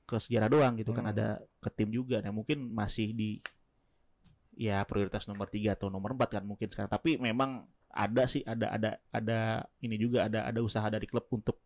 ke 0.06 0.16
sejarah 0.22 0.46
doang 0.50 0.74
gitu 0.78 0.94
kan. 0.94 1.06
Hmm. 1.06 1.12
ada 1.14 1.26
ke 1.62 1.70
tim 1.74 1.90
juga. 1.90 2.22
Nah 2.22 2.30
mungkin 2.30 2.70
masih 2.70 3.14
di 3.14 3.42
ya 4.56 4.82
prioritas 4.88 5.28
nomor 5.28 5.52
tiga 5.52 5.76
atau 5.76 5.92
nomor 5.92 6.14
empat 6.14 6.40
kan 6.40 6.44
mungkin 6.46 6.70
sekarang. 6.70 6.90
Tapi 6.90 7.18
memang 7.18 7.66
ada 7.96 8.28
sih 8.28 8.44
ada 8.44 8.70
ada 8.70 8.90
ada 9.08 9.64
ini 9.80 9.96
juga 9.96 10.28
ada 10.28 10.44
ada 10.44 10.60
usaha 10.60 10.84
dari 10.86 11.08
klub 11.08 11.24
untuk 11.32 11.62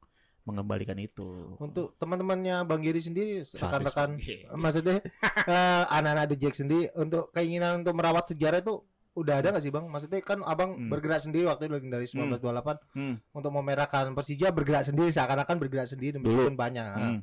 mengembalikan 0.49 0.96
itu. 0.96 1.57
Untuk 1.61 1.96
teman-temannya 2.01 2.64
Bang 2.64 2.81
Giri 2.81 3.01
sendiri 3.03 3.44
rekan-rekan 3.44 4.16
maksudnya 4.57 5.05
eh, 5.46 5.85
anak-anak 5.88 6.33
The 6.33 6.37
Jack 6.37 6.55
sendiri 6.57 6.88
untuk 6.96 7.29
keinginan 7.37 7.85
untuk 7.85 7.94
merawat 7.96 8.33
sejarah 8.33 8.64
itu 8.64 8.81
udah 9.20 9.35
ada 9.37 9.48
nggak 9.50 9.61
sih 9.61 9.68
bang? 9.68 9.85
Maksudnya 9.85 10.18
kan 10.20 10.40
abang 10.42 10.70
Hmm. 10.72 10.88
bergerak 10.88 11.20
sendiri 11.20 11.44
waktu 11.44 11.66
itu 11.66 11.76
dari 11.85 12.06
1928 12.06 12.76
Hmm. 12.90 13.14
untuk 13.30 13.52
memerahkan 13.52 14.11
Persija 14.11 14.48
bergerak 14.48 14.85
sendiri 14.85 15.09
seakan-akan 15.09 15.56
bergerak 15.56 15.87
sendiri 15.87 16.16
meskipun 16.18 16.54
banyak. 16.54 16.88
Hmm. 16.88 17.20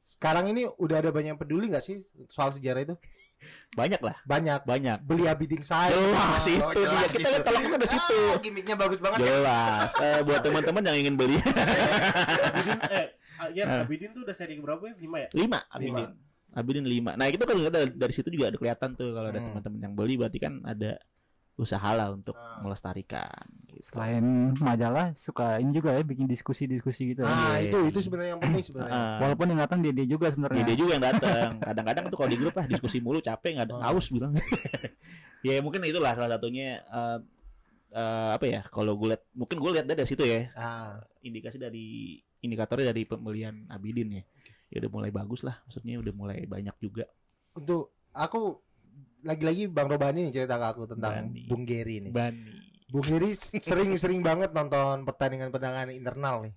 Sekarang 0.00 0.44
ini 0.46 0.64
udah 0.74 0.98
ada 0.98 1.08
banyak 1.08 1.30
yang 1.30 1.38
peduli 1.38 1.68
nggak 1.68 1.80
sih 1.80 2.00
soal 2.26 2.50
sejarah 2.50 2.82
itu? 2.82 2.96
banyak 3.74 4.00
lah 4.00 4.16
Banyak. 4.24 4.64
banyak 4.64 4.98
Beli 5.02 5.24
Abidin 5.26 5.60
saya. 5.60 5.92
jelas 5.92 6.40
itu 6.46 6.64
dia 6.80 7.04
kita 7.06 7.28
lihat 7.28 7.44
tolak 7.44 7.60
ukur 7.62 7.76
di 7.76 7.88
situ 7.90 8.18
Ah, 8.24 8.40
gimmicknya 8.40 8.72
bagus 8.74 8.96
banget. 8.98 9.18
ya. 9.18 9.26
jelas 9.28 9.90
Eh, 10.00 10.20
buat 10.22 10.40
teman-teman 10.40 10.80
yang 10.82 10.96
ingin 10.98 11.14
beli 11.14 11.36
Abidin 11.36 12.78
eh 12.88 13.06
ah, 13.36 13.48
ya 13.50 13.64
Ah. 13.66 13.82
Abidin 13.82 14.10
tuh 14.10 14.24
udah 14.24 14.32
seri 14.32 14.56
berapa 14.56 14.80
ya? 14.82 14.94
5 14.96 15.16
ya? 15.18 15.28
lima 15.34 15.60
Abidin 15.68 16.08
Abidin 16.54 16.86
lima 16.86 17.12
nah 17.14 17.26
itu 17.26 17.36
kan 17.38 17.52
dari, 17.66 17.90
dari 17.92 18.12
situ 18.12 18.28
juga 18.30 18.48
ada 18.48 18.56
kelihatan 18.56 18.90
tuh 18.94 19.10
kalau 19.10 19.28
ada 19.28 19.36
Hmm. 19.36 19.48
teman-teman 19.52 19.78
yang 19.82 19.94
beli 19.94 20.14
berarti 20.16 20.38
kan 20.38 20.54
ada 20.62 20.90
usaha 21.54 21.90
lah 21.90 22.10
untuk 22.10 22.34
Ah. 22.34 22.58
melestarikan 22.60 23.30
gitu. 23.64 23.78
Selain 23.86 24.22
majalah 24.56 25.14
suka 25.14 25.56
ini 25.56 25.70
juga 25.72 25.94
ya 25.94 26.02
bikin 26.02 26.26
diskusi-diskusi 26.26 27.14
gitu. 27.14 27.22
Ah, 27.22 27.54
Iya, 27.56 27.70
itu 27.70 27.78
iya. 27.78 27.88
itu 27.88 27.98
sebenarnya 28.00 28.30
yang 28.32 28.42
penting 28.42 28.64
sebenarnya. 28.64 28.94
Ah, 28.96 29.16
Walaupun 29.20 29.46
yang 29.48 29.60
datang 29.60 29.78
dia, 29.78 29.92
dia 29.92 30.02
juga 30.04 30.26
sebenarnya. 30.28 30.58
ya 30.58 30.66
dia 30.66 30.76
juga 30.76 30.90
yang 30.92 31.04
datang 31.04 31.48
kadang-kadang 31.60 32.04
tuh 32.08 32.16
kalau 32.16 32.30
di 32.30 32.38
grup 32.38 32.54
ah 32.54 32.66
diskusi 32.66 32.98
mulu 32.98 33.18
capek 33.20 33.50
nggak 33.54 33.66
ada 33.66 33.74
Oh. 33.74 33.82
haus 33.84 34.06
bilang 34.08 34.34
ya 35.42 35.60
mungkin 35.60 35.80
itulah 35.84 36.12
salah 36.12 36.30
satunya 36.32 36.82
eh, 36.82 37.18
eh, 37.92 38.30
apa 38.34 38.44
ya 38.44 38.60
kalau 38.66 38.96
gue 38.96 39.14
lihat 39.14 39.22
mungkin 39.30 39.56
gue 39.56 39.70
lihat 39.72 39.86
dari 39.86 40.02
situ 40.04 40.22
ya 40.22 40.50
Ah, 40.52 40.98
indikasi 41.20 41.56
dari 41.56 42.18
indikatornya 42.40 42.90
dari 42.90 43.04
pembelian 43.04 43.68
Abidin 43.68 44.10
ya 44.12 44.22
ya 44.68 44.82
udah 44.82 44.90
mulai 44.90 45.10
bagus 45.10 45.40
lah 45.40 45.62
maksudnya 45.62 45.96
udah 45.96 46.10
mulai 46.10 46.38
banyak 46.44 46.74
juga 46.78 47.06
untuk 47.54 47.94
aku 48.10 48.58
lagi-lagi 49.24 49.66
Bang 49.66 49.88
Robani 49.88 50.28
nih 50.28 50.32
cerita 50.32 50.54
ke 50.54 50.66
aku 50.70 50.82
tentang 50.86 51.32
Bani. 51.32 51.48
Bung 51.48 51.64
Geri 51.64 52.04
nih. 52.04 52.12
Bani 52.12 52.44
Bung 52.86 53.02
Geri 53.02 53.32
sering-sering 53.58 54.20
banget 54.20 54.52
nonton 54.52 55.02
pertandingan-pertandingan 55.02 55.90
internal 55.90 56.44
nih. 56.46 56.52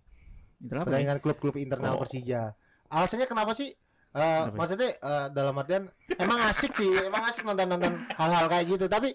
Internal? 0.60 0.84
Pertandingan 0.86 1.18
klub-klub 1.18 1.56
internal 1.56 1.96
Oh. 1.96 2.02
Persija. 2.04 2.54
Alasannya 2.88 3.26
kenapa 3.26 3.52
sih? 3.52 3.72
Eh, 4.08 4.18
Kenapa? 4.18 4.56
maksudnya 4.56 4.90
eh, 4.96 5.28
dalam 5.30 5.54
artian 5.56 5.84
emang 6.16 6.40
asik 6.48 6.74
sih, 6.74 6.90
emang 7.06 7.22
asik 7.28 7.44
nonton-nonton 7.44 7.94
hal-hal 8.16 8.46
kayak 8.48 8.66
gitu. 8.66 8.86
Tapi 8.88 9.14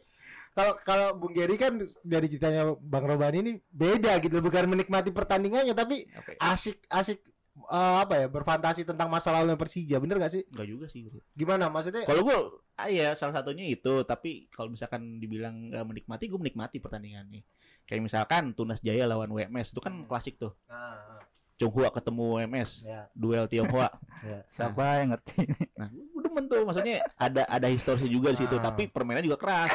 kalau 0.53 0.77
kalau 0.85 1.09
Bung 1.17 1.33
Geri 1.33 1.57
kan 1.57 1.81
dari 2.05 2.27
ceritanya 2.29 2.77
Bang 2.77 3.09
Robani 3.09 3.39
ini 3.41 3.53
beda 3.73 4.21
gitu, 4.21 4.39
bukan 4.39 4.69
menikmati 4.69 5.09
pertandingannya 5.11 5.73
tapi 5.73 6.05
ya? 6.07 6.53
asik 6.53 6.77
asik 6.87 7.19
eh, 7.53 7.97
apa 8.01 8.15
ya 8.17 8.27
berfantasi 8.27 8.83
tentang 8.83 9.09
masa 9.09 9.29
lalu 9.31 9.55
Persija, 9.55 10.01
bener 10.01 10.17
gak 10.17 10.33
sih? 10.33 10.43
Enggak 10.49 10.67
juga 10.67 10.87
sih. 10.89 11.09
Gimana 11.33 11.69
maksudnya? 11.69 12.05
Kalau 12.05 12.25
gue, 12.25 12.37
ah 12.75 12.89
ya 12.89 13.13
salah 13.13 13.37
satunya 13.37 13.69
itu. 13.69 14.03
Tapi 14.03 14.49
kalau 14.49 14.73
misalkan 14.73 15.21
dibilang 15.21 15.69
nggak 15.69 15.85
menikmati, 15.85 16.25
gue 16.27 16.41
menikmati 16.41 16.77
pertandingannya. 16.81 17.45
Kayak 17.85 18.03
misalkan 18.09 18.55
Tunas 18.55 18.81
Jaya 18.81 19.05
lawan 19.05 19.29
WMS 19.29 19.75
itu 19.75 19.81
kan 19.81 19.93
Hmm. 19.93 20.07
klasik 20.09 20.39
tuh. 20.39 20.55
Ah, 20.67 20.97
ah, 20.97 21.21
Chonghua 21.61 21.93
ketemu 21.93 22.41
WMS, 22.41 22.83
ya, 22.83 23.07
duel 23.13 23.45
Tionghoa. 23.47 23.91
ya. 24.33 24.41
Siapa 24.49 25.05
yang 25.05 25.15
ngerti? 25.15 25.47
Nah, 25.77 25.89
gue 25.93 26.21
demen 26.25 26.45
tuh. 26.49 26.65
Maksudnya 26.65 27.05
ada 27.15 27.45
ada 27.47 27.69
histori 27.69 28.09
juga 28.09 28.33
di 28.33 28.41
situ. 28.41 28.57
Ah. 28.59 28.73
Tapi 28.73 28.89
permainnya 28.89 29.23
juga 29.23 29.39
keras. 29.39 29.71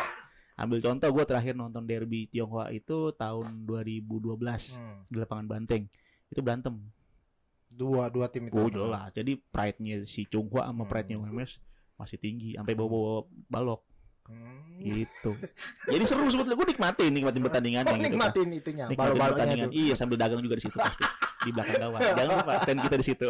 Ambil 0.57 0.81
contoh, 0.81 1.05
gue 1.13 1.23
terakhir 1.23 1.53
nonton 1.53 1.85
derby 1.85 2.25
Tionghoa 2.27 2.73
itu 2.73 3.13
tahun 3.13 3.69
2012 3.69 4.73
Hmm. 4.73 5.05
di 5.05 5.15
lapangan 5.15 5.45
Banteng. 5.45 5.85
Itu 6.27 6.41
berantem. 6.41 6.75
Dua 7.69 8.07
dua 8.07 8.27
tim 8.27 8.45
itu. 8.45 8.55
Oh 8.55 8.67
jelas. 8.67 9.11
Jadi 9.11 9.35
pride-nya 9.37 10.01
si 10.03 10.23
Chonghua 10.23 10.65
sama 10.65 10.83
Hmm. 10.83 10.89
pride-nya 10.89 11.17
WMS 11.19 11.59
masih 11.95 12.17
tinggi. 12.17 12.53
Sampai 12.53 12.73
bawa-bawa 12.73 13.23
balok. 13.47 13.81
Hmm. 14.27 14.83
gitu 14.83 15.31
jadi 15.87 16.03
seru 16.03 16.27
sebetulnya 16.27 16.59
gue 16.59 16.67
nikmatin 16.67 17.15
nikmatin 17.15 17.39
pertandingannya 17.39 17.87
Oh, 17.87 17.95
gitu 17.95 18.03
kan. 18.03 18.11
nikmatin 18.11 18.47
itunya, 18.51 18.83
nikmatin 18.83 18.99
balu-balunya 19.15 19.31
pertandingan 19.31 19.69
iya 19.71 19.93
sambil 19.95 20.19
dagang 20.19 20.43
juga 20.43 20.59
di 20.59 20.63
situ 20.67 20.75
pasti 20.75 21.05
di 21.39 21.49
belakang 21.49 21.79
gawang 21.79 22.01
jangan 22.11 22.35
lupa 22.35 22.53
stand 22.59 22.79
kita 22.83 22.95
di 22.99 23.05
situ 23.07 23.27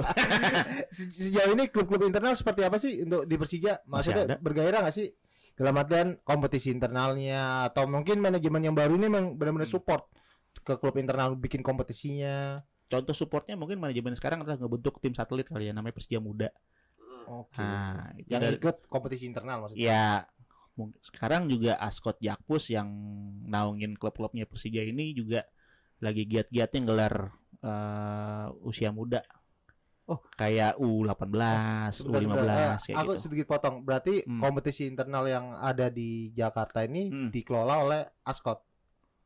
Se- 0.97 1.13
Sejauh 1.13 1.54
ini 1.54 1.69
klub-klub 1.69 2.02
internal 2.02 2.34
seperti 2.34 2.65
apa 2.65 2.82
sih 2.82 3.06
untuk 3.06 3.23
di 3.23 3.36
Persija? 3.38 3.86
Maksudnya 3.86 4.23
ada. 4.26 4.36
bergairah 4.41 4.80
nggak 4.82 4.95
sih? 4.95 5.13
Dalam 5.54 5.78
artian 5.78 6.08
kompetisi 6.19 6.73
internalnya 6.73 7.69
atau 7.69 7.86
mungkin 7.86 8.17
manajemen 8.17 8.62
yang 8.63 8.73
baru 8.73 8.93
ini 8.93 9.06
memang 9.06 9.26
benar-benar 9.34 9.69
Hmm. 9.69 9.78
support 9.78 10.10
ke 10.58 10.73
klub 10.76 10.97
internal 10.97 11.34
bikin 11.34 11.62
kompetisinya. 11.62 12.58
Contoh 12.88 13.12
supportnya 13.12 13.54
mungkin 13.54 13.78
manajemen 13.78 14.13
sekarang 14.13 14.41
adalah 14.41 14.58
ngebentuk 14.58 14.97
tim 14.97 15.12
satelit 15.12 15.45
kali 15.45 15.67
ya 15.67 15.73
namanya 15.73 15.93
Persija 15.93 16.17
Muda 16.17 16.50
Oke. 17.28 17.60
nah 17.60 18.12
itu 18.15 18.28
yang 18.28 18.41
dari- 18.41 18.56
ikut 18.56 18.88
kompetisi 18.88 19.28
internal 19.28 19.62
maksudnya. 19.62 19.84
ya 19.84 20.06
sekarang 21.02 21.50
juga 21.50 21.76
Ascot 21.78 22.15
Jakpus 22.17 22.69
yang 22.69 22.88
naungin 23.43 23.93
klub-klubnya 23.93 24.45
Persija 24.45 24.80
ini 24.80 25.12
juga 25.12 25.43
lagi 25.97 26.23
giat-giatnya 26.23 26.82
gelar 26.84 27.15
eh, 27.60 28.47
usia 28.62 28.91
muda 28.91 29.26
Oh. 30.08 30.23
kayak 30.32 30.80
U18, 30.80 31.19
Sebentar, 31.91 32.21
U15 32.23 32.32
sebentar. 32.32 32.80
Kayak 32.80 32.95
aku 32.95 33.12
gitu. 33.12 33.23
sedikit 33.28 33.45
potong. 33.50 33.76
Berarti 33.84 34.23
Hmm. 34.23 34.39
kompetisi 34.39 34.88
internal 34.88 35.28
yang 35.28 35.52
ada 35.52 35.91
di 35.91 36.32
Jakarta 36.32 36.88
ini 36.88 37.12
Hmm. 37.12 37.28
dikelola 37.28 37.76
oleh 37.84 38.02
Ascot. 38.23 38.63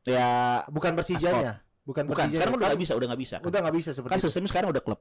Ya 0.02 0.58
Bukan 0.66 0.98
Persijanya. 0.98 1.62
Bukan, 1.82 2.06
bukan, 2.06 2.30
sekarang 2.30 2.54
udah 2.54 2.62
Kan 2.62 2.70
nggak 2.72 2.82
bisa, 2.82 2.92
udah 2.94 3.06
nggak 3.10 3.22
bisa. 3.22 3.36
Udah 3.42 3.58
nggak 3.58 3.76
bisa 3.76 3.90
seperti 3.90 4.12
Kan 4.14 4.20
sistemnya 4.22 4.50
sekarang 4.54 4.68
udah 4.70 4.82
klub. 4.82 5.00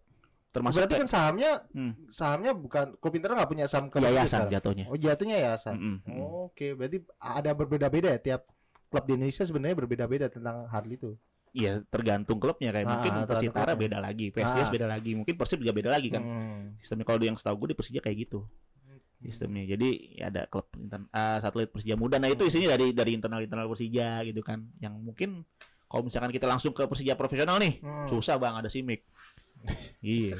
Termasuk 0.51 0.77
Berarti 0.83 0.95
kan 0.99 1.07
sahamnya 1.07 1.51
Hmm. 1.71 1.93
sahamnya 2.11 2.51
bukan 2.51 2.85
klub 2.99 3.13
internal 3.15 3.35
nggak 3.39 3.51
punya 3.53 3.65
saham 3.65 3.87
ke 3.87 3.97
Persija 3.97 4.11
yayasan 4.11 4.27
sekarang? 4.27 4.51
jatuhnya. 4.51 4.85
Oh 4.89 4.97
jatuhnya 4.97 5.35
yayasan. 5.39 5.73
Mm-mm, 5.79 5.95
mm-mm. 6.03 6.19
Oh, 6.19 6.51
Oke, 6.51 6.67
berarti 6.75 6.97
ada 7.15 7.51
berbeda-beda 7.55 8.07
ya 8.11 8.19
tiap 8.19 8.41
klub 8.91 9.03
di 9.05 9.13
Indonesia 9.15 9.43
sebenarnya 9.45 9.75
berbeda-beda 9.77 10.25
tentang 10.27 10.67
hal 10.67 10.83
itu. 10.85 11.15
Iya, 11.51 11.83
tergantung 11.87 12.39
klubnya 12.39 12.71
kayak 12.71 12.83
Ah, 12.83 12.91
mungkin 12.95 13.11
Persitara 13.27 13.73
beda 13.75 13.97
lagi, 13.99 14.27
PSIS 14.27 14.67
Ah. 14.67 14.71
beda 14.71 14.87
lagi, 14.87 15.11
mungkin 15.13 15.35
Persib 15.35 15.59
juga 15.59 15.71
beda 15.71 15.89
lagi 15.89 16.07
kan. 16.07 16.19
Hmm. 16.19 16.63
Sistemnya 16.79 17.05
kalau 17.05 17.19
yang 17.21 17.35
setahu 17.35 17.55
gue 17.63 17.67
di 17.71 17.77
Persija 17.77 17.99
kayak 17.99 18.17
gitu. 18.21 18.43
Sistemnya. 19.19 19.63
Jadi 19.65 20.17
ya 20.17 20.27
ada 20.27 20.47
klub 20.47 20.67
intern, 20.75 21.05
ah, 21.11 21.37
satelit 21.37 21.69
Persija 21.69 21.93
muda. 21.93 22.17
Nah, 22.17 22.27
itu 22.27 22.41
isinya 22.41 22.73
dari 22.73 22.91
dari 22.91 23.13
internal-internal 23.13 23.69
Persija 23.69 24.25
gitu 24.25 24.41
kan. 24.41 24.67
Yang 24.79 24.93
mungkin 24.97 25.29
kalau 25.91 26.01
misalkan 26.01 26.31
kita 26.31 26.47
langsung 26.47 26.71
ke 26.71 26.87
Persija 26.87 27.13
profesional 27.13 27.59
nih, 27.59 27.83
Hmm. 27.83 28.07
susah 28.07 28.39
Bang 28.39 28.55
ada 28.55 28.71
Simic. 28.71 29.03
iya. 30.01 30.39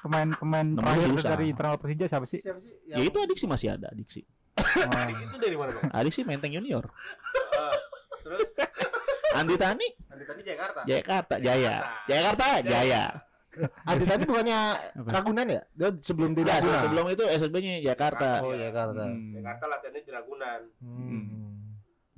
Pemain-pemain 0.00 0.64
terakhir 0.74 1.08
susah. 1.12 1.28
dari 1.30 1.44
internal 1.52 1.76
Persija 1.76 2.08
siapa 2.08 2.24
sih? 2.24 2.40
Siapa 2.40 2.56
sih? 2.58 2.72
Ya 2.88 2.96
itu 2.98 3.20
Adik 3.20 3.36
sih 3.36 3.44
masih 3.44 3.76
ada, 3.76 3.92
Adik 3.92 4.08
sih. 4.08 4.24
Oh, 4.56 5.06
Itu 5.06 5.36
dari 5.36 5.56
mana 5.56 5.70
bang? 5.72 5.92
Adik 5.92 6.10
sih 6.10 6.24
Menteng 6.24 6.50
Junior. 6.50 6.88
Ah, 7.52 7.76
terus 8.18 8.40
Andi 9.30 9.54
Tani, 9.54 9.88
nanti 10.08 10.24
tadi 10.24 10.42
Jakarta. 10.42 10.80
Jakarta, 10.82 11.34
Jaya. 11.38 11.76
Jakarta, 12.04 12.44
Jaya. 12.62 13.04
Adi 13.84 14.04
tadi 14.04 14.22
bukannya 14.24 14.58
Apa? 14.96 15.10
Ragunan 15.10 15.46
ya? 15.46 15.62
Dia 15.72 15.90
sebelum 16.00 16.32
Ya, 16.32 16.56
Ragunan. 16.56 16.82
sebelum 16.82 17.04
itu 17.10 17.24
SSB-nya 17.28 17.72
Jakarta. 17.84 18.40
Oh 18.40 18.50
ya 18.50 18.70
Jakarta. 18.70 19.04
Hmm. 19.04 19.34
Jakarta 19.34 19.64
latihannya 19.68 20.00
di 20.00 20.10
Ragunan. 20.10 20.60
Hmm. 20.80 21.22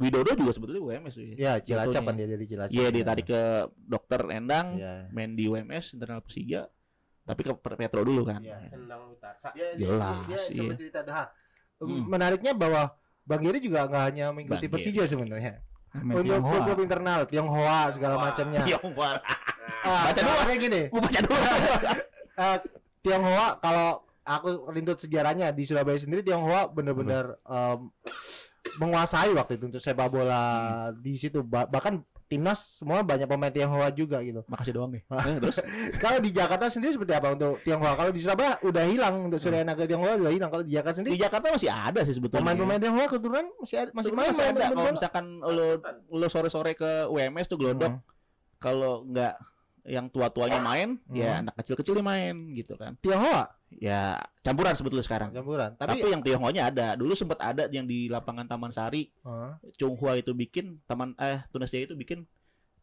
Widodo 0.02 0.34
juga 0.34 0.52
sebetulnya 0.52 0.82
UMS 0.82 1.14
tuh 1.14 1.24
Ya 1.32 1.56
Cilacap 1.56 1.94
Jatuhnya. 1.94 2.08
kan 2.10 2.14
dia 2.18 2.28
dari 2.28 2.44
Cilacap. 2.44 2.74
Iya, 2.74 2.86
ditarik 2.90 3.26
ke 3.26 3.40
dokter 3.78 4.20
Endang, 4.28 4.66
Iya. 4.76 5.06
main 5.08 5.32
di 5.32 5.46
UMS 5.46 5.94
internal 5.94 6.20
Persija, 6.20 6.66
tapi 7.22 7.40
ke 7.40 7.52
Petro 7.54 8.02
dulu 8.02 8.26
kan. 8.26 8.42
Iya. 8.42 8.68
Tendang 8.68 9.14
Witarsa. 9.14 9.48
Dia, 9.54 9.78
dia, 9.78 9.86
Jelas, 9.86 10.16
dia, 10.26 10.38
dia 10.42 10.62
iya. 10.66 10.74
cerita 10.74 11.00
dah. 11.00 11.30
Hmm. 11.78 12.02
Menariknya 12.06 12.52
bahwa 12.52 12.94
Bang 13.22 13.38
Giri 13.38 13.62
juga 13.62 13.86
nggak 13.86 14.02
hanya 14.10 14.26
mengikuti 14.30 14.66
Bang 14.66 14.74
Persija 14.76 15.06
sebenarnya. 15.06 15.62
Untuk 15.92 16.24
klub-klub 16.40 16.80
internal, 16.80 17.20
Tionghoa 17.28 17.92
segala 17.92 18.16
macamnya. 18.18 18.66
Tionghoa. 18.66 19.16
Ah, 19.82 20.10
Baca 20.10 20.14
dulu. 20.14 20.30
caranya 20.30 20.56
gini. 20.58 20.82
Gua 20.94 21.00
baca 21.02 21.20
dulu. 21.22 21.38
eh, 22.42 22.58
Tionghoa 23.02 23.46
kalau 23.58 23.90
aku 24.22 24.48
rintut 24.70 24.98
sejarahnya 24.98 25.50
di 25.50 25.66
Surabaya 25.66 25.98
sendiri 25.98 26.22
Tionghoa 26.22 26.70
benar-benar 26.70 27.34
em, 27.42 27.90
menguasai 28.72 29.30
waktu 29.32 29.56
itu 29.56 29.64
untuk 29.66 29.78
sepak 29.78 30.08
bola 30.08 30.42
di 30.94 31.14
situ 31.14 31.42
Ba- 31.42 31.66
bahkan 31.66 31.98
timnas 32.24 32.80
semua 32.80 33.04
banyak 33.04 33.26
pemain 33.26 33.52
Tionghoa 33.52 33.92
juga 33.92 34.24
gitu. 34.24 34.40
Makasih 34.46 34.72
doang 34.72 34.88
nih. 34.88 35.04
Eh, 35.28 35.36
terus 35.36 35.60
Kalau 35.98 36.16
di 36.16 36.32
Jakarta 36.32 36.66
sendiri 36.66 36.96
seperti 36.96 37.12
apa 37.12 37.28
untuk 37.30 37.60
Tionghoa? 37.60 37.92
Kalau 37.92 38.08
di 38.08 38.18
Surabaya 38.18 38.56
udah 38.62 38.84
hilang 38.88 39.28
untuk 39.28 39.36
Surya 39.36 39.60
Naga 39.60 39.84
Tionghoa 39.84 40.16
udah 40.16 40.32
hilang. 40.32 40.48
Kalau 40.48 40.64
di 40.64 40.72
Jakarta 40.72 40.96
di 40.96 41.12
sendiri 41.12 41.20
Jakarta 41.20 41.46
masih 41.50 41.68
ada 41.68 42.00
sih 42.02 42.14
sebetulnya. 42.16 42.40
pemain-pemain 42.40 42.80
Tionghoa 42.80 43.06
keturunan 43.06 43.46
masih 43.58 43.76
ada, 43.78 43.90
masih 43.92 44.10
Masih 44.10 44.12
main 44.16 44.28
masih 44.32 44.44
ada. 44.48 44.64
Kalau 44.70 44.92
misalkan 44.96 45.24
lo 45.38 45.66
lo 46.08 46.26
sore-sore 46.26 46.72
ke 46.72 46.90
UMS 47.06 47.46
tuh 47.46 47.58
gelodok, 47.58 47.92
Hmm. 47.92 48.04
kalau 48.56 49.04
nggak 49.04 49.34
yang 49.82 50.06
tua-tuanya 50.06 50.58
main, 50.58 50.94
ya 51.10 51.36
Hmm. 51.36 51.40
anak 51.42 51.54
kecil-kecil 51.58 51.94
dia 51.94 52.04
main 52.04 52.34
gitu 52.52 52.74
kan. 52.74 52.94
Tionghoa 52.98 53.50
Ya 53.72 54.20
campuran 54.40 54.76
sebetulnya 54.76 55.00
sekarang. 55.00 55.32
campuran. 55.32 55.72
Tapi, 55.74 55.98
Tapi, 55.98 56.12
yang 56.12 56.20
Tionghoanya 56.20 56.68
ada. 56.68 56.86
Dulu 56.92 57.16
sempat 57.16 57.40
ada 57.40 57.66
yang 57.66 57.88
di 57.88 58.04
lapangan 58.06 58.44
Taman 58.44 58.68
Sari, 58.68 59.08
Hah? 59.22 59.56
Chonghua 59.74 60.14
itu 60.14 60.30
bikin 60.32 60.76
taman 60.84 61.16
eh 61.16 61.40
Tunas 61.48 61.66
Jaya 61.66 61.88
itu 61.88 61.96
bikin 61.96 62.28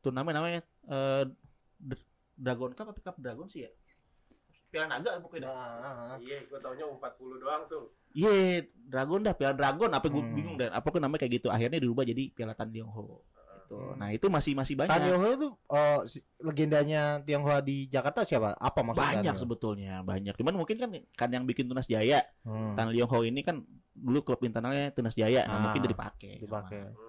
turnamen 0.02 0.34
namanya 0.34 0.60
eh 0.90 1.24
Dr- 1.78 2.10
Dragon 2.34 2.74
Cup 2.74 2.90
apa 2.90 3.00
Cup 3.02 3.16
Dragon 3.16 3.46
sih 3.46 3.64
ya? 3.64 3.72
Piala 4.70 4.86
Naga 4.88 5.18
pokoknya. 5.18 5.46
dah. 5.46 5.54
Ah, 5.54 5.78
ah, 5.80 5.94
ah. 6.10 6.18
Iya, 6.18 6.46
gua 6.46 6.60
taunya 6.60 6.86
40 6.86 7.38
doang 7.38 7.64
tuh. 7.66 7.86
Iya, 8.12 8.34
Dragon 8.76 9.22
dah, 9.22 9.34
Piala 9.34 9.54
Dragon 9.54 9.90
apa 9.90 10.06
gue 10.06 10.20
Hmm. 10.20 10.34
bingung 10.36 10.58
dan 10.58 10.70
apa 10.70 10.90
namanya 10.96 11.22
kayak 11.22 11.34
gitu. 11.38 11.48
Akhirnya 11.48 11.78
dirubah 11.78 12.02
jadi 12.02 12.30
Piala 12.30 12.54
Tan 12.54 12.70
Tiongho. 12.70 13.22
Gitu. 13.70 13.78
Hmm. 13.78 13.96
Nah, 13.96 14.10
itu 14.10 14.26
masih 14.28 14.54
masih 14.54 14.74
Tan 14.74 14.90
banyak. 14.90 15.06
Tionghoa 15.06 15.32
itu 15.32 15.48
eh, 15.70 16.00
si- 16.10 16.26
legendanya 16.40 17.02
Tionghoa 17.22 17.62
di 17.62 17.86
Jakarta 17.86 18.26
siapa? 18.26 18.58
Apa 18.58 18.82
maksudnya? 18.82 19.22
Banyak 19.22 19.36
sebetulnya, 19.38 19.94
banyak. 20.02 20.34
Cuman 20.34 20.58
mungkin 20.58 20.76
kan 20.76 20.90
kan 21.14 21.30
yang 21.30 21.46
bikin 21.46 21.70
Tunas 21.70 21.86
Jaya, 21.86 22.26
Hmm. 22.42 22.74
Tan 22.74 22.90
Leong 22.90 23.06
Ho 23.08 23.22
ini 23.22 23.40
kan 23.40 23.62
dulu 23.94 24.26
klub 24.26 24.42
internalnya 24.42 24.90
Tunas 24.90 25.14
Jaya, 25.14 25.46
nah, 25.46 25.54
Ah, 25.54 25.62
mungkin 25.62 25.80
jadi 25.80 25.94
dipakai. 25.94 26.34
dipakai. 26.42 26.82
sama 26.90 27.08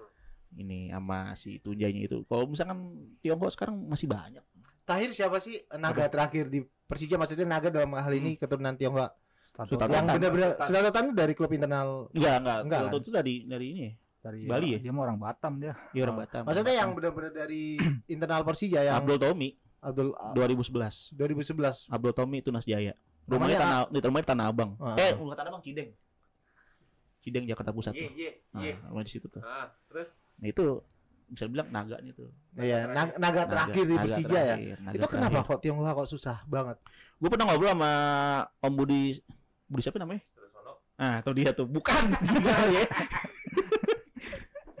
Ini 0.51 0.79
sama 0.91 1.19
si 1.33 1.57
Tunjanya 1.57 2.01
itu. 2.03 2.27
Kalau 2.27 2.43
misalkan 2.45 2.79
Tiongho 3.19 3.47
sekarang 3.47 3.81
masih 3.81 4.05
banyak. 4.05 4.43
Tahir 4.83 5.09
siapa 5.09 5.39
sih 5.39 5.57
naga 5.73 6.05
terakhir 6.05 6.45
di 6.45 6.61
Persija 6.83 7.15
maksudnya 7.15 7.47
naga 7.47 7.71
dalam 7.71 7.89
hal 7.89 8.11
ini 8.11 8.35
keturunan 8.35 8.75
Tionghoa 8.75 9.07
Sultan 9.51 9.87
yang 9.87 10.07
benar-benar 10.09 10.59
Sultan 10.59 10.91
Tan 10.91 11.03
itu 11.05 11.15
dari 11.15 11.33
klub 11.33 11.51
internal 11.51 12.11
Enggak, 12.11 12.35
enggak. 12.39 12.59
Enggak, 12.61 12.79
kan? 12.81 12.99
itu 12.99 13.09
dari 13.09 13.35
dari 13.45 13.65
ini. 13.71 13.87
Dari 14.21 14.45
Bali 14.45 14.67
ya? 14.71 14.79
Dia 14.79 14.91
mah 14.91 15.03
orang 15.03 15.17
Batam 15.17 15.53
dia. 15.57 15.73
Iya 15.91 16.01
orang 16.05 16.15
Ah. 16.15 16.21
Batam. 16.23 16.41
maksudnya 16.45 16.75
yang 16.75 16.89
benar-benar 16.93 17.33
dari 17.35 17.75
internal 18.07 18.41
Persija 18.41 18.79
yang 18.81 18.95
Abdul 18.95 19.17
Tommy 19.17 19.49
Abdul 19.79 20.13
ah, 20.13 20.31
2011. 20.31 21.17
2011 21.17 21.89
Abdul 21.89 22.13
Tommy 22.13 22.37
Tunas 22.39 22.63
Jaya. 22.63 22.93
Rumahnya 23.23 23.57
tanah 23.57 23.79
di 23.87 23.99
rumahnya 23.99 24.27
Tanah 24.27 24.45
Abang. 24.47 24.71
Ah. 24.77 24.93
Eh, 24.95 25.13
bukan 25.13 25.33
Tanah 25.33 25.49
Abang 25.49 25.61
Cideng. 25.61 25.89
Cideng 27.19 27.45
Jakarta 27.45 27.69
Pusat 27.69 27.93
Iya, 27.93 28.01
tuh. 28.01 28.11
iya, 28.15 28.31
iya. 28.59 28.73
Nah, 28.77 28.89
rumah 28.89 29.03
di 29.03 29.11
situ 29.11 29.25
tuh. 29.25 29.41
Ah, 29.41 29.69
terus 29.85 30.09
Nah, 30.37 30.47
itu 30.47 30.81
bisa 31.27 31.45
dibilang 31.45 31.69
naga 31.69 31.97
nih 31.97 32.11
tuh. 32.11 32.29
Iya, 32.55 32.89
naga, 32.89 33.13
naga 33.15 33.41
terakhir 33.45 33.83
di 33.85 33.95
Persija 33.95 34.25
ya. 34.27 34.41
terakhir, 34.51 34.77
naga 34.81 34.95
Itu 34.97 35.05
kenapa 35.07 35.29
terakhir. 35.39 35.49
kok 35.49 35.59
Tionghoa 35.61 35.91
kok 35.93 36.09
susah 36.09 36.37
banget? 36.45 36.77
Gue 37.15 37.29
pernah 37.29 37.45
ngobrol 37.47 37.71
sama 37.71 37.91
Om 38.59 38.73
Budi 38.73 39.01
Budi 39.65 39.81
siapa 39.81 39.97
namanya? 39.97 40.21
Ah, 40.95 41.17
tuh 41.21 41.33
dia 41.33 41.49
tuh. 41.49 41.65
Bukan. 41.65 42.13
Ya. 42.73 42.85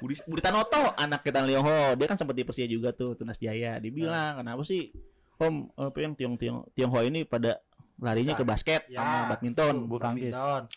Budi, 0.01 0.17
Budi 0.25 0.41
Tanoto, 0.41 0.97
anak 0.97 1.21
kita 1.21 1.45
Leong 1.45 1.61
Ho. 1.61 1.79
Dia 1.93 2.09
kan 2.09 2.17
sempat 2.17 2.33
di 2.33 2.41
Persija 2.41 2.65
juga 2.65 2.89
tuh, 2.91 3.13
Tunas 3.13 3.37
Jaya. 3.37 3.77
Dia 3.77 3.91
bilang, 3.93 4.41
kenapa 4.41 4.65
sih 4.65 4.89
Om, 5.37 5.73
apa 5.73 5.97
yang 6.01 6.13
Tiong 6.13 6.35
Tiong 6.37 6.65
Tionghoa 6.73 7.01
ini 7.05 7.25
pada 7.25 7.61
larinya 7.97 8.33
ke 8.33 8.41
basket 8.41 8.85
Ya, 8.89 9.01
sama 9.01 9.29
badminton, 9.29 9.85
bulu 9.85 10.01
tangkis. 10.01 10.33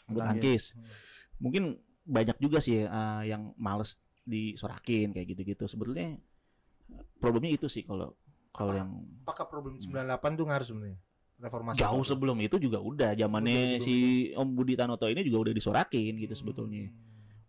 bulu 0.09 0.21
tangkis. 0.21 0.25
tangkis. 0.25 0.63
Mungkin 1.41 1.77
banyak 2.05 2.37
juga 2.37 2.61
sih 2.61 2.85
eh, 2.85 3.23
yang 3.25 3.57
males 3.57 3.97
disorakin 4.25 5.13
kayak 5.13 5.37
gitu-gitu. 5.37 5.65
Sebetulnya 5.65 6.17
problemnya 7.17 7.53
itu 7.53 7.69
sih 7.69 7.85
kalau 7.85 8.13
kalau 8.53 8.73
yang 8.73 8.89
Apakah 9.25 9.49
problem 9.49 9.81
98 9.81 10.39
tuh 10.39 10.45
ngaruh 10.49 10.67
sebenarnya? 10.69 10.99
Reformasi. 11.35 11.83
jauh 11.83 12.05
sebelum 12.07 12.39
itu 12.41 12.57
juga 12.63 12.79
udah 12.79 13.11
zamannya 13.19 13.83
si 13.83 14.31
Om 14.33 14.55
Budi 14.55 14.79
Tanoto 14.79 15.11
ini 15.11 15.21
juga 15.27 15.51
udah 15.51 15.53
disorakin 15.53 16.15
gitu 16.17 16.31
sebetulnya 16.33 16.89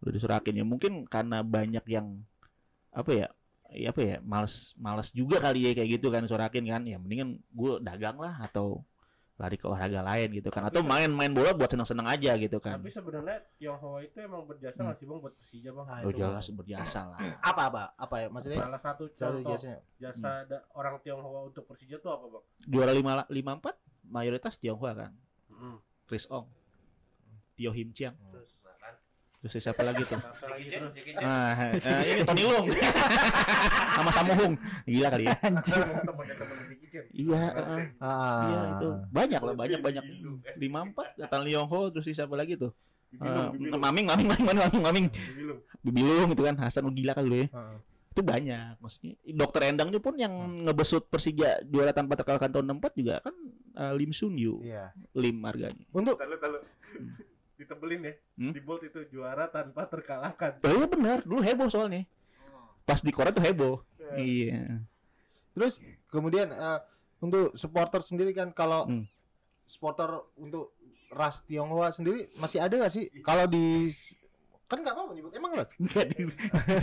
udah 0.06 0.14
disorakin 0.14 0.54
ya 0.54 0.64
mungkin 0.64 1.04
karena 1.06 1.42
banyak 1.42 1.82
yang 1.88 2.22
apa 2.92 3.12
ya 3.12 3.28
ya 3.68 3.90
apa 3.90 4.00
ya 4.00 4.18
males 4.22 4.72
males 4.76 5.10
juga 5.10 5.42
kali 5.42 5.66
ya 5.66 5.72
kayak 5.74 5.90
gitu 5.98 6.08
kan 6.08 6.24
sorakin 6.24 6.64
kan 6.64 6.86
ya 6.86 6.96
mendingan 6.96 7.42
gue 7.50 7.72
dagang 7.82 8.16
lah 8.16 8.38
atau 8.40 8.86
lari 9.36 9.60
ke 9.60 9.68
olahraga 9.68 10.00
lain 10.00 10.32
gitu 10.32 10.48
kan 10.48 10.64
atau 10.64 10.80
main-main 10.80 11.28
bola 11.28 11.52
buat 11.52 11.68
seneng-seneng 11.68 12.08
aja 12.08 12.40
gitu 12.40 12.56
kan 12.56 12.80
Tapi 12.80 12.88
sebenarnya 12.88 13.44
Tionghoa 13.60 14.00
itu 14.00 14.16
emang 14.22 14.48
berjasa 14.48 14.80
Hmm. 14.80 14.88
nggak 14.88 14.96
sih 14.96 15.06
bang 15.06 15.20
buat 15.20 15.34
Persija 15.36 15.70
bang? 15.74 15.86
Oh 16.08 16.14
jelas 16.14 16.46
berjasa 16.48 17.02
lah 17.04 17.20
Apa 17.52 17.62
apa? 17.68 17.84
Apa 17.98 18.16
ya? 18.16 18.28
Maksudnya 18.32 18.64
Salah 18.64 18.80
satu 18.80 19.04
contoh 19.12 19.52
jasanya. 19.52 19.80
jasa 20.00 20.32
da- 20.48 20.64
orang 20.72 21.04
Tionghoa 21.04 21.42
untuk 21.46 21.68
Persija 21.68 22.00
tuh 22.00 22.14
apa 22.14 22.26
bang? 22.32 22.44
juara 22.64 22.92
lima 22.94 23.12
lima 23.28 23.52
empat 23.60 23.76
mayoritas 24.06 24.56
Tionghoa 24.56 24.94
kan 24.96 25.12
Hmm. 25.50 25.84
Chris 26.06 26.30
Ong 26.30 26.48
Tio 27.54 27.72
Him 27.72 27.92
Chiang 27.92 28.16
Terus, 28.32 28.48
kan. 28.48 28.55
Terus 29.46 29.62
siapa 29.62 29.86
lagi 29.86 30.02
tuh 30.10 30.18
Apa 30.18 30.48
lagi 30.58 30.68
terus? 30.74 30.90
Nah, 31.22 31.54
nah, 31.54 32.02
ini 32.10 32.26
Tony 32.26 32.44
Long 32.50 32.66
sama 33.96 34.10
Samuhung. 34.10 34.54
Gila 34.90 35.08
kali 35.14 35.24
ya. 35.30 35.36
Chen. 35.62 35.82
Iya, 37.14 37.42
heeh. 37.54 37.82
Ah. 38.02 38.44
iya 38.50 38.60
itu. 38.74 38.90
Banyak 39.14 39.42
lah, 39.46 39.54
banyak 39.54 39.80
banyak. 39.86 40.04
Lima 40.58 40.80
empat, 40.90 41.14
Tan 41.30 41.46
Leong 41.46 41.70
Ho, 41.70 41.94
terus 41.94 42.10
siapa 42.10 42.34
lagi 42.34 42.58
tuh? 42.58 42.74
Bibilung, 43.14 43.46
Eh, 43.48 43.50
Bibilung. 43.56 43.80
maming, 43.80 44.06
maming, 44.10 44.28
maming, 44.28 44.46
maming, 44.50 44.64
maming, 44.66 44.84
maming. 44.84 45.06
Bibilung. 45.14 45.60
Bibilung 45.86 46.30
itu 46.34 46.44
kan 46.44 46.56
Hasan 46.60 46.90
gila 46.92 47.14
kali 47.14 47.28
lu 47.30 47.38
ya. 47.46 47.48
Ah. 47.54 47.78
Itu 48.12 48.22
banyak 48.24 48.80
maksudnya. 48.80 49.14
Dokter 49.28 49.62
Endangnya 49.70 50.00
pun 50.00 50.16
yang 50.16 50.34
ngebesut 50.64 51.08
Persija 51.08 51.62
juara 51.68 51.92
tanpa 51.92 52.16
terkalahkan 52.16 52.48
tahun 52.52 52.80
64 52.80 53.00
juga 53.00 53.16
kan 53.24 53.36
eh, 53.76 53.94
Lim 53.96 54.12
Sun 54.16 54.36
Yu. 54.40 54.64
Iya. 54.64 54.92
Lim 55.16 55.44
harganya. 55.44 55.86
Untuk 55.92 56.16
tahu. 56.20 56.58
Ditebelin 57.56 58.02
ya. 58.04 58.14
Hmm? 58.36 58.52
Di 58.52 58.60
bold 58.60 58.84
itu 58.84 59.00
juara 59.10 59.48
tanpa 59.48 59.86
terkalahkan. 59.86 60.60
Oh 60.60 60.74
iya 60.74 60.86
benar, 60.86 61.20
dulu 61.22 61.40
heboh 61.40 61.68
soalnya. 61.68 62.04
Pas 62.84 63.00
di 63.00 63.10
koran 63.10 63.32
tuh 63.32 63.42
heboh. 63.42 63.76
Ya. 63.98 64.14
Iya. 64.16 64.62
terus 65.56 65.80
kemudian 66.12 66.52
eh, 66.52 66.80
untuk 67.18 67.56
supporter 67.56 68.04
sendiri 68.04 68.36
kan 68.36 68.52
kalau 68.52 68.86
Hmm. 68.86 69.08
supporter 69.64 70.12
untuk 70.36 70.76
ras 71.08 71.42
Tionghoa 71.42 71.90
sendiri 71.90 72.28
masih 72.36 72.60
ada 72.60 72.76
gak 72.76 72.92
sih? 72.92 73.08
Kalau 73.24 73.48
di 73.48 73.88
Kan 74.66 74.82
enggak 74.82 74.94
apa-apa 74.94 75.12
nyebut. 75.14 75.32
Emang 75.32 75.52
lah. 75.54 75.68
Enggak 75.76 76.06
di 76.10 76.22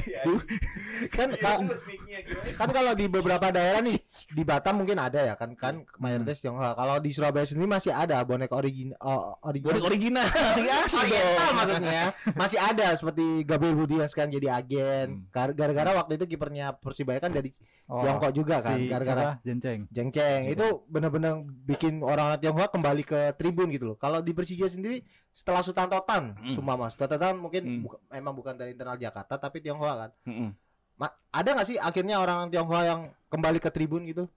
Iya. 0.05 0.23
Kan 1.16 1.29
ka- 1.35 1.59
mic-nya 1.83 2.18
gimana? 2.23 2.51
kan 2.55 2.68
kalau 2.71 2.92
di 2.92 3.05
beberapa 3.07 3.47
daerah 3.49 3.81
nih 3.81 3.99
di 4.29 4.42
Batam 4.42 4.75
mungkin 4.77 4.97
ada 4.97 5.21
ya 5.21 5.35
kan 5.35 5.51
kan 5.53 5.75
mayoritas 5.97 6.38
Tionghoa. 6.38 6.73
Kalau 6.73 6.97
di 6.97 7.11
Surabaya 7.11 7.42
sendiri 7.42 7.66
masih 7.66 7.90
ada 7.90 8.23
boneka 8.23 8.55
origin 8.55 8.95
oh, 8.97 9.35
Boneka 9.42 9.83
original. 9.83 10.23
original. 10.25 10.27
Ya, 10.62 10.79
Oriental 10.87 11.49
maksudnya 11.53 12.03
masih 12.33 12.59
ada 12.59 12.87
seperti 12.92 13.25
Gabriel 13.42 13.75
Budi 13.75 13.97
yang 13.97 14.07
sekarang 14.07 14.31
jadi 14.31 14.49
agen 14.53 15.07
Hmm. 15.12 15.27
Gar- 15.29 15.53
gara-gara 15.53 15.90
waktu 15.92 16.14
itu 16.14 16.27
kipernya 16.29 16.73
Persibaya 16.75 17.18
kan 17.18 17.31
dari 17.31 17.51
Oh, 17.85 18.01
Tiongkok 18.01 18.33
juga 18.33 18.57
kan 18.59 18.79
si 18.79 18.87
gara-gara 18.87 19.23
siapa? 19.35 19.45
Jenceng. 19.45 19.81
jeng-jeng 19.88 20.42
itu 20.49 20.66
benar-benar 20.87 21.35
bikin 21.61 22.01
orang 22.01 22.38
Tionghoa 22.38 22.68
kembali 22.68 23.03
ke 23.03 23.35
tribun 23.35 23.68
gitu 23.68 23.85
loh 23.85 23.97
kalau 23.97 24.18
di 24.18 24.31
Persija 24.31 24.64
sendiri 24.66 25.03
setelah 25.29 25.61
Sultan 25.61 25.88
Totan 25.88 26.25
Hmm. 26.35 26.55
Sumpah 26.55 26.77
mas 26.79 26.92
Sultan 26.92 27.09
Totan 27.11 27.35
mungkin 27.37 27.62
Hmm. 27.72 27.82
buka- 27.82 28.02
emang 28.11 28.35
bukan 28.35 28.54
dari 28.54 28.70
internal 28.70 28.94
Jakarta 28.94 29.35
tapi 29.37 29.58
Tionghoa 29.58 29.94
kan 29.98 30.11
Mm-mm. 30.24 30.50
Ma- 30.94 31.16
ada 31.30 31.48
nggak 31.50 31.66
sih 31.66 31.76
akhirnya 31.76 32.16
orang 32.16 32.46
Tionghoa 32.46 32.82
yang 32.82 33.00
kembali 33.26 33.58
ke 33.58 33.68
tribun 33.68 34.04
gitu 34.04 34.28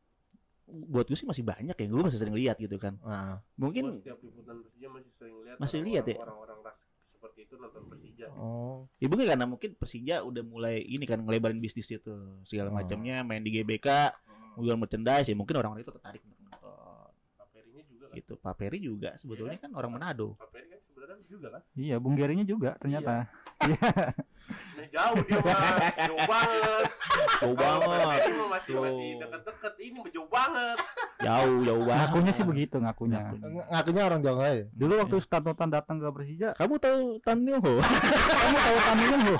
Buat 0.65 1.05
gue 1.05 1.13
sih 1.13 1.23
masih 1.23 1.41
banyak 1.41 1.71
ya, 1.71 1.85
gue 1.85 2.01
masih 2.01 2.17
sering 2.17 2.33
lihat 2.33 2.57
gitu 2.57 2.73
kan. 2.75 2.97
nah, 2.99 3.37
Gua 3.53 3.69
Mungkin 3.69 4.01
setiap 4.01 4.17
liputan 4.19 4.55
Persija 4.59 4.87
masih 4.89 5.11
sering 5.13 5.35
lihat 5.39 5.55
Masih 5.55 5.77
orang- 5.77 5.87
lihat 5.87 6.05
ya? 6.07 6.15
orang-orang 6.17 6.57
ras 6.63 6.77
seperti 7.07 7.39
itu 7.43 7.53
nonton 7.55 7.83
Persija. 7.85 8.25
oh 8.33 8.89
Ya 8.95 9.05
mungkin 9.05 9.25
karena 9.27 9.45
mungkin 9.45 9.69
Persija 9.73 10.15
udah 10.21 10.41
mulai 10.43 10.81
ini 10.81 11.03
kan 11.03 11.19
ngelebarin 11.19 11.59
bisnis 11.59 11.85
itu 11.87 12.09
segala 12.41 12.69
Oh. 12.69 12.75
macamnya 12.75 13.21
main 13.21 13.39
di 13.39 13.51
GBK 13.51 13.87
jual 14.57 14.73
merchandise 14.73 15.25
ya 15.25 15.35
mungkin 15.35 15.53
orang-orang 15.55 15.83
itu 15.83 15.91
tertarik 15.91 16.21
untuk 16.23 16.39
nonton 16.39 17.13
Paperinya 17.35 17.83
juga 17.85 18.03
kan. 18.03 18.04
Gitu 18.15 18.33
Pak 18.39 18.53
Peri 18.55 18.79
juga 18.79 19.13
sebetulnya 19.19 19.59
kan 19.59 19.71
orang 19.75 19.91
Manado 19.93 20.39
Paperi 20.39 20.67
kan 20.71 20.79
sebenarnya 20.85 21.25
juga 21.27 21.47
kan. 21.53 21.61
Iya, 21.75 21.95
Bung 21.99 22.15
Gerinya 22.15 22.45
juga 22.45 22.71
ternyata. 22.79 23.27
Nah 24.45 24.85
jauh 24.93 25.17
dia 25.25 25.41
mah, 25.41 25.89
jauh 26.05 26.21
banget. 26.29 26.85
jauh 27.41 27.55
banget 27.57 27.87
mah 27.89 28.49
masih 28.53 28.73
masih 28.77 29.09
deket-deket, 29.17 29.73
ini 29.81 29.99
jauh 30.13 30.29
banget. 30.29 30.77
jauh 31.17 31.57
jauh 31.65 31.81
banget 31.81 32.01
Ngakunya 32.05 32.31
sih 32.35 32.45
begitu 32.45 32.75
ngakunya. 32.77 33.17
Ngakunya. 33.25 33.47
ng- 33.49 33.67
ngakunya 33.73 34.01
orang 34.05 34.19
Tionghoa 34.21 34.49
ya 34.53 34.65
Dulu 34.69 34.93
waktu 35.01 35.17
Statotan 35.17 35.69
datang 35.73 35.97
ke 35.97 36.07
Persija, 36.13 36.49
kamu 36.53 36.77
tahu 36.77 36.99
Tan 37.25 37.41
Ho 37.41 37.73
kamu 38.45 38.57
tahu 38.61 38.77
tamunya 38.85 39.17
loh. 39.25 39.39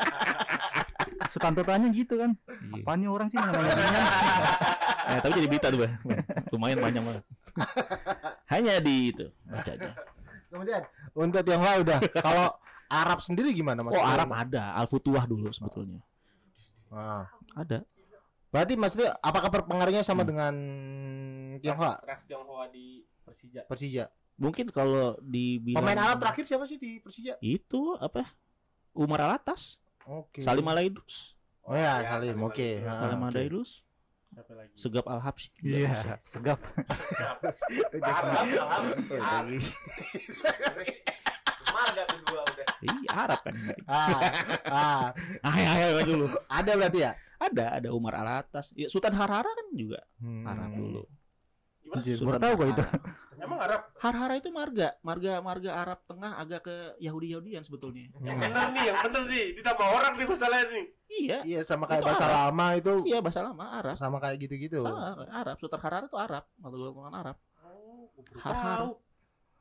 Sutantotannya 1.29 1.89
gitu 1.93 2.13
kan. 2.17 2.31
Iya. 2.49 2.81
Apaan 2.81 2.97
nih 3.03 3.09
orang 3.11 3.27
sih 3.29 3.38
namanya 3.38 3.75
eh, 5.11 5.19
tapi 5.21 5.33
jadi 5.38 5.47
berita 5.51 5.67
tuh 5.69 5.79
Bang. 5.85 5.93
lumayan 6.49 6.79
banyak 6.81 7.01
banget 7.03 7.23
hanya 8.48 8.80
di 8.80 9.12
itu 9.12 9.28
baca 9.44 9.72
aja. 9.72 9.91
Kemudian 10.48 10.82
untuk 11.12 11.41
Tionghoa 11.41 11.74
udah 11.82 12.00
kalau 12.15 12.48
Arab 12.86 13.20
sendiri 13.20 13.52
gimana 13.52 13.82
mas? 13.82 13.91
Oh 13.91 14.04
Arab 14.04 14.30
ada 14.32 14.76
Al 14.76 14.86
Futuah 14.86 15.26
dulu 15.26 15.50
sebetulnya. 15.52 16.00
Nah, 16.91 17.28
ada. 17.54 17.84
Berarti 18.50 18.74
maksudnya 18.80 19.15
apakah 19.20 19.52
berpengaruhnya 19.52 20.00
sama 20.00 20.24
Hmm. 20.24 20.30
dengan 20.32 20.54
Tionghoa? 21.60 22.00
Ras, 22.02 22.24
Tionghoa 22.24 22.72
di 22.72 23.04
Persija. 23.26 23.62
Persija. 23.68 24.06
Mungkin 24.36 24.68
kalau 24.68 25.15
dibilang 25.20 25.80
pemain 25.80 26.00
Arab 26.00 26.20
terakhir 26.20 26.44
siapa 26.44 26.68
sih 26.68 26.76
di 26.76 27.00
Persija? 27.00 27.36
Itu 27.39 27.96
apa? 27.96 28.24
Umar 28.96 29.28
Alatas. 29.28 29.80
Oke. 30.06 30.39
Salim 30.39 30.68
Alaidrus 30.70 31.34
oh 31.65 31.74
ya 31.74 31.98
Ya, 31.98 32.13
Salim 32.15 32.38
Salim 32.38 32.46
oke. 32.46 32.70
Ah, 32.86 33.00
Salim 33.02 33.20
oke. 33.20 33.30
Alaidrus 33.34 33.72
Siapa 34.36 34.52
lagi? 34.52 34.76
Segap 34.76 35.06
Al 35.08 35.21
Habsyi 35.24 35.50
Iya, 35.63 36.19
segap. 36.28 36.60
Arab. 38.04 38.45
Marga 41.65 42.04
tuh 42.08 42.19
dua 42.24 42.41
udah. 42.43 42.67
Iya 42.86 43.10
Arab 43.12 43.39
kan 43.43 43.54
ah, 43.89 44.32
ah, 44.69 45.06
ah 45.43 45.56
ya, 45.56 46.04
dulu 46.04 46.28
ada 46.48 46.71
berarti 46.71 47.00
ya 47.04 47.12
ada 47.36 47.65
ada 47.76 47.89
Umar 47.91 48.15
Alatas 48.15 48.71
ya, 48.76 48.88
Sultan 48.88 49.12
Harhara 49.12 49.50
kan 49.50 49.67
juga 49.76 50.00
Hmm. 50.19 50.48
Arab 50.48 50.71
dulu? 50.71 51.04
Anjir, 51.95 52.17
baru 52.19 52.38
tahu 52.38 52.53
gua 52.55 52.67
itu. 52.69 52.84
Emang 53.36 53.60
Arab? 53.60 53.81
Harhara 53.97 54.34
itu 54.34 54.49
marga 54.49 54.95
marga 55.01 55.38
marga 55.39 55.71
Arab 55.75 55.99
Tengah 56.03 56.31
agak 56.36 56.62
ke 56.63 56.75
Yahudi 56.97 57.29
Yahudian 57.29 57.62
sebetulnya 57.62 58.10
Yang 58.17 58.38
bener 58.41 58.67
nih, 58.71 58.84
yang 58.86 58.97
bener 59.01 59.23
nih. 59.27 59.45
Ditambah 59.53 59.88
orang 59.91 60.13
nih 60.15 60.25
masalahnya 60.25 60.65
nih. 60.71 60.86
iya 61.08 61.38
iya 61.43 61.60
sama 61.62 61.86
kayak 61.86 62.01
Itu 62.01 62.08
bahasa 62.08 62.25
Arab. 62.25 62.38
lama 62.49 62.67
itu 62.73 62.93
iya 63.05 63.19
bahasa 63.19 63.39
lama 63.41 63.65
Arab 63.75 63.95
sama 63.95 64.17
kayak 64.17 64.38
gitu-gitu 64.39 64.81
sama 64.81 65.13
Arab 65.29 65.55
Sultan 65.55 65.79
Harhara 65.79 66.05
itu 66.05 66.17
Arab 66.17 66.43
atau 66.58 66.73
golongan 66.73 67.13
Arab 67.13 67.38
Oh, 67.62 68.10
Harhara. 68.36 68.75
tahu. 68.79 68.91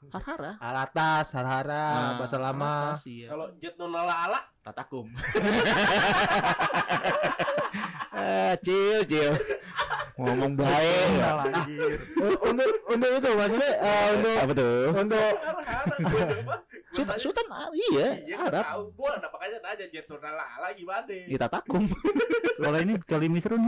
Harhara 0.07 0.53
Alatas, 0.59 1.27
Harhara, 1.33 1.85
Nah, 1.91 2.13
bahasa 2.21 2.37
lama. 2.37 2.93
Iya. 3.03 3.27
Kalau 3.27 3.47
Jet 3.57 3.75
Nonala 3.75 4.15
ala 4.23 4.41
Tatakum 4.61 5.09
eh 8.15 8.55
cil 8.61 9.03
cil 9.05 9.33
ngomong 10.15 10.53
baik 10.55 11.11
anjir. 11.19 11.93
U- 12.17 12.41
untuk 12.45 12.71
untuk 12.87 13.11
itu 13.13 13.31
maksudnya 13.33 13.71
eh, 13.75 14.07
untuk 14.15 14.35
apa 14.37 14.53
tuh 14.53 14.77
untuk 14.95 15.33
Harhara 15.35 15.97
gua 15.99 16.23
coba. 16.25 16.55
Sultan 16.95 17.17
Sultan 17.19 17.47
ah, 17.51 17.67
iya 17.75 18.07
Iya 18.23 18.37
Arab 18.41 18.63
tahu. 18.65 18.83
Gua 18.95 19.11
ada 19.13 19.27
makanya 19.27 19.59
Jet 19.85 20.07
Nonala 20.07 20.45
ala 20.49 20.69
gimana? 20.71 21.03
di 21.05 21.35
Tatakum 21.35 21.83
Kalau 22.55 22.79
ini 22.85 22.95
Coli 23.01 23.27
Misrun. 23.27 23.63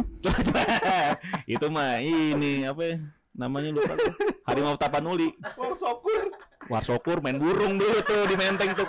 itu 1.50 1.66
mah 1.66 1.98
ini 1.98 2.62
apa 2.62 2.82
ya? 2.84 2.96
namanya 3.34 3.68
lupa 3.68 3.92
tuh. 3.92 4.14
Harimau 4.44 4.78
Tapanuli 4.78 5.28
Wong 5.54 5.74
Sokur. 5.74 6.30
Warsokur 6.66 7.18
main 7.20 7.36
burung 7.36 7.76
dulu 7.76 7.98
tuh 8.00 8.24
di 8.24 8.34
menteng 8.34 8.70
tuh 8.72 8.86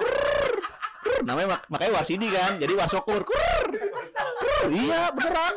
namanya 1.19 1.57
mak- 1.57 1.65
makanya 1.67 1.91
Warsidi 1.97 2.29
kan 2.29 2.55
jadi 2.55 2.73
Warsokur. 2.73 3.25
Krrrr. 3.25 3.67
iya 4.69 5.09
beneran 5.09 5.53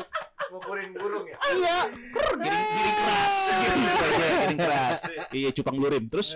Ngukurin 0.51 0.91
burung 0.93 1.25
ya. 1.25 1.37
iya. 1.53 1.79
Giring, 2.11 2.43
giring 2.69 2.97
keras. 2.97 3.35
Giring, 3.49 3.83
iya, 3.87 4.29
giring 4.37 4.61
keras. 4.61 4.99
Iya 5.31 5.49
cupang 5.53 5.77
lurim 5.77 6.05
terus? 6.07 6.35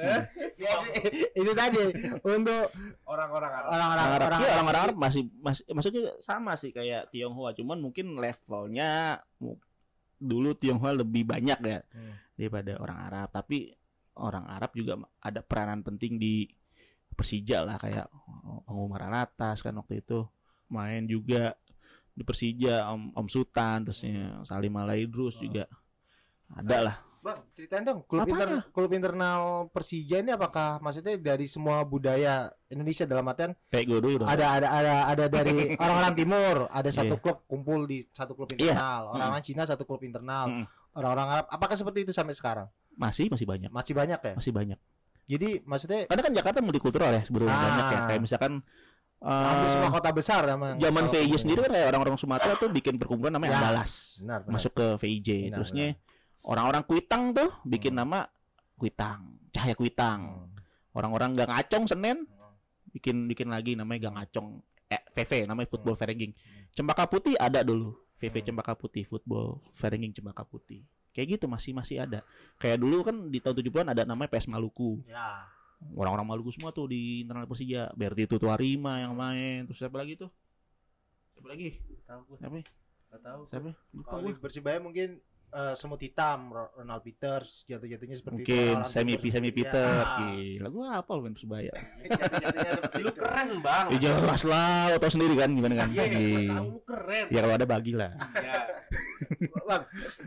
Ya, 0.55 0.71
itu 1.35 1.51
tadi 1.53 1.83
untuk 2.23 2.71
Orang-orang 3.05 3.51
Arab. 3.53 3.69
orang-orang 3.69 3.91
orang 3.99 4.07
Arab. 4.07 4.23
orang 4.25 4.41
iya, 4.41 4.53
orang 4.55 4.77
Arab 4.81 4.97
masih 4.97 5.23
masih 5.37 5.63
maksudnya 5.69 6.03
sama 6.21 6.55
sih 6.55 6.71
kayak 6.71 7.11
Tionghoa. 7.11 7.51
Cuman 7.53 7.79
mungkin 7.81 8.15
levelnya 8.15 9.19
dulu 10.17 10.55
Tionghoa 10.55 10.95
lebih 10.97 11.27
banyak 11.27 11.59
ya 11.61 11.79
Hmm. 11.85 12.15
daripada 12.33 12.73
orang 12.77 12.99
Arab. 13.03 13.29
Tapi 13.31 13.75
orang 14.15 14.47
Arab 14.47 14.71
juga 14.73 14.95
ada 15.19 15.41
peranan 15.41 15.83
penting 15.83 16.17
di 16.17 16.47
Persija 17.11 17.63
lah 17.63 17.77
kayak 17.77 18.07
Om 18.65 18.79
Umar 18.81 19.07
Alatas 19.07 19.59
kan 19.59 19.75
waktu 19.75 20.01
itu. 20.01 20.23
Main 20.67 21.05
juga 21.05 21.55
di 22.15 22.23
Persija 22.23 22.89
Om 22.89 23.13
Om 23.13 23.27
Sultan 23.27 23.85
terusnya 23.85 24.41
Salim 24.43 24.73
Alaidrus 24.73 25.35
juga 25.37 25.67
ada 26.49 26.79
lah 26.81 26.97
Bang, 27.19 27.41
ceritain 27.51 27.81
dong 27.81 28.05
klub 28.05 28.21
Apanya? 28.23 28.37
inter- 28.61 28.69
klub 28.71 28.93
internal 28.93 29.41
Persija 29.69 30.21
ini 30.21 30.31
apakah 30.31 30.77
maksudnya 30.79 31.17
dari 31.17 31.45
semua 31.45 31.81
budaya 31.83 32.53
Indonesia 32.69 33.03
dalam 33.03 33.25
artian 33.25 33.57
kayak 33.67 33.85
gue 33.87 33.99
dulu 33.99 34.15
dong 34.21 34.29
ada 34.29 34.47
ada 34.55 34.69
ada 34.71 34.95
ada 35.09 35.25
dari 35.27 35.73
orang-orang 35.81 36.15
timur, 36.15 36.57
ada 36.69 36.85
satu 36.87 37.17
Iya. 37.17 37.23
klub 37.23 37.39
kumpul 37.45 37.81
di 37.85 38.05
satu 38.11 38.33
klub 38.35 38.53
Iya. 38.53 38.77
internal, 38.77 39.01
orang-orang 39.11 39.41
Cina 39.43 39.65
satu 39.65 39.83
klub 39.83 40.05
internal, 40.05 40.45
Mm. 40.47 40.65
orang-orang 40.95 41.27
Arab 41.31 41.47
apakah 41.49 41.75
seperti 41.75 42.05
itu 42.05 42.13
sampai 42.13 42.33
sekarang? 42.33 42.69
masih 42.95 43.27
masih 43.27 43.43
banyak 43.43 43.71
Masih 43.73 43.91
banyak 43.91 44.21
ya? 44.21 44.35
masih 44.37 44.53
banyak 44.53 44.79
Jadi 45.25 45.65
maksudnya 45.65 46.05
karena 46.05 46.23
kan 46.23 46.33
Jakarta 46.37 46.59
multikultural 46.61 47.09
ya 47.11 47.23
sebetulnya 47.25 47.51
Ah. 47.51 47.63
banyak 47.65 47.87
ya 47.89 48.01
kayak 48.07 48.21
misalkan 48.23 48.53
hampir 49.25 49.67
eh, 49.67 49.73
semua 49.73 49.89
kota 49.89 50.11
besar 50.11 50.43
emang. 50.47 50.77
zaman 50.77 51.05
VIJ 51.07 51.33
sendiri 51.39 51.59
kan 51.63 51.73
kayak 51.73 51.89
orang-orang 51.89 52.15
Sumatera 52.15 52.53
tuh 52.55 52.69
bikin 52.69 52.95
perkumpulan 52.95 53.33
namanya 53.33 53.51
Ya. 53.51 53.59
Andalas 53.59 53.93
Benar, 54.19 54.39
benar. 54.41 54.53
masuk 54.53 54.73
ke 54.73 54.87
VIJ 54.99 55.29
Benar, 55.49 55.55
terusnya 55.57 55.87
orang-orang 56.43 56.83
Kuitang 56.83 57.33
tuh 57.33 57.49
bikin 57.63 57.91
Hmm. 57.91 58.01
nama 58.01 58.19
Kuitang 58.75 59.21
Cahaya 59.49 59.73
Kuitang 59.73 60.21
Hmm. 60.21 60.53
orang-orang 60.93 61.33
Gang 61.35 61.51
Acong 61.51 61.85
Senen 61.87 62.29
bikin 62.91 63.25
bikin 63.25 63.49
lagi 63.49 63.75
namanya 63.75 64.07
Gang 64.07 64.19
Acong 64.19 64.49
eh 64.87 65.01
VV 65.11 65.47
namanya 65.47 65.67
Football 65.67 65.97
Ferengging 65.97 66.37
Cempaka 66.71 67.07
Putih 67.07 67.35
ada 67.35 67.61
dulu 67.61 67.97
VV 68.17 68.35
Hmm. 68.37 68.47
Cempaka 68.47 68.73
Putih 68.75 69.03
Football 69.03 69.65
Ferengging 69.73 70.13
Cempaka 70.13 70.45
Putih 70.45 70.85
kayak 71.11 71.39
gitu 71.39 71.47
masih 71.47 71.73
masih 71.73 71.97
ada 71.99 72.21
kayak 72.57 72.77
dulu 72.77 73.01
kan 73.01 73.17
di 73.25 73.39
tahun 73.39 73.57
70-an 73.57 73.87
ada 73.89 74.03
namanya 74.05 74.29
PS 74.29 74.47
Maluku 74.47 75.01
Ya. 75.07 75.47
Orang-orang 75.91 76.27
Maluku 76.27 76.51
semua 76.51 76.71
tuh 76.71 76.87
di 76.87 77.21
internal 77.21 77.45
Persija 77.45 77.93
Berti 77.93 78.25
Tutuarima 78.25 78.99
yang 78.99 79.13
main 79.13 79.65
terus 79.65 79.79
siapa 79.79 79.97
lagi 79.97 80.17
tuh 80.17 80.33
siapa 81.31 81.47
lagi 81.47 81.77
Tahu 82.03 82.21
gua. 82.27 82.37
siapa? 82.39 82.57
Enggak 82.57 83.21
tahu. 83.23 83.41
siapa 83.47 83.71
lupa 83.91 84.15
di 84.19 84.33
Persibaya 84.35 84.79
mungkin 84.79 85.21
eh, 85.51 85.75
semut 85.75 85.97
hitam, 85.97 86.51
Ro- 86.51 86.75
Ronald 86.75 86.99
Peters, 87.01 87.63
jatuh-jatuhnya 87.65 88.17
seperti 88.17 88.35
itu. 88.35 88.51
mungkin 88.51 88.75
orang-orang 88.75 88.91
semi 88.91 89.13
timur 89.13 89.23
semi 89.31 89.31
seperti- 89.47 89.59
Peters 89.63 90.09
Ya. 90.11 90.19
gila 90.27 90.69
gua 90.69 90.87
apa 90.97 91.11
lu 91.11 91.21
main 91.23 91.35
seperti 91.39 91.71
Lu 92.97 93.07
itu. 93.07 93.13
keren, 93.15 93.49
Bang. 93.61 93.87
ya 93.89 93.99
jelas 94.01 94.43
lah 94.43 94.69
lo 94.89 94.99
tau 94.99 95.09
sendiri 95.09 95.35
kan 95.35 95.49
gimana 95.49 95.75
kan 95.77 95.89
Iya, 95.89 96.05
Iya. 96.05 96.51
tahu 96.51 96.67
lu 96.67 96.81
keren. 96.83 97.25
ya 97.29 97.39
kalau 97.39 97.55
ada 97.55 97.67
bagi 97.69 97.93
lah 97.93 98.11
Iya. 98.35 98.55
Bang, 99.65 99.83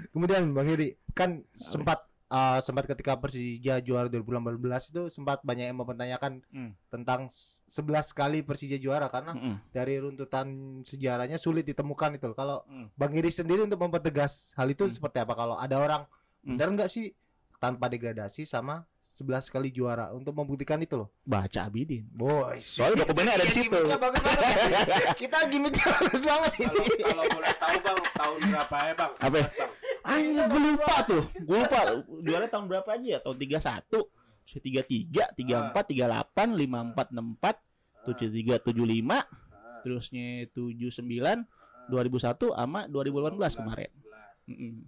kemudian 0.10 0.42
Bang 0.50 0.66
Heri 0.66 0.88
kan 1.12 1.30
sempat 1.54 2.07
eh, 2.28 2.60
sempat 2.60 2.84
ketika 2.86 3.16
Persija 3.16 3.80
juara 3.80 4.06
2018 4.06 4.60
itu 4.90 5.08
sempat 5.08 5.40
banyak 5.42 5.66
yang 5.66 5.78
mempertanyakan 5.78 6.44
Hmm. 6.48 6.72
tentang 6.88 7.28
s- 7.28 7.64
11 7.66 8.12
kali 8.12 8.42
Persija 8.42 8.76
juara 8.76 9.08
karena 9.08 9.32
Mm-mm. 9.32 9.56
dari 9.70 9.96
runtutan 9.96 10.48
sejarahnya 10.82 11.36
sulit 11.36 11.64
ditemukan 11.64 12.16
itu. 12.16 12.32
Kalau 12.34 12.64
Hmm. 12.66 12.92
Bang 12.94 13.12
Iris 13.12 13.38
sendiri 13.38 13.62
untuk 13.62 13.78
mempertegas 13.78 14.52
hal 14.54 14.68
itu 14.68 14.84
Hmm. 14.84 14.94
seperti 14.94 15.18
apa 15.20 15.34
kalau 15.34 15.56
ada 15.56 15.76
orang 15.76 16.04
Hmm. 16.42 16.54
benar 16.54 16.68
nggak 16.70 16.90
sih 16.90 17.16
tanpa 17.58 17.88
degradasi 17.88 18.44
sama 18.44 18.84
11 19.10 19.50
kali 19.50 19.68
juara 19.70 20.12
untuk 20.12 20.30
membuktikan 20.32 20.78
itu 20.78 20.94
loh. 20.96 21.10
baca 21.24 21.66
Abidin 21.66 22.06
Boy, 22.08 22.60
soalnya 22.60 23.02
dokumennya 23.04 23.34
ada 23.34 23.44
di 23.44 23.56
situ 23.56 23.74
bagus 23.74 23.98
banget. 23.98 24.22
Kita 25.18 25.38
gimmicknya 25.48 25.90
bagus 25.92 26.22
banget 26.22 26.54
ini. 26.62 26.86
kalau 27.02 27.26
boleh 27.26 27.54
tahu 27.58 27.76
bang 27.80 28.00
tahun 28.14 28.40
berapa 28.46 28.76
ya 28.78 28.94
bang? 28.94 29.12
Apa? 29.18 29.38
11, 29.42 29.58
bang. 29.58 29.72
Anjir 30.08 30.46
gue 30.48 30.62
lupa 30.72 30.94
tuh 31.04 31.24
Gue 31.48 31.58
lupa 31.60 31.80
Juara 32.24 32.48
tahun 32.48 32.66
berapa 32.72 32.90
aja 32.96 33.08
ya 33.08 33.20
Tahun 33.20 33.36
31 33.36 34.08
33 34.48 35.36
34 35.36 35.76
38 35.76 36.56
54 36.56 37.12
64 37.12 38.08
73 38.08 38.64
75 38.64 39.84
Terusnya 39.84 40.28
79 40.56 41.92
2001 41.92 42.56
sama 42.56 42.80
2018 42.88 43.60
kemarin 43.60 43.92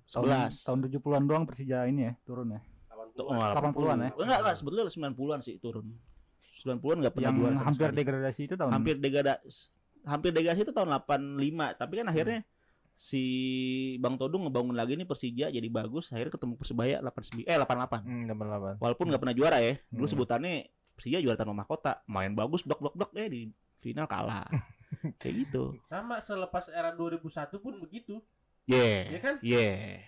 Tahun, 0.08 0.24
11 0.24 0.68
tahun 0.68 0.80
70-an 0.88 1.24
doang 1.28 1.44
Persija 1.44 1.84
ini 1.92 2.08
ya 2.08 2.14
turun 2.24 2.56
ya. 2.56 2.64
80. 2.96 3.20
Tuh, 3.20 3.26
-an. 3.28 3.36
oh, 3.36 3.76
80-an 3.76 3.98
ya? 4.08 4.10
Enggak, 4.16 4.40
enggak, 4.40 4.56
sebetulnya 4.56 4.84
90-an 4.88 5.40
sih 5.44 5.56
turun 5.60 5.86
90-an 6.64 6.98
enggak 7.04 7.14
pernah 7.16 7.28
Yang 7.28 7.36
juara 7.40 7.60
hampir 7.68 7.88
sekali. 7.92 8.00
degradasi 8.00 8.42
itu 8.48 8.56
tahun 8.56 8.72
hampir 8.72 8.96
degradasi 9.00 9.60
hampir 10.08 10.30
degradasi 10.32 10.62
itu 10.64 10.74
tahun 10.76 10.90
85 11.04 11.76
tapi 11.80 11.94
kan 12.00 12.08
akhirnya 12.08 12.40
si 13.00 13.24
Bang 13.97 14.20
Todung 14.20 14.43
ngebangun 14.43 14.76
lagi 14.76 14.93
nih 14.93 15.08
Persija 15.08 15.47
jadi 15.47 15.64
bagus 15.66 16.12
akhirnya 16.12 16.36
ketemu 16.36 16.54
Persebaya 16.54 17.00
89 17.00 17.47
eh 17.47 17.56
88 17.56 18.04
Hmm, 18.04 18.24
nomor 18.26 18.45
8. 18.76 18.76
walaupun 18.78 19.08
nggak 19.08 19.22
pernah 19.24 19.32
juara 19.34 19.58
ya 19.58 19.80
dulu 19.88 20.04
Hmm. 20.04 20.12
sebutannya 20.12 20.54
Persija 20.93 21.18
juara 21.18 21.39
tanpa 21.39 21.56
mahkota 21.56 22.04
main 22.06 22.36
bagus 22.36 22.60
blok 22.60 22.78
blok 22.78 22.93
blok 22.93 23.12
eh 23.16 23.26
di 23.26 23.41
final 23.80 24.04
kalah 24.04 24.43
kayak 25.16 25.36
gitu 25.39 25.80
Sama 25.88 26.20
selepas 26.20 26.68
era 26.68 26.91
2001 26.91 27.24
pun 27.56 27.80
begitu. 27.80 28.20
yeah 28.66 29.08
Ya 29.08 29.20
kan? 29.22 29.36
yeah 29.39 30.04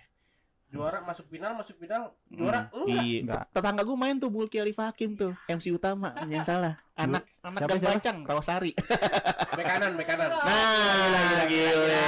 Juara 0.72 0.98
masuk 0.98 1.28
final, 1.28 1.52
masuk 1.52 1.76
final, 1.76 2.16
juara 2.26 2.72
Hmm, 2.72 2.88
enggak. 2.88 3.04
iya 3.04 3.20
Enggak. 3.20 3.44
tetangga 3.52 3.82
gue 3.82 3.92
main 3.94 4.16
tuh 4.16 4.26
Bulki 4.26 4.56
Alif 4.56 4.80
Hakim 4.80 5.12
tuh 5.12 5.36
MC 5.46 5.68
utama 5.70 6.16
yang 6.24 6.40
salah 6.42 6.80
anak 6.92 7.28
anak 7.38 7.60
Siapa, 7.60 7.76
pancang 7.92 8.18
Rawasari 8.24 8.72
Bek 9.52 9.64
kanan, 9.68 9.92
bek 9.94 10.06
kanan. 10.06 10.32
nah 10.32 11.44
gila 11.44 12.00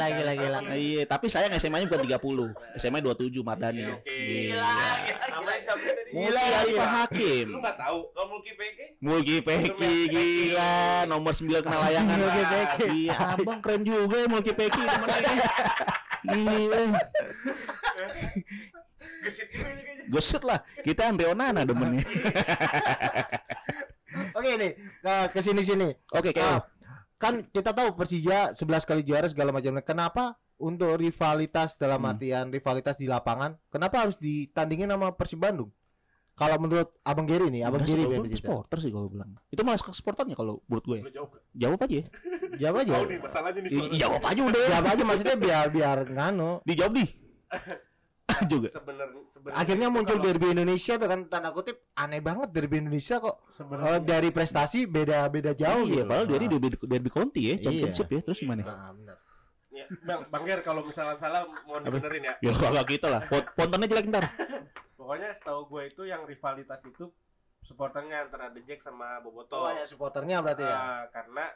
Gila, 0.00 0.06
gila, 0.10 0.32
gila. 0.32 0.58
Iya, 0.72 1.02
tapi 1.04 1.28
saya 1.28 1.52
SMA-nya 1.52 1.84
bukan 1.84 2.08
30. 2.08 2.80
SMA 2.80 3.04
27 3.04 3.44
Mardani. 3.44 3.84
Gila. 4.00 4.72
Tadi? 5.60 6.10
Mulki 6.10 6.48
Arifah 6.56 6.88
Hakim. 6.96 7.46
Lu 7.50 7.60
nggak 7.60 7.76
tahu 7.76 7.98
kalau 8.10 8.26
Mulki 8.30 8.52
PK? 8.54 8.78
Mulki 8.98 9.36
Peki 9.40 9.92
gila, 10.08 10.74
nomor 11.04 11.32
9 11.32 11.60
kena 11.60 11.78
layangan. 11.82 12.16
Mulki 12.16 12.42
Peki. 12.46 12.88
Iya, 13.04 13.16
abang 13.34 13.60
keren 13.60 13.82
juga 13.82 14.16
ya 14.16 14.26
Mulki 14.26 14.52
Peki 14.54 14.82
temennya. 14.82 15.32
Gila. 16.24 16.80
Gesit 20.10 20.42
lah, 20.42 20.58
kita 20.82 21.06
Andre 21.06 21.30
Onana 21.30 21.62
demennya. 21.62 22.02
Oke 24.38 24.50
nih, 24.58 24.72
ke 24.74 25.14
ke 25.30 25.40
sini-sini. 25.40 25.94
Oke, 26.10 26.34
Ah, 26.34 26.36
kayak 26.36 26.58
kan 27.20 27.34
kita 27.52 27.70
tahu 27.70 27.94
Persija 27.94 28.56
11 28.56 28.88
kali 28.88 29.02
juara 29.06 29.28
segala 29.30 29.54
macam. 29.54 29.78
Kenapa 29.84 30.34
untuk 30.58 30.98
rivalitas 30.98 31.78
dalam 31.78 32.02
Hmm. 32.02 32.10
artian 32.16 32.46
rivalitas 32.50 32.96
di 32.98 33.06
lapangan, 33.06 33.54
kenapa 33.70 34.02
harus 34.02 34.16
ditandingin 34.18 34.90
sama 34.90 35.14
Persib 35.14 35.38
Bandung? 35.40 35.70
Kalau 36.40 36.56
menurut 36.56 36.88
Abang 37.04 37.28
Giri 37.28 37.52
nih, 37.52 37.62
Abang 37.62 37.84
Giri 37.84 38.08
cerita. 38.08 38.40
supporter 38.40 38.78
sih 38.80 38.88
kalau 38.88 39.06
bilang. 39.06 39.36
Itu 39.46 39.60
malah 39.60 39.76
ke 39.76 39.92
supporternya 39.92 40.32
kalau 40.32 40.64
menurut 40.64 40.84
gue. 40.86 40.98
Lu 41.04 41.12
jawab. 41.12 41.30
Jawab 41.52 41.78
aja. 41.84 41.94
ya. 41.94 42.04
Jawab 42.58 42.76
aja. 42.80 42.92
Tahu 42.96 43.04
nih 43.04 43.18
masalahnya 43.20 43.60
nih. 43.60 43.70
Iya, 43.70 43.82
Jawab 44.00 44.22
aja 44.24 44.40
udah. 44.42 44.62
Jawab 44.66 44.86
aja 44.88 45.02
maksudnya 45.04 45.36
biar 45.36 45.66
biar 45.68 45.98
nganu. 46.08 46.50
Dijawab 46.64 46.92
nih. 46.96 47.08
juga. 48.48 48.68
Sebenarnya 48.70 49.20
sebenarnya 49.26 49.58
Akhirnya 49.58 49.88
muncul 49.90 50.16
kalau- 50.16 50.24
derby 50.24 50.46
Indonesia 50.48 50.94
tuh 50.96 51.08
kan 51.08 51.20
tanda 51.26 51.50
kutip 51.50 51.76
aneh 51.92 52.20
banget 52.20 52.48
derby 52.48 52.76
Indonesia 52.78 53.18
kok. 53.18 53.36
sebenarnya 53.50 53.92
Eh, 53.92 54.00
dari 54.00 54.28
prestasi 54.30 54.86
beda-beda 54.86 55.52
jauh 55.52 55.84
iya, 55.84 56.00
gitu. 56.00 56.08
padahal 56.08 56.24
Nah. 56.24 56.32
dari 56.32 56.44
derby, 56.46 56.68
derby 56.80 57.10
Conti 57.10 57.40
ya, 57.42 57.54
championship 57.60 58.08
ya. 58.08 58.20
Terus 58.22 58.38
gimana? 58.38 58.62
Nah, 58.62 58.90
benar. 58.94 59.16
Bang, 60.00 60.20
Bang 60.28 60.42
Ger 60.44 60.60
kalau 60.60 60.82
misalnya 60.82 61.16
salah 61.16 61.42
mohon 61.64 61.82
dibenerin 61.82 62.22
ya. 62.24 62.34
Ya 62.40 62.52
kagak 62.52 62.86
gitu 62.88 63.06
lah. 63.06 63.20
Pon- 63.24 63.50
Pontonnya 63.52 63.86
jelek 63.86 64.06
ntar. 64.06 64.24
Pokoknya 64.98 65.30
setahu 65.30 65.66
gue 65.66 65.82
itu 65.88 66.02
yang 66.04 66.22
rivalitas 66.22 66.78
itu 66.84 67.10
supporternya 67.60 68.24
antara 68.24 68.48
The 68.48 68.62
Jack 68.62 68.80
sama 68.80 69.18
Boboto. 69.18 69.58
Oh 69.58 69.70
ya 69.70 69.82
supporternya 69.82 70.38
berarti 70.40 70.62
ya. 70.62 70.72
Ah, 70.72 71.02
karena 71.08 71.50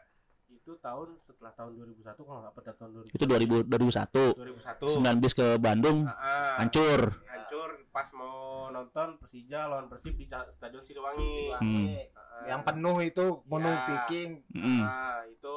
itu 0.46 0.76
tahun 0.76 1.18
setelah 1.20 1.52
tahun 1.52 1.72
2001 1.76 2.14
kalau 2.16 2.40
nggak 2.40 2.54
pada 2.54 2.72
tahun 2.74 2.90
2000. 3.02 3.14
Itu 3.14 3.24
2000 3.24 3.56
2001. 3.64 4.34
2001. 4.34 4.98
9 4.98 5.22
bis 5.22 5.32
ke 5.32 5.46
Bandung 5.56 5.98
Ah, 6.04 6.14
ah. 6.14 6.54
hancur. 6.58 7.00
hancur 7.24 7.70
pas 7.88 8.10
mau 8.10 8.34
nonton 8.68 9.16
Persija 9.16 9.66
lawan 9.66 9.86
Persib 9.86 10.14
di 10.14 10.26
Stadion 10.26 10.82
Siliwangi. 10.82 11.54
Hmm. 11.54 11.86
Ah, 12.12 12.44
Yang 12.44 12.60
penuh 12.66 12.96
itu 13.00 13.26
penuh 13.44 13.70
Ya. 13.70 13.84
Viking. 13.86 14.30
Mm. 14.50 14.82
Ah, 14.82 15.22
itu 15.22 15.38
itu 15.38 15.56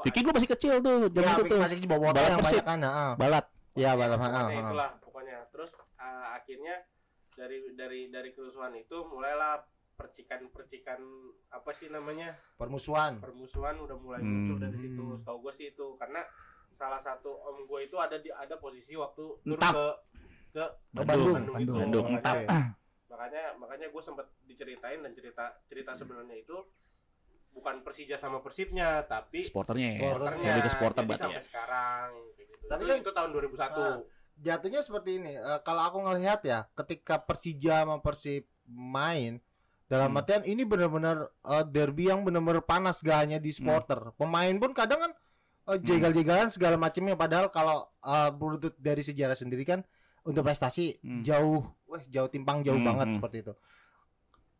Viking 0.00 0.24
lu 0.24 0.32
masih 0.32 0.50
kecil 0.50 0.72
tuh 0.78 0.96
jam 1.08 1.20
Ya, 1.20 1.32
itu 1.34 1.44
tuh. 1.44 1.58
masih 1.58 1.76
bawa 1.84 2.08
Balap 2.10 2.28
yang 2.28 2.40
banyak 2.40 2.64
kan. 2.64 2.78
heeh. 2.80 3.10
Balat. 3.16 3.44
Iya, 3.72 3.90
heeh, 3.92 4.18
heeh. 4.18 4.46
itulah 4.60 4.90
pokoknya 5.00 5.36
terus 5.48 5.70
ah, 5.96 6.34
akhirnya 6.34 6.74
dari 7.32 7.58
dari 7.72 8.00
dari 8.06 8.30
kerusuhan 8.30 8.74
itu 8.74 8.96
mulailah 9.04 9.62
percikan-percikan 9.94 11.00
apa 11.48 11.70
sih 11.70 11.86
namanya 11.86 12.34
Permusuhan. 12.54 13.18
permusuhan 13.18 13.76
udah 13.78 13.96
mulai 13.96 14.18
Hmm. 14.18 14.48
muncul 14.48 14.56
dari 14.58 14.76
situ 14.76 15.04
setahu 15.16 15.38
gue 15.40 15.52
sih 15.54 15.66
itu 15.68 15.86
karena 15.96 16.24
salah 16.72 16.98
satu 16.98 17.30
om 17.42 17.62
gue 17.62 17.80
itu 17.82 17.94
ada 17.94 18.16
di 18.16 18.28
ada 18.28 18.56
posisi 18.56 18.92
waktu 18.94 19.22
turun 19.38 19.54
Entap. 19.54 19.72
ke 19.72 19.84
ke 20.50 20.64
Ke 20.90 21.02
Bandung. 21.04 21.06
Bandung, 21.30 21.54
Bandung. 21.54 21.58
itu. 21.62 21.72
Bandung, 21.76 22.06
makanya, 22.10 22.46
makanya 23.06 23.42
makanya 23.56 23.86
gue 23.88 24.02
sempat 24.02 24.26
diceritain 24.42 24.98
dan 24.98 25.12
cerita 25.12 25.44
cerita 25.64 25.92
sebenarnya 25.94 26.36
itu 26.36 26.56
bukan 27.50 27.74
Persija 27.80 28.16
sama 28.16 28.38
Persibnya 28.38 29.02
tapi 29.04 29.42
Sporternya 29.42 29.90
ya. 29.92 30.00
Sporternya. 30.06 30.52
Ke 30.56 30.70
sporter 30.70 30.96
Jadi 30.96 31.08
berarti 31.08 31.22
sampai 31.24 31.36
ya. 31.36 31.44
sekarang 31.44 32.06
gitu. 32.36 32.64
Tapi 32.66 32.82
kan- 32.84 32.98
itu 32.98 33.10
tahun 33.10 33.30
2001 33.30 33.80
Ah. 33.80 33.98
Jatuhnya 34.36 34.80
seperti 34.80 35.10
ini. 35.14 35.32
eh, 35.34 35.60
kalau 35.60 35.82
aku 35.82 35.98
ngelihat 36.00 36.40
ya, 36.42 36.64
ketika 36.74 37.20
Persija 37.20 37.84
sama 37.84 38.00
Persib 38.00 38.48
main 38.64 39.36
dalam 39.84 40.08
Hmm. 40.08 40.18
artian 40.18 40.42
ini 40.42 40.62
benar-benar 40.62 41.28
eh, 41.44 41.64
derby 41.66 42.08
yang 42.08 42.22
benar-benar 42.22 42.62
panas 42.62 42.98
gak 42.98 43.20
hanya 43.20 43.36
di 43.36 43.50
supporter. 43.50 44.14
Pemain 44.14 44.54
pun 44.56 44.72
kadang 44.72 45.00
kan 45.00 45.12
eh, 45.66 45.78
jegal-jegalan 45.78 46.48
segala 46.48 46.74
macamnya 46.74 47.14
padahal 47.14 47.48
kalau 47.48 47.84
eh, 48.00 48.30
berutut 48.32 48.72
dari 48.76 49.02
sejarah 49.02 49.34
sendiri 49.34 49.62
kan 49.62 49.84
untuk 50.22 50.40
prestasi 50.42 50.96
Hmm. 50.98 51.20
jauh 51.20 51.60
wah 51.84 52.00
jauh 52.06 52.26
timpang 52.26 52.60
jauh 52.60 52.74
Hmm, 52.74 52.86
banget 52.86 53.06
hmm. 53.06 53.16
seperti 53.18 53.36
itu. 53.42 53.52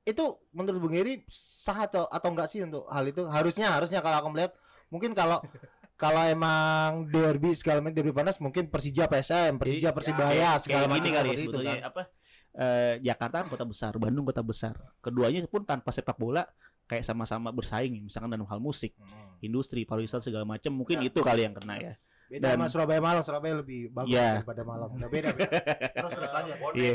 Itu 0.03 0.25
menurut 0.51 0.81
Bung 0.81 0.95
Heri 0.95 1.23
sah 1.29 1.85
atau 1.85 2.07
atau 2.07 2.29
enggak 2.31 2.49
sih 2.49 2.61
untuk 2.61 2.89
hal 2.89 3.05
itu? 3.05 3.27
Harusnya 3.27 3.71
harusnya 3.71 4.01
kalau 4.01 4.17
aku 4.19 4.29
melihat 4.33 4.53
mungkin 4.89 5.13
kalau 5.13 5.39
kalau 6.01 6.25
emang 6.25 7.07
derby 7.07 7.53
segala 7.53 7.85
macam 7.85 7.93
derby 7.95 8.11
panas 8.11 8.41
mungkin 8.41 8.67
Persija 8.67 9.05
PSM, 9.05 9.61
Persija 9.61 9.93
Jadi, 9.93 9.97
Persibaya 9.97 10.33
Kayak- 10.57 10.63
segala 10.65 10.85
macam 10.89 11.11
kali 11.13 11.29
ya 11.29 11.37
sebetulnya 11.37 11.75
kan. 11.77 11.89
apa 11.93 12.03
eh, 12.51 12.95
Jakarta 13.01 13.37
kota 13.47 13.65
besar, 13.65 13.93
Bandung 13.95 14.25
kota 14.25 14.41
besar. 14.41 14.75
Keduanya 14.99 15.45
pun 15.47 15.63
tanpa 15.63 15.93
sepak 15.93 16.17
bola 16.17 16.43
kayak 16.85 17.05
sama-sama 17.05 17.53
bersaing 17.53 18.03
misalkan 18.03 18.27
dalam 18.27 18.49
hal 18.49 18.59
musik, 18.59 18.97
Hmm. 18.99 19.37
industri, 19.39 19.85
pariwisata 19.85 20.25
segala 20.25 20.43
macam. 20.43 20.75
Mungkin 20.75 20.99
Ya. 20.99 21.07
itu 21.07 21.21
kali 21.21 21.45
yang 21.45 21.55
kena 21.55 21.77
ya. 21.79 21.95
Beda 22.27 22.51
Dan- 22.51 22.59
sama 22.59 22.67
Surabaya 22.67 22.99
Malang, 22.99 23.23
Surabaya 23.23 23.55
lebih 23.59 23.91
bagus 23.91 24.11
Iya. 24.11 24.43
daripada 24.43 24.63
Malang. 24.63 24.91
Udah 24.95 25.07
beda. 25.07 25.29
beda. 25.31 25.51
terus 25.95 26.11
terus 26.11 26.31
lanjut. 26.33 26.57
Iya. 26.75 26.95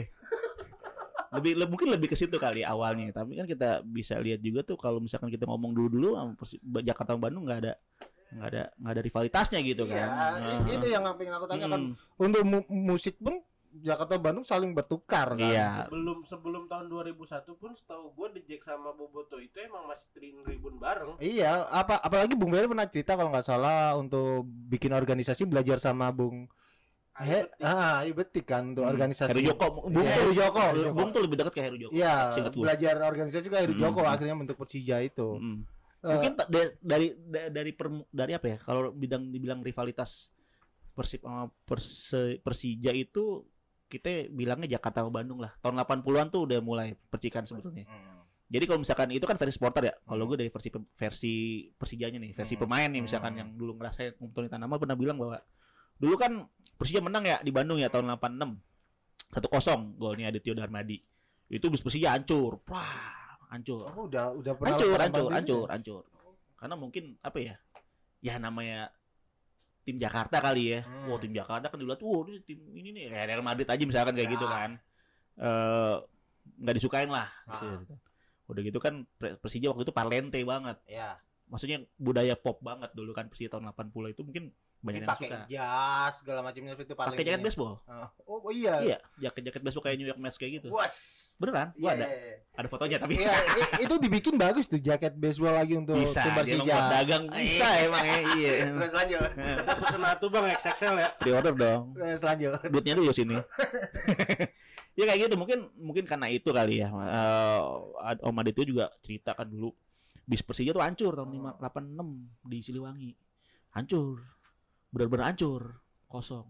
Lebih 1.32 1.52
le- 1.56 1.68
mungkin 1.68 1.90
lebih 1.90 2.08
ke 2.08 2.16
situ 2.16 2.36
kali 2.36 2.62
awalnya. 2.62 3.10
Tapi 3.12 3.34
kan 3.34 3.46
kita 3.46 3.82
bisa 3.82 4.18
lihat 4.18 4.40
juga 4.40 4.62
tuh 4.62 4.76
kalau 4.76 5.00
misalkan 5.00 5.28
kita 5.28 5.44
ngomong 5.44 5.72
dulu 5.72 5.88
dulu 5.90 6.10
Jakarta 6.82 7.14
sama 7.14 7.28
Bandung 7.28 7.46
nggak 7.46 7.60
ada 7.60 7.74
nggak 8.26 8.48
ada 8.48 8.64
nggak 8.76 8.92
ada 8.92 9.02
rivalitasnya 9.02 9.60
gitu 9.62 9.84
Iya, 9.86 9.96
kan. 9.96 10.08
Nah, 10.36 10.68
itu 10.68 10.86
yang 10.86 11.04
pengen 11.14 11.34
aku 11.34 11.46
tanya 11.46 11.68
kan. 11.68 11.82
mm, 11.88 11.94
Untuk 12.18 12.42
mu- 12.44 12.70
musik 12.70 13.16
pun 13.18 13.40
Jakarta 13.76 14.16
Bandung 14.16 14.44
saling 14.44 14.72
bertukar 14.72 15.30
kan. 15.30 15.40
iya. 15.42 15.84
Sebelum 15.86 16.24
sebelum 16.24 16.64
tahun 16.66 16.88
2001 16.88 17.20
pun 17.54 17.72
setahu 17.72 18.08
gue 18.10 18.28
The 18.34 18.42
Jack 18.46 18.62
sama 18.66 18.92
Boboto 18.92 19.36
itu 19.36 19.56
emang 19.58 19.84
masih 19.86 20.08
trin 20.12 20.36
ribun 20.42 20.76
bareng. 20.76 21.20
Iya, 21.20 21.64
apa 21.66 22.00
apalagi 22.00 22.34
Bung 22.34 22.50
Beri 22.50 22.66
pernah 22.66 22.88
cerita 22.88 23.14
kalau 23.14 23.30
nggak 23.30 23.44
salah 23.46 23.94
untuk 23.94 24.42
bikin 24.48 24.92
organisasi 24.92 25.44
belajar 25.44 25.76
sama 25.78 26.08
Bung 26.10 26.48
He, 27.16 27.40
ah, 27.60 28.04
iya 28.04 28.12
betik 28.12 28.44
kan 28.44 28.76
untuk 28.76 28.84
Hmm. 28.84 28.92
organisasi. 28.92 29.32
Heru 29.32 29.42
Joko 29.48 29.66
Bung 29.72 29.88
Iya, 29.88 30.04
tuh- 30.04 30.12
Heru 30.12 30.32
Joko. 30.36 30.62
Bung 30.92 31.10
tuh 31.10 31.22
lebih 31.24 31.36
dekat 31.38 31.54
ke 31.54 31.62
Heru 31.62 31.78
Joko 31.80 31.92
Iya, 31.92 32.16
gua. 32.36 32.64
belajar 32.68 32.96
organisasi 33.02 33.48
ke 33.48 33.58
Heru 33.58 33.74
Hmm. 33.74 33.82
Joko 33.82 34.02
akhirnya 34.04 34.36
bentuk 34.36 34.58
Persija 34.58 35.00
itu. 35.00 35.28
Mm. 35.34 35.64
Eh, 36.04 36.12
mungkin 36.12 36.32
dari 36.78 37.08
da- 37.18 37.50
dari 37.50 37.72
per- 37.72 38.08
dari 38.08 38.32
apa 38.32 38.46
ya 38.46 38.58
kalau 38.60 38.92
bidang 38.92 39.26
dibilang 39.28 39.60
rivalitas 39.60 40.30
Persib 40.92 41.24
sama 41.24 41.48
Perse- 41.66 42.40
Persija 42.40 42.92
itu 42.92 43.44
kita 43.86 44.28
bilangnya 44.30 44.68
Jakarta 44.70 45.00
sama 45.00 45.12
Bandung 45.14 45.40
lah. 45.40 45.56
Tahun 45.58 45.74
80-an 45.74 46.28
tuh 46.30 46.46
udah 46.46 46.60
mulai 46.60 46.94
percikan 47.06 47.44
sebetulnya. 47.44 47.88
Jadi 48.46 48.64
kalau 48.64 48.78
misalkan 48.78 49.10
itu 49.10 49.24
kan 49.24 49.36
versi 49.36 49.56
supporter 49.56 49.84
ya. 49.84 49.94
Kalau 49.98 50.24
gue 50.26 50.38
dari 50.38 50.48
versi 50.48 50.70
versi 50.94 51.34
Persijanya 51.72 52.16
nih, 52.18 52.32
versi 52.34 52.54
Hmm. 52.54 52.62
pemain 52.62 52.88
nih 52.88 53.02
misalkan 53.02 53.32
Hmm. 53.32 53.40
yang 53.40 53.50
dulu 53.52 53.72
ngerasain 53.74 54.14
Tony 54.30 54.46
Tanama 54.46 54.76
pernah 54.76 54.94
bilang 54.94 55.16
bahwa 55.16 55.42
dulu 56.00 56.16
kan 56.20 56.46
Persija 56.76 57.00
menang 57.00 57.24
ya 57.24 57.38
di 57.40 57.52
Bandung 57.56 57.80
ya 57.80 57.88
tahun 57.88 58.12
86. 58.20 58.60
1-0 59.32 60.00
golnya 60.00 60.28
Adityo 60.32 60.54
Darmadi. 60.56 61.00
Itu 61.48 61.72
bus 61.72 61.80
Persija 61.84 62.12
hancur. 62.16 62.60
Wah, 62.68 63.40
hancur. 63.52 63.88
Oh, 63.96 64.06
udah 64.08 64.36
udah 64.36 64.54
pernah 64.60 64.76
Hancur, 64.76 64.98
hancur, 65.00 65.30
hancur, 65.32 65.66
ya? 65.68 65.72
hancur. 65.76 66.04
Karena 66.60 66.76
mungkin 66.76 67.04
apa 67.24 67.38
ya? 67.40 67.56
Ya 68.20 68.36
namanya 68.42 68.92
tim 69.86 70.02
Jakarta 70.02 70.42
kali 70.42 70.76
ya. 70.76 70.80
Hmm. 70.84 71.08
Wah, 71.14 71.20
tim 71.22 71.32
Jakarta 71.32 71.70
kan 71.70 71.78
dilihat, 71.80 72.02
wah 72.02 72.26
ini 72.28 72.42
tim 72.44 72.60
ini 72.74 72.90
nih 72.92 73.04
kayak 73.14 73.26
Real 73.32 73.44
Madrid 73.46 73.68
aja 73.70 73.84
misalkan 73.86 74.14
kayak 74.18 74.30
Ya. 74.30 74.36
gitu 74.36 74.46
kan. 74.50 74.70
Eh 75.40 75.96
nggak 76.60 76.76
disukain 76.78 77.10
lah. 77.10 77.28
Ah. 77.48 77.82
Udah 78.46 78.62
gitu 78.62 78.78
kan 78.84 79.08
Persija 79.18 79.72
waktu 79.72 79.84
itu 79.88 79.94
parlente 79.94 80.40
banget. 80.44 80.78
Ya. 80.90 81.18
Maksudnya 81.46 81.86
budaya 82.02 82.34
pop 82.34 82.60
banget 82.66 82.92
dulu 82.98 83.14
kan 83.14 83.30
Persija 83.30 83.54
tahun 83.54 83.70
80 83.72 84.12
itu 84.12 84.22
mungkin 84.26 84.50
banyak 84.86 85.02
Ini 85.02 85.04
yang 85.04 85.12
pakai 85.12 85.30
jas 85.50 86.14
segala 86.22 86.40
macamnya 86.40 86.72
itu 86.74 86.94
paling 86.94 87.12
Pakai 87.12 87.26
jaket 87.26 87.42
baseball. 87.42 87.82
Oh, 88.24 88.38
oh 88.40 88.52
iya. 88.52 88.76
Iya, 88.80 88.98
jaket-jaket 89.20 89.60
baseball 89.60 89.84
kayak 89.84 89.98
New 89.98 90.06
York 90.06 90.22
Mets 90.22 90.38
kayak 90.38 90.62
gitu. 90.62 90.68
Bos. 90.70 90.96
Beneran? 91.36 91.74
Gua 91.74 91.92
Iya, 91.92 91.92
ada. 91.92 92.06
iya, 92.06 92.18
iya. 92.24 92.38
Ada 92.56 92.68
fotonya 92.70 92.98
tapi 92.98 93.14
Iya, 93.18 93.34
i- 93.36 93.84
itu 93.84 93.96
dibikin 94.00 94.36
bagus 94.36 94.66
tuh 94.66 94.80
jaket 94.80 95.12
baseball 95.14 95.52
lagi 95.54 95.76
untuk 95.76 95.98
bisa. 95.98 96.22
tim 96.22 96.32
Dia 96.32 96.38
Persija. 96.38 96.76
dagang 96.90 97.24
bisa 97.28 97.68
emang 97.82 98.06
ya. 98.06 98.20
Iya. 98.32 98.52
Terus 98.72 98.94
lanjut. 98.94 99.20
Kita 99.36 99.74
pesen 99.76 100.02
satu 100.02 100.26
bang 100.30 100.46
XXL 100.54 100.96
ya. 100.96 101.10
Pre-order 101.18 101.54
dong. 101.54 101.82
Terus 101.92 102.22
lanjut. 102.22 102.52
duitnya 102.66 102.96
dulu 102.96 103.12
sini. 103.12 103.36
ya 104.96 105.04
kayak 105.04 105.20
gitu 105.22 105.36
mungkin 105.36 105.68
mungkin 105.76 106.04
karena 106.06 106.28
itu 106.30 106.50
kali 106.50 106.80
ya. 106.80 106.88
Eh, 106.88 107.62
Ad- 108.02 108.24
Om 108.24 108.40
Adityo 108.40 108.64
juga 108.66 108.86
cerita 109.00 109.36
kan 109.36 109.44
dulu 109.46 109.76
bis 110.24 110.40
Persija 110.40 110.72
tuh 110.72 110.82
hancur 110.82 111.12
tahun 111.14 111.30
5 111.30 111.60
86 111.60 112.48
di 112.48 112.58
Siliwangi. 112.62 113.12
Hancur. 113.76 114.24
Benar-benar 114.96 115.26
hancur. 115.28 115.76
Kosong. 116.08 116.48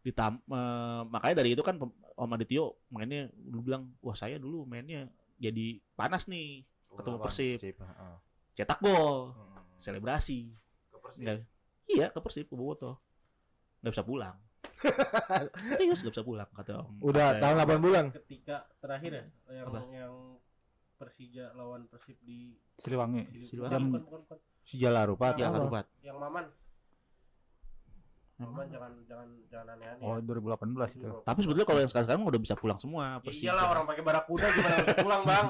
Ditam 0.00 0.38
eh, 0.40 1.02
makanya 1.04 1.42
dari 1.42 1.52
itu 1.52 1.60
kan 1.60 1.74
Om 2.14 2.30
Adityo 2.30 2.78
mainnya 2.88 3.26
dulu 3.34 3.60
bilang, 3.66 3.90
"Wah, 3.98 4.14
saya 4.14 4.38
dulu 4.38 4.62
mainnya 4.62 5.08
jadi 5.36 5.82
panas 5.92 6.24
nih, 6.24 6.62
Ketemu 6.88 7.18
Persib. 7.18 7.58
heeh. 7.74 8.14
cetak 8.52 8.78
gol, 8.78 9.32
Hmm. 9.32 9.76
selebrasi." 9.76 10.52
Ke 10.86 10.96
Persib. 11.00 11.20
Nggak, 11.20 11.36
iya, 11.86 12.06
ke 12.08 12.18
Persib 12.18 12.46
ke 12.46 12.54
Boboto. 12.54 13.00
Nggak 13.80 13.92
bisa 13.92 14.04
pulang. 14.04 14.36
Serius 15.76 16.00
nggak 16.00 16.14
bisa 16.14 16.24
pulang 16.24 16.48
kata 16.50 16.80
Om. 16.80 17.00
Udah 17.02 17.34
kata- 17.34 17.40
tahun 17.42 17.56
8 17.58 17.80
bulan. 17.80 18.04
Ketika 18.14 18.56
terakhir 18.78 19.10
ya 19.10 19.24
yang 19.50 19.66
Apa? 19.66 19.80
yang 19.90 20.14
Persija 20.94 21.44
lawan 21.52 21.88
Persib 21.88 22.20
di 22.20 22.52
Siliwangi. 22.76 23.22
di- 23.26 23.48
Siliwangi. 23.48 23.72
bukan, 23.72 24.04
bukan, 24.04 24.20
bukan, 24.22 24.38
Ya, 24.70 24.92
atau 24.92 25.16
apa? 25.16 25.56
Harupat. 25.56 25.86
yang 26.00 26.16
Maman. 26.16 26.44
Yang 28.40 28.48
Maman 28.48 28.66
jangan 28.66 28.90
jangan 29.04 29.28
jangan 29.46 29.66
aneh-aneh. 29.70 30.00
Oh, 30.02 30.16
ya. 30.16 30.56
2018 30.56 30.96
itu. 30.96 31.08
Tapi 31.20 31.38
sebetulnya 31.38 31.66
kalau 31.68 31.80
yang 31.80 31.90
sekarang 31.90 32.24
udah 32.24 32.40
bisa 32.40 32.54
pulang 32.56 32.78
semua. 32.78 33.04
Ya 33.04 33.20
Persija. 33.20 33.44
iyalah 33.46 33.64
orang 33.68 33.84
pakai 33.84 34.02
barakuda 34.02 34.46
gimana 34.48 34.74
bisa 34.80 34.96
pulang 34.98 35.22
bang? 35.22 35.46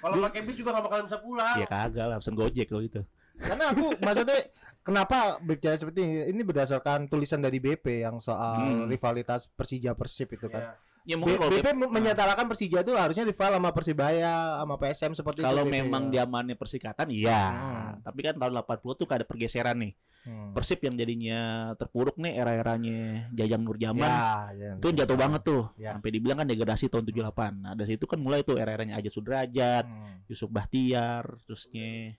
Kalau 0.00 0.14
pakai 0.22 0.40
bis 0.40 0.56
juga 0.56 0.70
nggak 0.70 0.84
bakalan 0.86 1.04
bisa 1.04 1.18
pulang. 1.18 1.54
Ya 1.56 1.66
kagak 1.66 2.06
lah, 2.06 2.16
pesen 2.16 2.32
gojek 2.32 2.66
kalau 2.66 2.80
gitu. 2.80 3.02
Karena 3.36 3.64
aku 3.68 3.84
maksudnya 3.98 4.38
kenapa 4.80 5.18
bicara 5.40 5.74
seperti 5.74 6.00
ini? 6.00 6.14
Ini 6.28 6.40
berdasarkan 6.40 7.04
tulisan 7.04 7.38
dari 7.38 7.58
BP 7.58 7.84
yang 8.00 8.16
soal 8.16 8.56
Hmm. 8.56 8.86
rivalitas 8.86 9.50
Persija 9.50 9.92
Persib 9.92 10.30
itu 10.30 10.46
kan. 10.46 10.62
Ya. 10.62 10.72
Ya 11.02 11.16
B- 11.16 11.24
mungkin 11.24 11.36
kalau 11.38 11.50
BP 11.50 11.66
me- 11.74 11.88
menyatakan 11.90 12.44
Persija 12.44 12.80
itu 12.80 12.92
harusnya 12.92 13.24
rival 13.24 13.56
sama 13.56 13.72
Persibaya, 13.72 14.32
sama 14.56 14.76
PSM 14.76 15.12
seperti 15.14 15.40
kalau 15.40 15.64
itu. 15.64 15.66
BP, 15.66 15.76
memang 15.80 16.02
ya. 16.06 16.22
zamannya 16.22 16.54
persikatan, 16.54 17.08
iya. 17.10 17.42
Hmm. 17.50 17.90
Tapi 18.02 18.20
kan 18.22 18.34
tahun 18.36 18.52
80 18.54 18.94
tuh 18.94 19.08
ada 19.08 19.24
pergeseran 19.24 19.80
nih. 19.80 19.92
Hmm. 20.20 20.52
Persib 20.52 20.84
yang 20.84 21.00
jadinya 21.00 21.40
terpuruk 21.80 22.20
nih 22.20 22.36
era-eranya 22.36 23.32
Jajang 23.32 23.64
Nurjaman. 23.64 24.04
Ya, 24.04 24.52
ya. 24.52 24.72
Itu 24.76 24.92
jatuh 24.92 25.16
banget 25.16 25.42
tuh. 25.48 25.64
Ya. 25.80 25.96
Sampai 25.96 26.12
dibilang 26.12 26.44
kan 26.44 26.46
degradasi 26.46 26.92
tahun 26.92 27.08
78. 27.08 27.56
Nah, 27.56 27.72
dari 27.72 27.96
situ 27.96 28.04
kan 28.04 28.20
mulai 28.20 28.44
tuh 28.44 28.60
era-eranya 28.60 29.00
Ajat 29.00 29.16
Sudrajat, 29.16 29.88
Hmm. 29.88 30.20
Yusuf 30.28 30.52
Bahtiar, 30.52 31.24
terusnya 31.48 32.14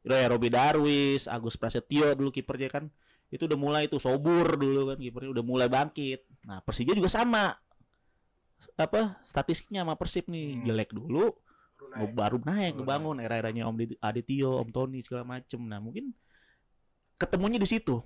ya 0.00 0.26
Robi 0.30 0.48
Darwis, 0.48 1.26
Agus 1.26 1.58
Prasetyo 1.58 2.16
dulu 2.16 2.32
kipernya 2.32 2.72
kan. 2.72 2.84
Itu 3.28 3.44
udah 3.44 3.58
mulai 3.58 3.84
tuh 3.84 3.98
Sobur 3.98 4.56
dulu 4.56 4.94
kan 4.94 4.98
kipernya 4.98 5.30
udah 5.34 5.44
mulai 5.44 5.68
bangkit. 5.68 6.24
Nah, 6.46 6.64
Persija 6.64 6.96
juga 6.96 7.10
sama. 7.10 7.52
Apa 8.76 9.20
statistiknya 9.20 9.84
sama 9.84 9.94
Persib 9.94 10.24
nih 10.26 10.56
Hmm. 10.56 10.64
jelek 10.64 10.90
dulu, 10.90 11.36
Baru 11.76 11.92
naik. 11.92 12.10
baru 12.14 12.38
naik 12.40 12.72
Baru 12.72 12.78
ngebangun 12.80 13.16
era-eranya 13.20 13.68
Om 13.68 13.76
Adityo, 14.00 14.50
Om 14.64 14.70
Tony 14.72 15.04
segala 15.04 15.28
macem. 15.28 15.60
Nah, 15.60 15.76
mungkin 15.76 16.16
ketemunya 17.16 17.56
di 17.56 17.66
situ. 17.66 18.00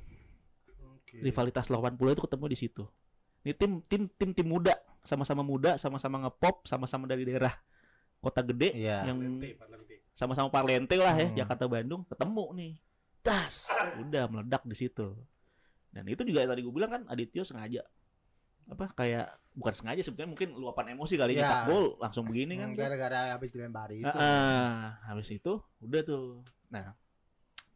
Oke. 0.94 1.18
Rivalitas 1.18 1.66
80 1.66 1.78
itu 2.10 2.22
ketemu 2.22 2.44
di 2.46 2.58
situ. 2.58 2.84
Ini 3.40 3.52
tim 3.56 3.80
tim 3.84 4.02
tim 4.14 4.30
tim 4.32 4.46
muda, 4.46 4.76
sama-sama 5.02 5.40
muda, 5.40 5.74
sama-sama 5.76 6.22
ngepop, 6.22 6.64
sama-sama 6.64 7.08
dari 7.08 7.24
daerah 7.24 7.56
kota 8.20 8.44
gede 8.44 8.76
Iya. 8.76 9.08
yang 9.08 9.16
sama-sama 10.12 10.52
parlente 10.52 10.92
lah 10.94 11.16
ya 11.16 11.32
Hmm. 11.32 11.36
Jakarta 11.40 11.64
Bandung 11.64 12.04
ketemu 12.04 12.44
nih 12.52 12.72
tas 13.24 13.72
udah 13.96 14.28
meledak 14.28 14.60
di 14.68 14.76
situ 14.76 15.16
dan 15.88 16.04
itu 16.04 16.20
juga 16.22 16.44
yang 16.44 16.52
tadi 16.52 16.60
gue 16.60 16.68
bilang 16.68 16.92
kan 16.92 17.02
Adityo 17.08 17.48
sengaja 17.48 17.80
apa 18.68 18.92
kayak 18.92 19.24
bukan 19.56 19.72
sengaja 19.72 20.04
sebetulnya 20.04 20.36
mungkin 20.36 20.52
luapan 20.52 20.92
emosi 20.92 21.16
kali 21.16 21.32
Ya. 21.32 21.48
nyetak 21.48 21.60
gol 21.66 21.86
langsung 21.96 22.28
begini 22.28 22.60
kan 22.60 22.76
gara-gara 22.76 23.32
habis 23.32 23.50
dilempari 23.50 24.04
itu. 24.04 24.12
Ah, 24.12 25.00
habis 25.08 25.32
itu 25.32 25.56
udah 25.80 26.00
tuh 26.04 26.44
nah 26.68 26.92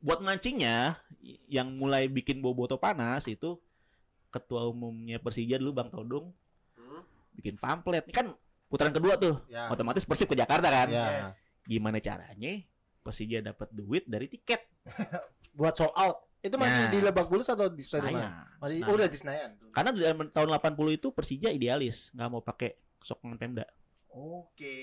buat 0.05 0.21
mancingnya 0.21 1.01
yang 1.49 1.73
mulai 1.73 2.05
bikin 2.07 2.39
boboto 2.39 2.77
panas 2.77 3.25
itu 3.25 3.57
ketua 4.29 4.67
umumnya 4.67 5.17
Persija 5.17 5.57
dulu 5.57 5.73
Bang 5.73 5.89
Todung 5.89 6.29
Hmm? 6.75 7.01
bikin 7.33 7.57
pamflet 7.57 8.05
ini 8.05 8.13
kan 8.13 8.27
putaran 8.67 8.93
kedua 8.93 9.17
tuh 9.17 9.41
Ya. 9.47 9.67
otomatis 9.67 10.05
Persib 10.05 10.27
ke 10.27 10.37
Jakarta 10.37 10.69
kan 10.69 10.89
Ya. 10.89 11.33
gimana 11.65 11.97
caranya 11.97 12.61
Persija 13.01 13.41
dapat 13.41 13.71
duit 13.71 14.05
dari 14.05 14.27
tiket 14.27 14.61
Buat 15.55 15.75
sold 15.75 15.95
out. 15.95 16.19
Itu 16.39 16.59
masih 16.59 16.77
Nah. 16.79 16.91
di 16.91 16.99
Lebak 17.01 17.27
Bulus 17.27 17.47
atau 17.47 17.71
di 17.71 17.81
stadion 17.81 18.13
mana? 18.13 18.21
Senayan. 18.21 18.59
Masih 18.59 18.77
Senayan. 18.77 18.93
udah 18.93 19.07
di 19.07 19.17
Senayan. 19.17 19.51
karena 19.71 19.91
di 19.91 20.01
tahun 20.29 20.49
80 20.51 20.93
itu 20.93 21.07
Persija 21.09 21.49
idealis 21.49 21.97
nggak 22.11 22.29
mau 22.29 22.43
pakai 22.43 22.71
sokongan 23.01 23.39
Pemda 23.39 23.65
Oke, 24.15 24.79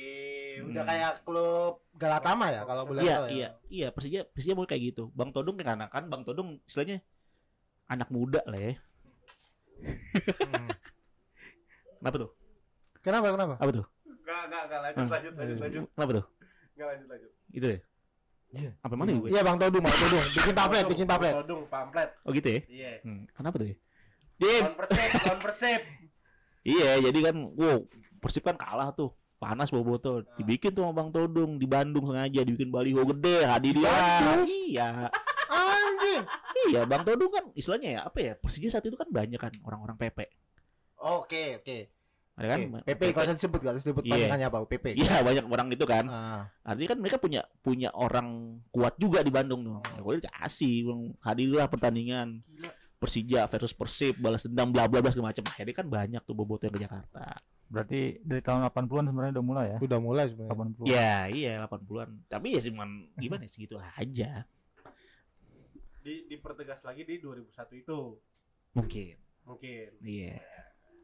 Hmm. 0.54 0.70
udah 0.70 0.84
kayak 0.84 1.12
klub 1.24 1.74
Galatama 1.94 2.52
ya 2.52 2.62
kalau 2.62 2.84
boleh 2.84 3.00
iya 3.00 3.16
tahu 3.16 3.26
ya. 3.26 3.32
iya 3.32 3.48
iya 3.70 3.88
Persija 3.90 4.28
Persija 4.28 4.54
mau 4.54 4.66
kayak 4.66 4.84
gitu 4.86 5.08
Bang 5.10 5.32
Todung 5.32 5.56
kan 5.56 5.74
anak 5.74 5.88
kan 5.90 6.06
Bang 6.06 6.22
Todung 6.22 6.60
istilahnya 6.62 7.00
anak 7.88 8.08
muda 8.08 8.44
lah 8.44 8.60
ya 8.62 8.74
Hmm. 9.80 10.68
kenapa 12.00 12.18
tuh 12.20 12.32
Kenapa 13.00 13.26
kenapa? 13.30 13.56
apa 13.56 13.72
tuh 13.72 13.86
Enggak, 14.06 14.42
enggak, 14.46 14.62
enggak 14.62 14.80
lanjut, 14.82 15.00
Hmm. 15.00 15.10
lanjut, 15.10 15.34
lanjut, 15.34 15.58
lanjut. 15.58 15.84
kenapa 15.90 16.12
tuh 16.14 16.26
Enggak 16.72 16.88
lanjut, 16.88 17.08
lanjut. 17.10 17.32
itu 17.50 17.66
ya 17.68 17.80
Iya. 18.52 18.72
apa 18.78 18.94
mana 18.94 19.10
gue 19.16 19.30
Iya 19.30 19.42
Bang 19.42 19.58
Todung, 19.58 19.80
Bang 19.82 19.96
Todung. 19.96 20.24
Bikin 20.30 20.54
pamflet, 20.54 20.86
bikin 20.86 21.08
pamflet. 21.08 21.34
Todung, 21.38 21.62
pamflet. 21.66 22.10
oh 22.22 22.32
gitu 22.32 22.48
ya 22.50 22.60
Iya. 22.68 22.92
Hmm, 23.02 23.24
kenapa 23.32 23.56
tuh 23.58 23.68
ya 23.68 23.76
Jim 24.38 24.60
Lawan 24.60 24.76
Persib, 24.76 25.10
lawan 25.16 25.40
Persib. 25.40 25.82
iya 26.64 26.92
jadi 27.00 27.20
kan 27.24 27.36
wow 27.50 27.80
Persib 28.20 28.44
kan 28.44 28.54
kalah 28.54 28.92
tuh 28.92 29.16
panas 29.42 29.68
boboto 29.68 30.22
dibikin 30.38 30.70
tuh 30.70 30.86
sama 30.86 30.94
Bang 30.96 31.10
Todung 31.10 31.58
di 31.58 31.66
Bandung 31.66 32.06
sengaja 32.06 32.40
dibikin 32.40 32.70
baliho 32.70 33.02
gede 33.10 33.42
hadirin 33.44 33.82
iya 34.46 35.10
Anjing. 35.50 36.22
iya 36.68 36.86
Bang 36.86 37.02
Todung 37.02 37.28
kan 37.28 37.50
istilahnya 37.52 37.90
ya 37.92 38.02
apa 38.06 38.18
ya 38.22 38.34
Persija 38.36 38.70
saat 38.70 38.86
itu 38.86 38.94
kan 38.94 39.10
banyak 39.10 39.36
kan 39.36 39.50
orang-orang 39.62 39.98
PP 39.98 40.30
Oke, 41.02 41.58
oke. 41.58 41.78
ada 42.32 42.48
kan 42.48 42.60
Oke, 42.78 42.86
PP 42.88 43.02
kalau 43.12 43.26
usah 43.26 43.36
disebut, 43.36 43.60
kalau 43.60 43.74
usah 43.74 43.82
disebut 43.84 44.04
Iya. 44.06 44.14
panjangannya 44.16 44.48
apa? 44.48 44.58
PP. 44.64 44.86
iya 44.96 45.16
banyak 45.20 45.46
orang 45.48 45.68
itu 45.68 45.84
kan 45.84 46.06
Ah, 46.06 46.42
artinya 46.62 46.90
kan 46.94 47.00
mereka 47.00 47.18
punya 47.18 47.42
punya 47.60 47.90
orang 47.92 48.28
kuat 48.70 48.94
juga 48.96 49.20
di 49.20 49.30
Bandung 49.30 49.62
tuh 49.64 49.82
ya, 49.90 50.00
boleh 50.00 50.22
dikasih 50.22 50.86
Bang. 50.86 51.02
hadirlah 51.20 51.66
pertandingan 51.66 52.46
Gila. 52.46 52.72
Persija 52.96 53.50
versus 53.50 53.74
Persib 53.74 54.22
balas 54.22 54.46
dendam 54.46 54.70
bla 54.70 54.86
bla 54.86 55.02
bla 55.02 55.10
segala 55.10 55.34
macam 55.34 55.42
akhirnya 55.44 55.74
kan 55.76 55.88
banyak 55.88 56.22
tuh 56.22 56.38
boboto 56.38 56.64
yang 56.64 56.76
ke 56.76 56.86
Jakarta 56.86 57.34
Berarti 57.72 58.00
dari 58.20 58.40
tahun 58.40 58.68
80-an 58.68 59.06
sebenarnya 59.08 59.34
udah 59.34 59.46
mulai 59.46 59.66
ya. 59.66 59.78
udah 59.80 60.00
mulai 60.00 60.26
sebenarnya. 60.28 60.56
80. 60.76 60.92
Ya 60.92 61.16
iya 61.26 61.52
80-an 61.64 62.10
Tapi 62.28 62.48
ya 62.52 62.62
cuman 62.62 62.90
gimana 63.16 63.42
ya, 63.42 63.50
segitu 63.50 63.76
aja 63.80 64.44
Di, 66.02 66.28
dipertegas 66.28 66.82
lagi 66.82 67.02
di 67.02 67.16
2001 67.18 67.48
itu. 67.78 68.00
Mungkin 68.74 69.16
Mungkin. 69.44 69.88
Iya 70.00 70.44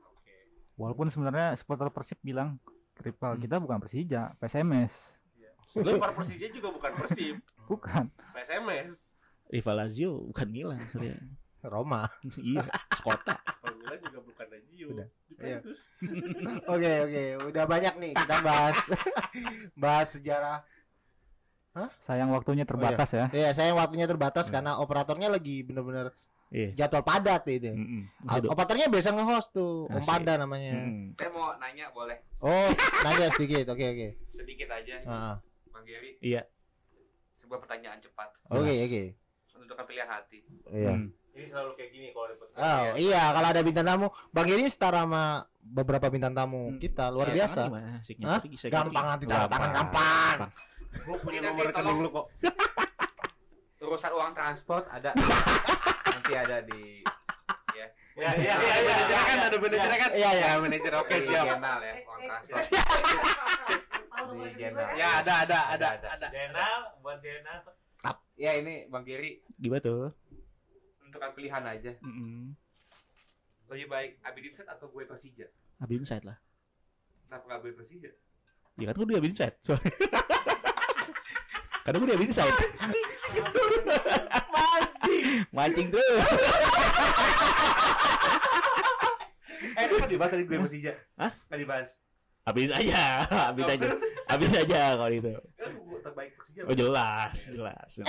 Oke. 0.05 0.35
Walaupun 0.75 1.07
sebenarnya 1.07 1.55
supporter 1.55 1.87
Persib 1.87 2.19
bilang 2.21 2.59
rival 2.97 3.33
Hmm. 3.33 3.41
kita 3.41 3.55
bukan 3.57 3.77
Persija, 3.79 4.35
PSMS. 4.35 5.21
Lebar 5.77 6.11
Persija 6.13 6.47
juga 6.49 6.67
bukan 6.69 6.91
Persib, 6.95 7.35
Bukan. 7.65 8.09
PSMS. 8.31 9.05
Rival 9.47 9.75
Lazio 9.77 10.11
bukan 10.25 10.47
Milan 10.47 10.81
sebenarnya. 10.89 11.23
Roma. 11.61 12.07
iya, 12.37 12.63
kota. 12.97 13.35
Panggilan 13.87 14.03
juga 14.03 14.19
bukan 14.21 14.45
Lazio. 14.51 14.87
Udah. 14.91 15.07
Juventus. 15.29 15.79
Oke 16.73 16.91
oke, 16.99 17.23
udah 17.47 17.63
banyak 17.65 17.93
nih 17.97 18.11
kita 18.13 18.35
bahas 18.41 18.77
bahas 19.83 20.07
sejarah. 20.11 20.59
Sayang 21.99 22.33
waktunya 22.33 22.65
terbatas 22.65 23.13
ya. 23.13 23.29
Iya, 23.29 23.53
saya 23.53 23.71
waktunya 23.71 24.03
terbatas 24.03 24.49
Hmm. 24.49 24.53
karena 24.53 24.71
operatornya 24.75 25.29
lagi 25.29 25.61
bener-bener 25.61 26.09
Iya. 26.47 26.73
jadwal 26.75 27.03
padat 27.03 27.43
itu. 27.45 27.69
Mm-mm. 27.69 28.07
Ah, 28.23 28.39
Operatornya 28.41 28.87
biasa 28.87 29.11
nge-host 29.11 29.51
tuh, 29.51 29.85
Om. 29.85 29.99
Panda 30.01 30.35
namanya. 30.35 30.73
Mm-mm. 30.73 31.13
Saya 31.13 31.29
mau 31.29 31.53
nanya 31.57 31.91
boleh 31.91 32.17
Oh, 32.39 32.65
nanya 33.05 33.29
sedikit. 33.29 33.67
Oke 33.67 33.83
oke. 33.83 34.07
sedikit 34.33 34.67
aja, 34.69 34.95
Ah, 35.05 35.35
Bang 35.69 35.83
Geri. 35.83 36.15
Iya. 36.17 36.47
Sebuah 37.37 37.59
pertanyaan 37.59 37.99
cepat 37.99 38.31
Oke 38.49 38.73
oke. 38.73 39.03
menentukan 39.53 39.85
pilihan 39.85 40.09
hati. 40.09 40.39
Iya. 40.67 40.93
Mm. 40.97 41.07
Ini 41.37 41.53
selalu 41.53 41.71
kayak 41.77 41.89
gini 41.93 42.07
kalau 42.09 42.25
dapat. 42.27 42.47
Oh 42.57 42.83
iya, 42.97 43.23
kalau 43.29 43.47
ada 43.53 43.61
bintang 43.61 43.85
tamu, 43.85 44.07
Bang 44.33 44.49
Eri 44.49 44.65
setara 44.65 45.05
sama 45.05 45.23
beberapa 45.61 46.09
bintang 46.09 46.33
tamu 46.33 46.73
Hmm. 46.73 46.81
kita 46.81 47.13
luar 47.13 47.29
Iya, 47.29 47.45
biasa. 47.45 47.61
Hah? 48.25 48.41
Gampang 48.65 49.05
nanti 49.05 49.25
tanda 49.29 49.45
tangan 49.45 49.69
gampang. 49.69 50.37
Gue 50.97 51.17
punya 51.21 51.39
Ini 51.39 51.47
nomor 51.47 51.63
rekening 51.69 51.97
lu 52.01 52.09
kok. 52.09 52.25
Urusan 53.77 54.11
uang 54.11 54.33
transport 54.33 54.83
ada 54.89 55.13
nanti 55.13 56.33
ada 56.33 56.57
di 56.59 57.05
ya 57.71 57.85
Ya, 58.17 58.33
ya, 58.33 58.49
ya, 58.49 58.55
ya, 58.57 58.81
manajer 58.81 59.19
kan 59.21 59.37
ada 59.45 59.57
manajer 59.61 59.91
kan? 59.93 60.09
Iya, 60.11 60.29
iya. 60.33 60.47
Ya, 60.49 60.57
manajer 60.57 60.93
oke 60.97 61.15
siap. 61.21 61.45
Genal 61.45 61.79
ya 61.79 61.93
uang 62.01 62.19
transport 62.25 62.65
di 64.33 64.49
Genal. 64.57 64.87
Ya, 64.97 65.09
ada, 65.21 65.33
ada, 65.45 65.59
ada, 65.69 65.87
Ada. 66.01 66.27
Jenal 66.33 66.97
buat 66.99 67.21
Jenal. 67.21 67.61
Ya 68.33 68.53
ini 68.53 68.85
Bang 68.85 69.01
Geri 69.01 69.41
Gimana 69.55 69.81
tuh? 69.81 70.13
Menentukan 71.07 71.31
pilihan 71.39 71.63
aja. 71.63 71.91
Mm-mm. 72.03 72.51
Lebih 73.71 73.87
baik 73.87 74.11
Abidin 74.27 74.51
Set 74.51 74.67
atau 74.67 74.91
gue 74.91 75.07
Persija? 75.07 75.47
Abin 75.79 76.03
Insight 76.03 76.27
lah. 76.27 76.35
Kenapa 77.27 77.47
nggak 77.47 77.59
gue 77.63 77.71
Persija? 77.79 78.11
Ya 78.75 78.91
kan 78.91 78.99
gue 78.99 79.07
di 79.07 79.15
Abin 79.15 79.31
Insight. 79.31 79.55
Soalnya. 79.63 79.87
Karena 81.87 81.95
gue 82.03 82.07
di 82.11 82.15
Abin 82.19 82.27
Insight. 82.27 82.55
Mancing. 84.51 85.31
Mancing 85.55 85.87
terus. 85.95 86.27
Eh 89.79 89.83
itu 89.87 89.95
kan 89.95 90.09
dibahas 90.11 90.31
tadi 90.35 90.43
gue 90.43 90.59
Persija. 90.59 90.91
Hah? 91.15 91.31
Nggak 91.47 91.59
dibahas. 91.63 91.89
Abin 92.43 92.71
aja. 92.75 93.23
Abin 93.47 93.63
aja. 93.63 93.87
Abin 94.35 94.51
aja 94.51 94.79
kalau 94.99 95.11
itu. 95.15 95.31
Kan 95.67 95.75
gue 95.77 95.99
terbaik 95.99 96.31
Persija. 96.39 96.61
Oh 96.63 96.71
jelas, 96.73 97.37
jelas. 97.51 97.91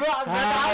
Gua 0.00 0.16
gua 0.24 0.42
tahu. 0.42 0.72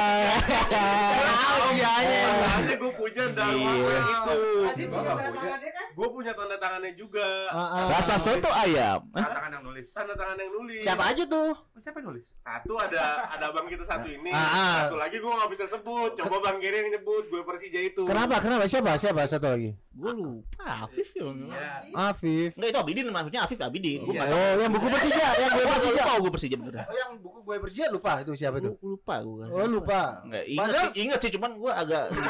Tahu 0.71 1.65
dianya. 1.75 2.23
Makanya 2.31 2.89
punya 2.95 3.25
dalam 3.35 3.59
Iya. 3.59 3.99
waktu 4.17 4.39
itu. 4.79 4.87
Gua 4.91 5.01
nggak 5.03 5.17
punya. 5.35 5.86
Gue 5.97 6.09
punya 6.13 6.31
tanda 6.31 6.55
tangannya 6.55 6.93
juga. 6.93 7.25
Ah, 7.49 7.57
ah. 7.57 7.85
Rasa 7.89 8.21
soto 8.21 8.53
ayam. 8.53 9.01
Tanda 9.09 9.33
tangan 9.33 9.51
yang 9.51 9.65
nulis. 9.65 9.89
Tanda 9.89 10.13
tangan 10.13 10.37
yang 10.37 10.53
nulis. 10.53 10.85
Siapa 10.85 11.05
aja 11.09 11.25
tuh? 11.25 11.57
Oh, 11.57 11.81
Siapa 11.81 11.97
yang 11.99 12.13
nulis? 12.13 12.25
Satu 12.39 12.77
ada 12.77 13.03
ada 13.27 13.47
bang 13.49 13.67
kita 13.67 13.83
satu 13.83 14.07
ini. 14.07 14.29
Ah, 14.29 14.45
ah. 14.45 14.75
Satu 14.85 14.97
lagi 14.97 15.17
gue 15.17 15.33
nggak 15.33 15.51
bisa 15.51 15.65
sebut. 15.65 16.13
Coba 16.15 16.37
bang 16.43 16.61
Giri 16.61 16.77
yang 16.79 16.91
nyebut. 16.93 17.25
Gue 17.27 17.41
Persija 17.43 17.81
itu. 17.81 18.05
Kenapa? 18.05 18.39
Kenapa? 18.39 18.69
Siapa? 18.69 18.93
Siapa? 18.95 19.25
Satu 19.25 19.49
lagi. 19.49 19.73
Gue 19.91 20.13
lupa. 20.13 20.85
Afif 20.85 21.09
ya. 21.11 21.25
Iya. 21.27 21.69
Afif. 22.13 22.53
Enggak 22.53 22.69
itu 22.69 22.79
Abidin 22.79 23.07
maksudnya 23.09 23.41
Afif 23.43 23.59
Abidin. 23.59 24.05
Gue 24.05 24.13
Iya. 24.13 24.23
tahu. 24.23 24.37
Oh, 24.37 24.61
yang 24.61 24.71
buku 24.71 24.87
Persija, 24.87 25.27
yang 25.41 25.51
gue 25.51 25.65
Persija. 25.65 25.97
lupa 25.97 26.13
gue 26.21 26.31
Persija 26.31 26.57
beneran. 26.57 26.85
Oh, 26.85 26.93
yang 26.95 27.13
buku 27.17 27.39
gue 27.41 27.57
Persija 27.59 27.87
lupa 27.89 28.13
itu 28.21 28.33
siapa 28.37 28.57
itu? 28.61 28.71
Gue 28.75 28.91
lupa 28.93 29.15
gue. 29.25 29.45
Oh, 29.49 29.65
lupa. 29.67 30.01
Enggak, 30.23 30.45
inget 30.45 30.61
Padahal- 30.61 30.85
sih, 30.85 31.01
inget 31.01 31.19
sih 31.19 31.31
cuman 31.33 31.51
gue 31.57 31.73
agak 31.73 32.05
Itu 32.13 32.21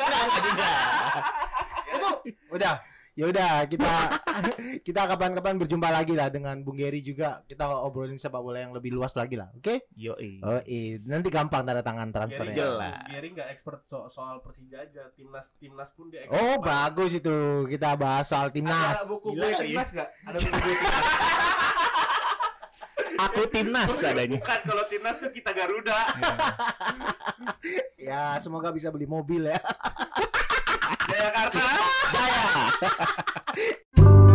udah. 2.50 2.76
Ya 3.12 3.26
udah 3.26 3.66
kita 3.66 3.90
kita 4.86 5.10
kapan-kapan 5.10 5.58
berjumpa 5.58 5.90
lagi 5.90 6.14
lah 6.14 6.30
dengan 6.30 6.62
Bung 6.62 6.78
Geri 6.78 7.02
juga 7.02 7.42
kita 7.42 7.66
obrolin 7.66 8.14
sepak 8.14 8.38
bola 8.38 8.62
yang 8.62 8.70
lebih 8.70 8.94
luas 8.94 9.10
lagi 9.12 9.34
lah. 9.34 9.50
Oke? 9.52 9.90
Yo, 9.92 10.14
Oh, 10.38 10.62
iya. 10.62 11.02
nanti 11.02 11.26
gampang 11.26 11.66
tanda 11.66 11.82
tangan 11.82 12.14
transfernya. 12.14 12.54
Jelas. 12.54 13.10
Gary 13.10 13.34
nggak 13.34 13.50
expert 13.50 13.82
so- 13.82 14.06
soal 14.06 14.38
Persija 14.38 14.78
aja. 14.80 15.10
Timnas 15.10 15.50
timnas 15.58 15.90
pun 15.90 16.06
dia 16.08 16.22
Oh, 16.24 16.30
expert. 16.30 16.62
banget. 16.62 16.62
bagus 16.62 17.10
itu. 17.12 17.36
Kita 17.66 17.98
bahas 17.98 18.22
soal 18.24 18.48
timnas. 18.48 18.94
Ada 18.94 19.02
buku 19.04 19.34
Gila 19.34 19.42
gue 19.42 19.50
kali 19.50 19.58
ya. 19.58 19.66
timnas 19.66 19.88
nggak? 19.90 20.08
Ada 20.22 20.36
buku 20.38 20.54
gue 20.54 20.74
timnas. 20.78 21.06
Aku 23.20 23.42
timnas 23.50 23.90
adanya. 24.00 24.38
Bukan 24.38 24.60
kalau 24.62 24.84
timnas 24.86 25.16
tuh 25.18 25.30
kita 25.32 25.50
Garuda. 25.50 25.98
Ya, 27.98 28.40
semoga 28.40 28.70
bisa 28.70 28.88
beli 28.88 29.04
mobil 29.04 29.42
ya. 29.44 29.58
Jayakarta. 31.18 31.58
Jaya. 32.14 32.68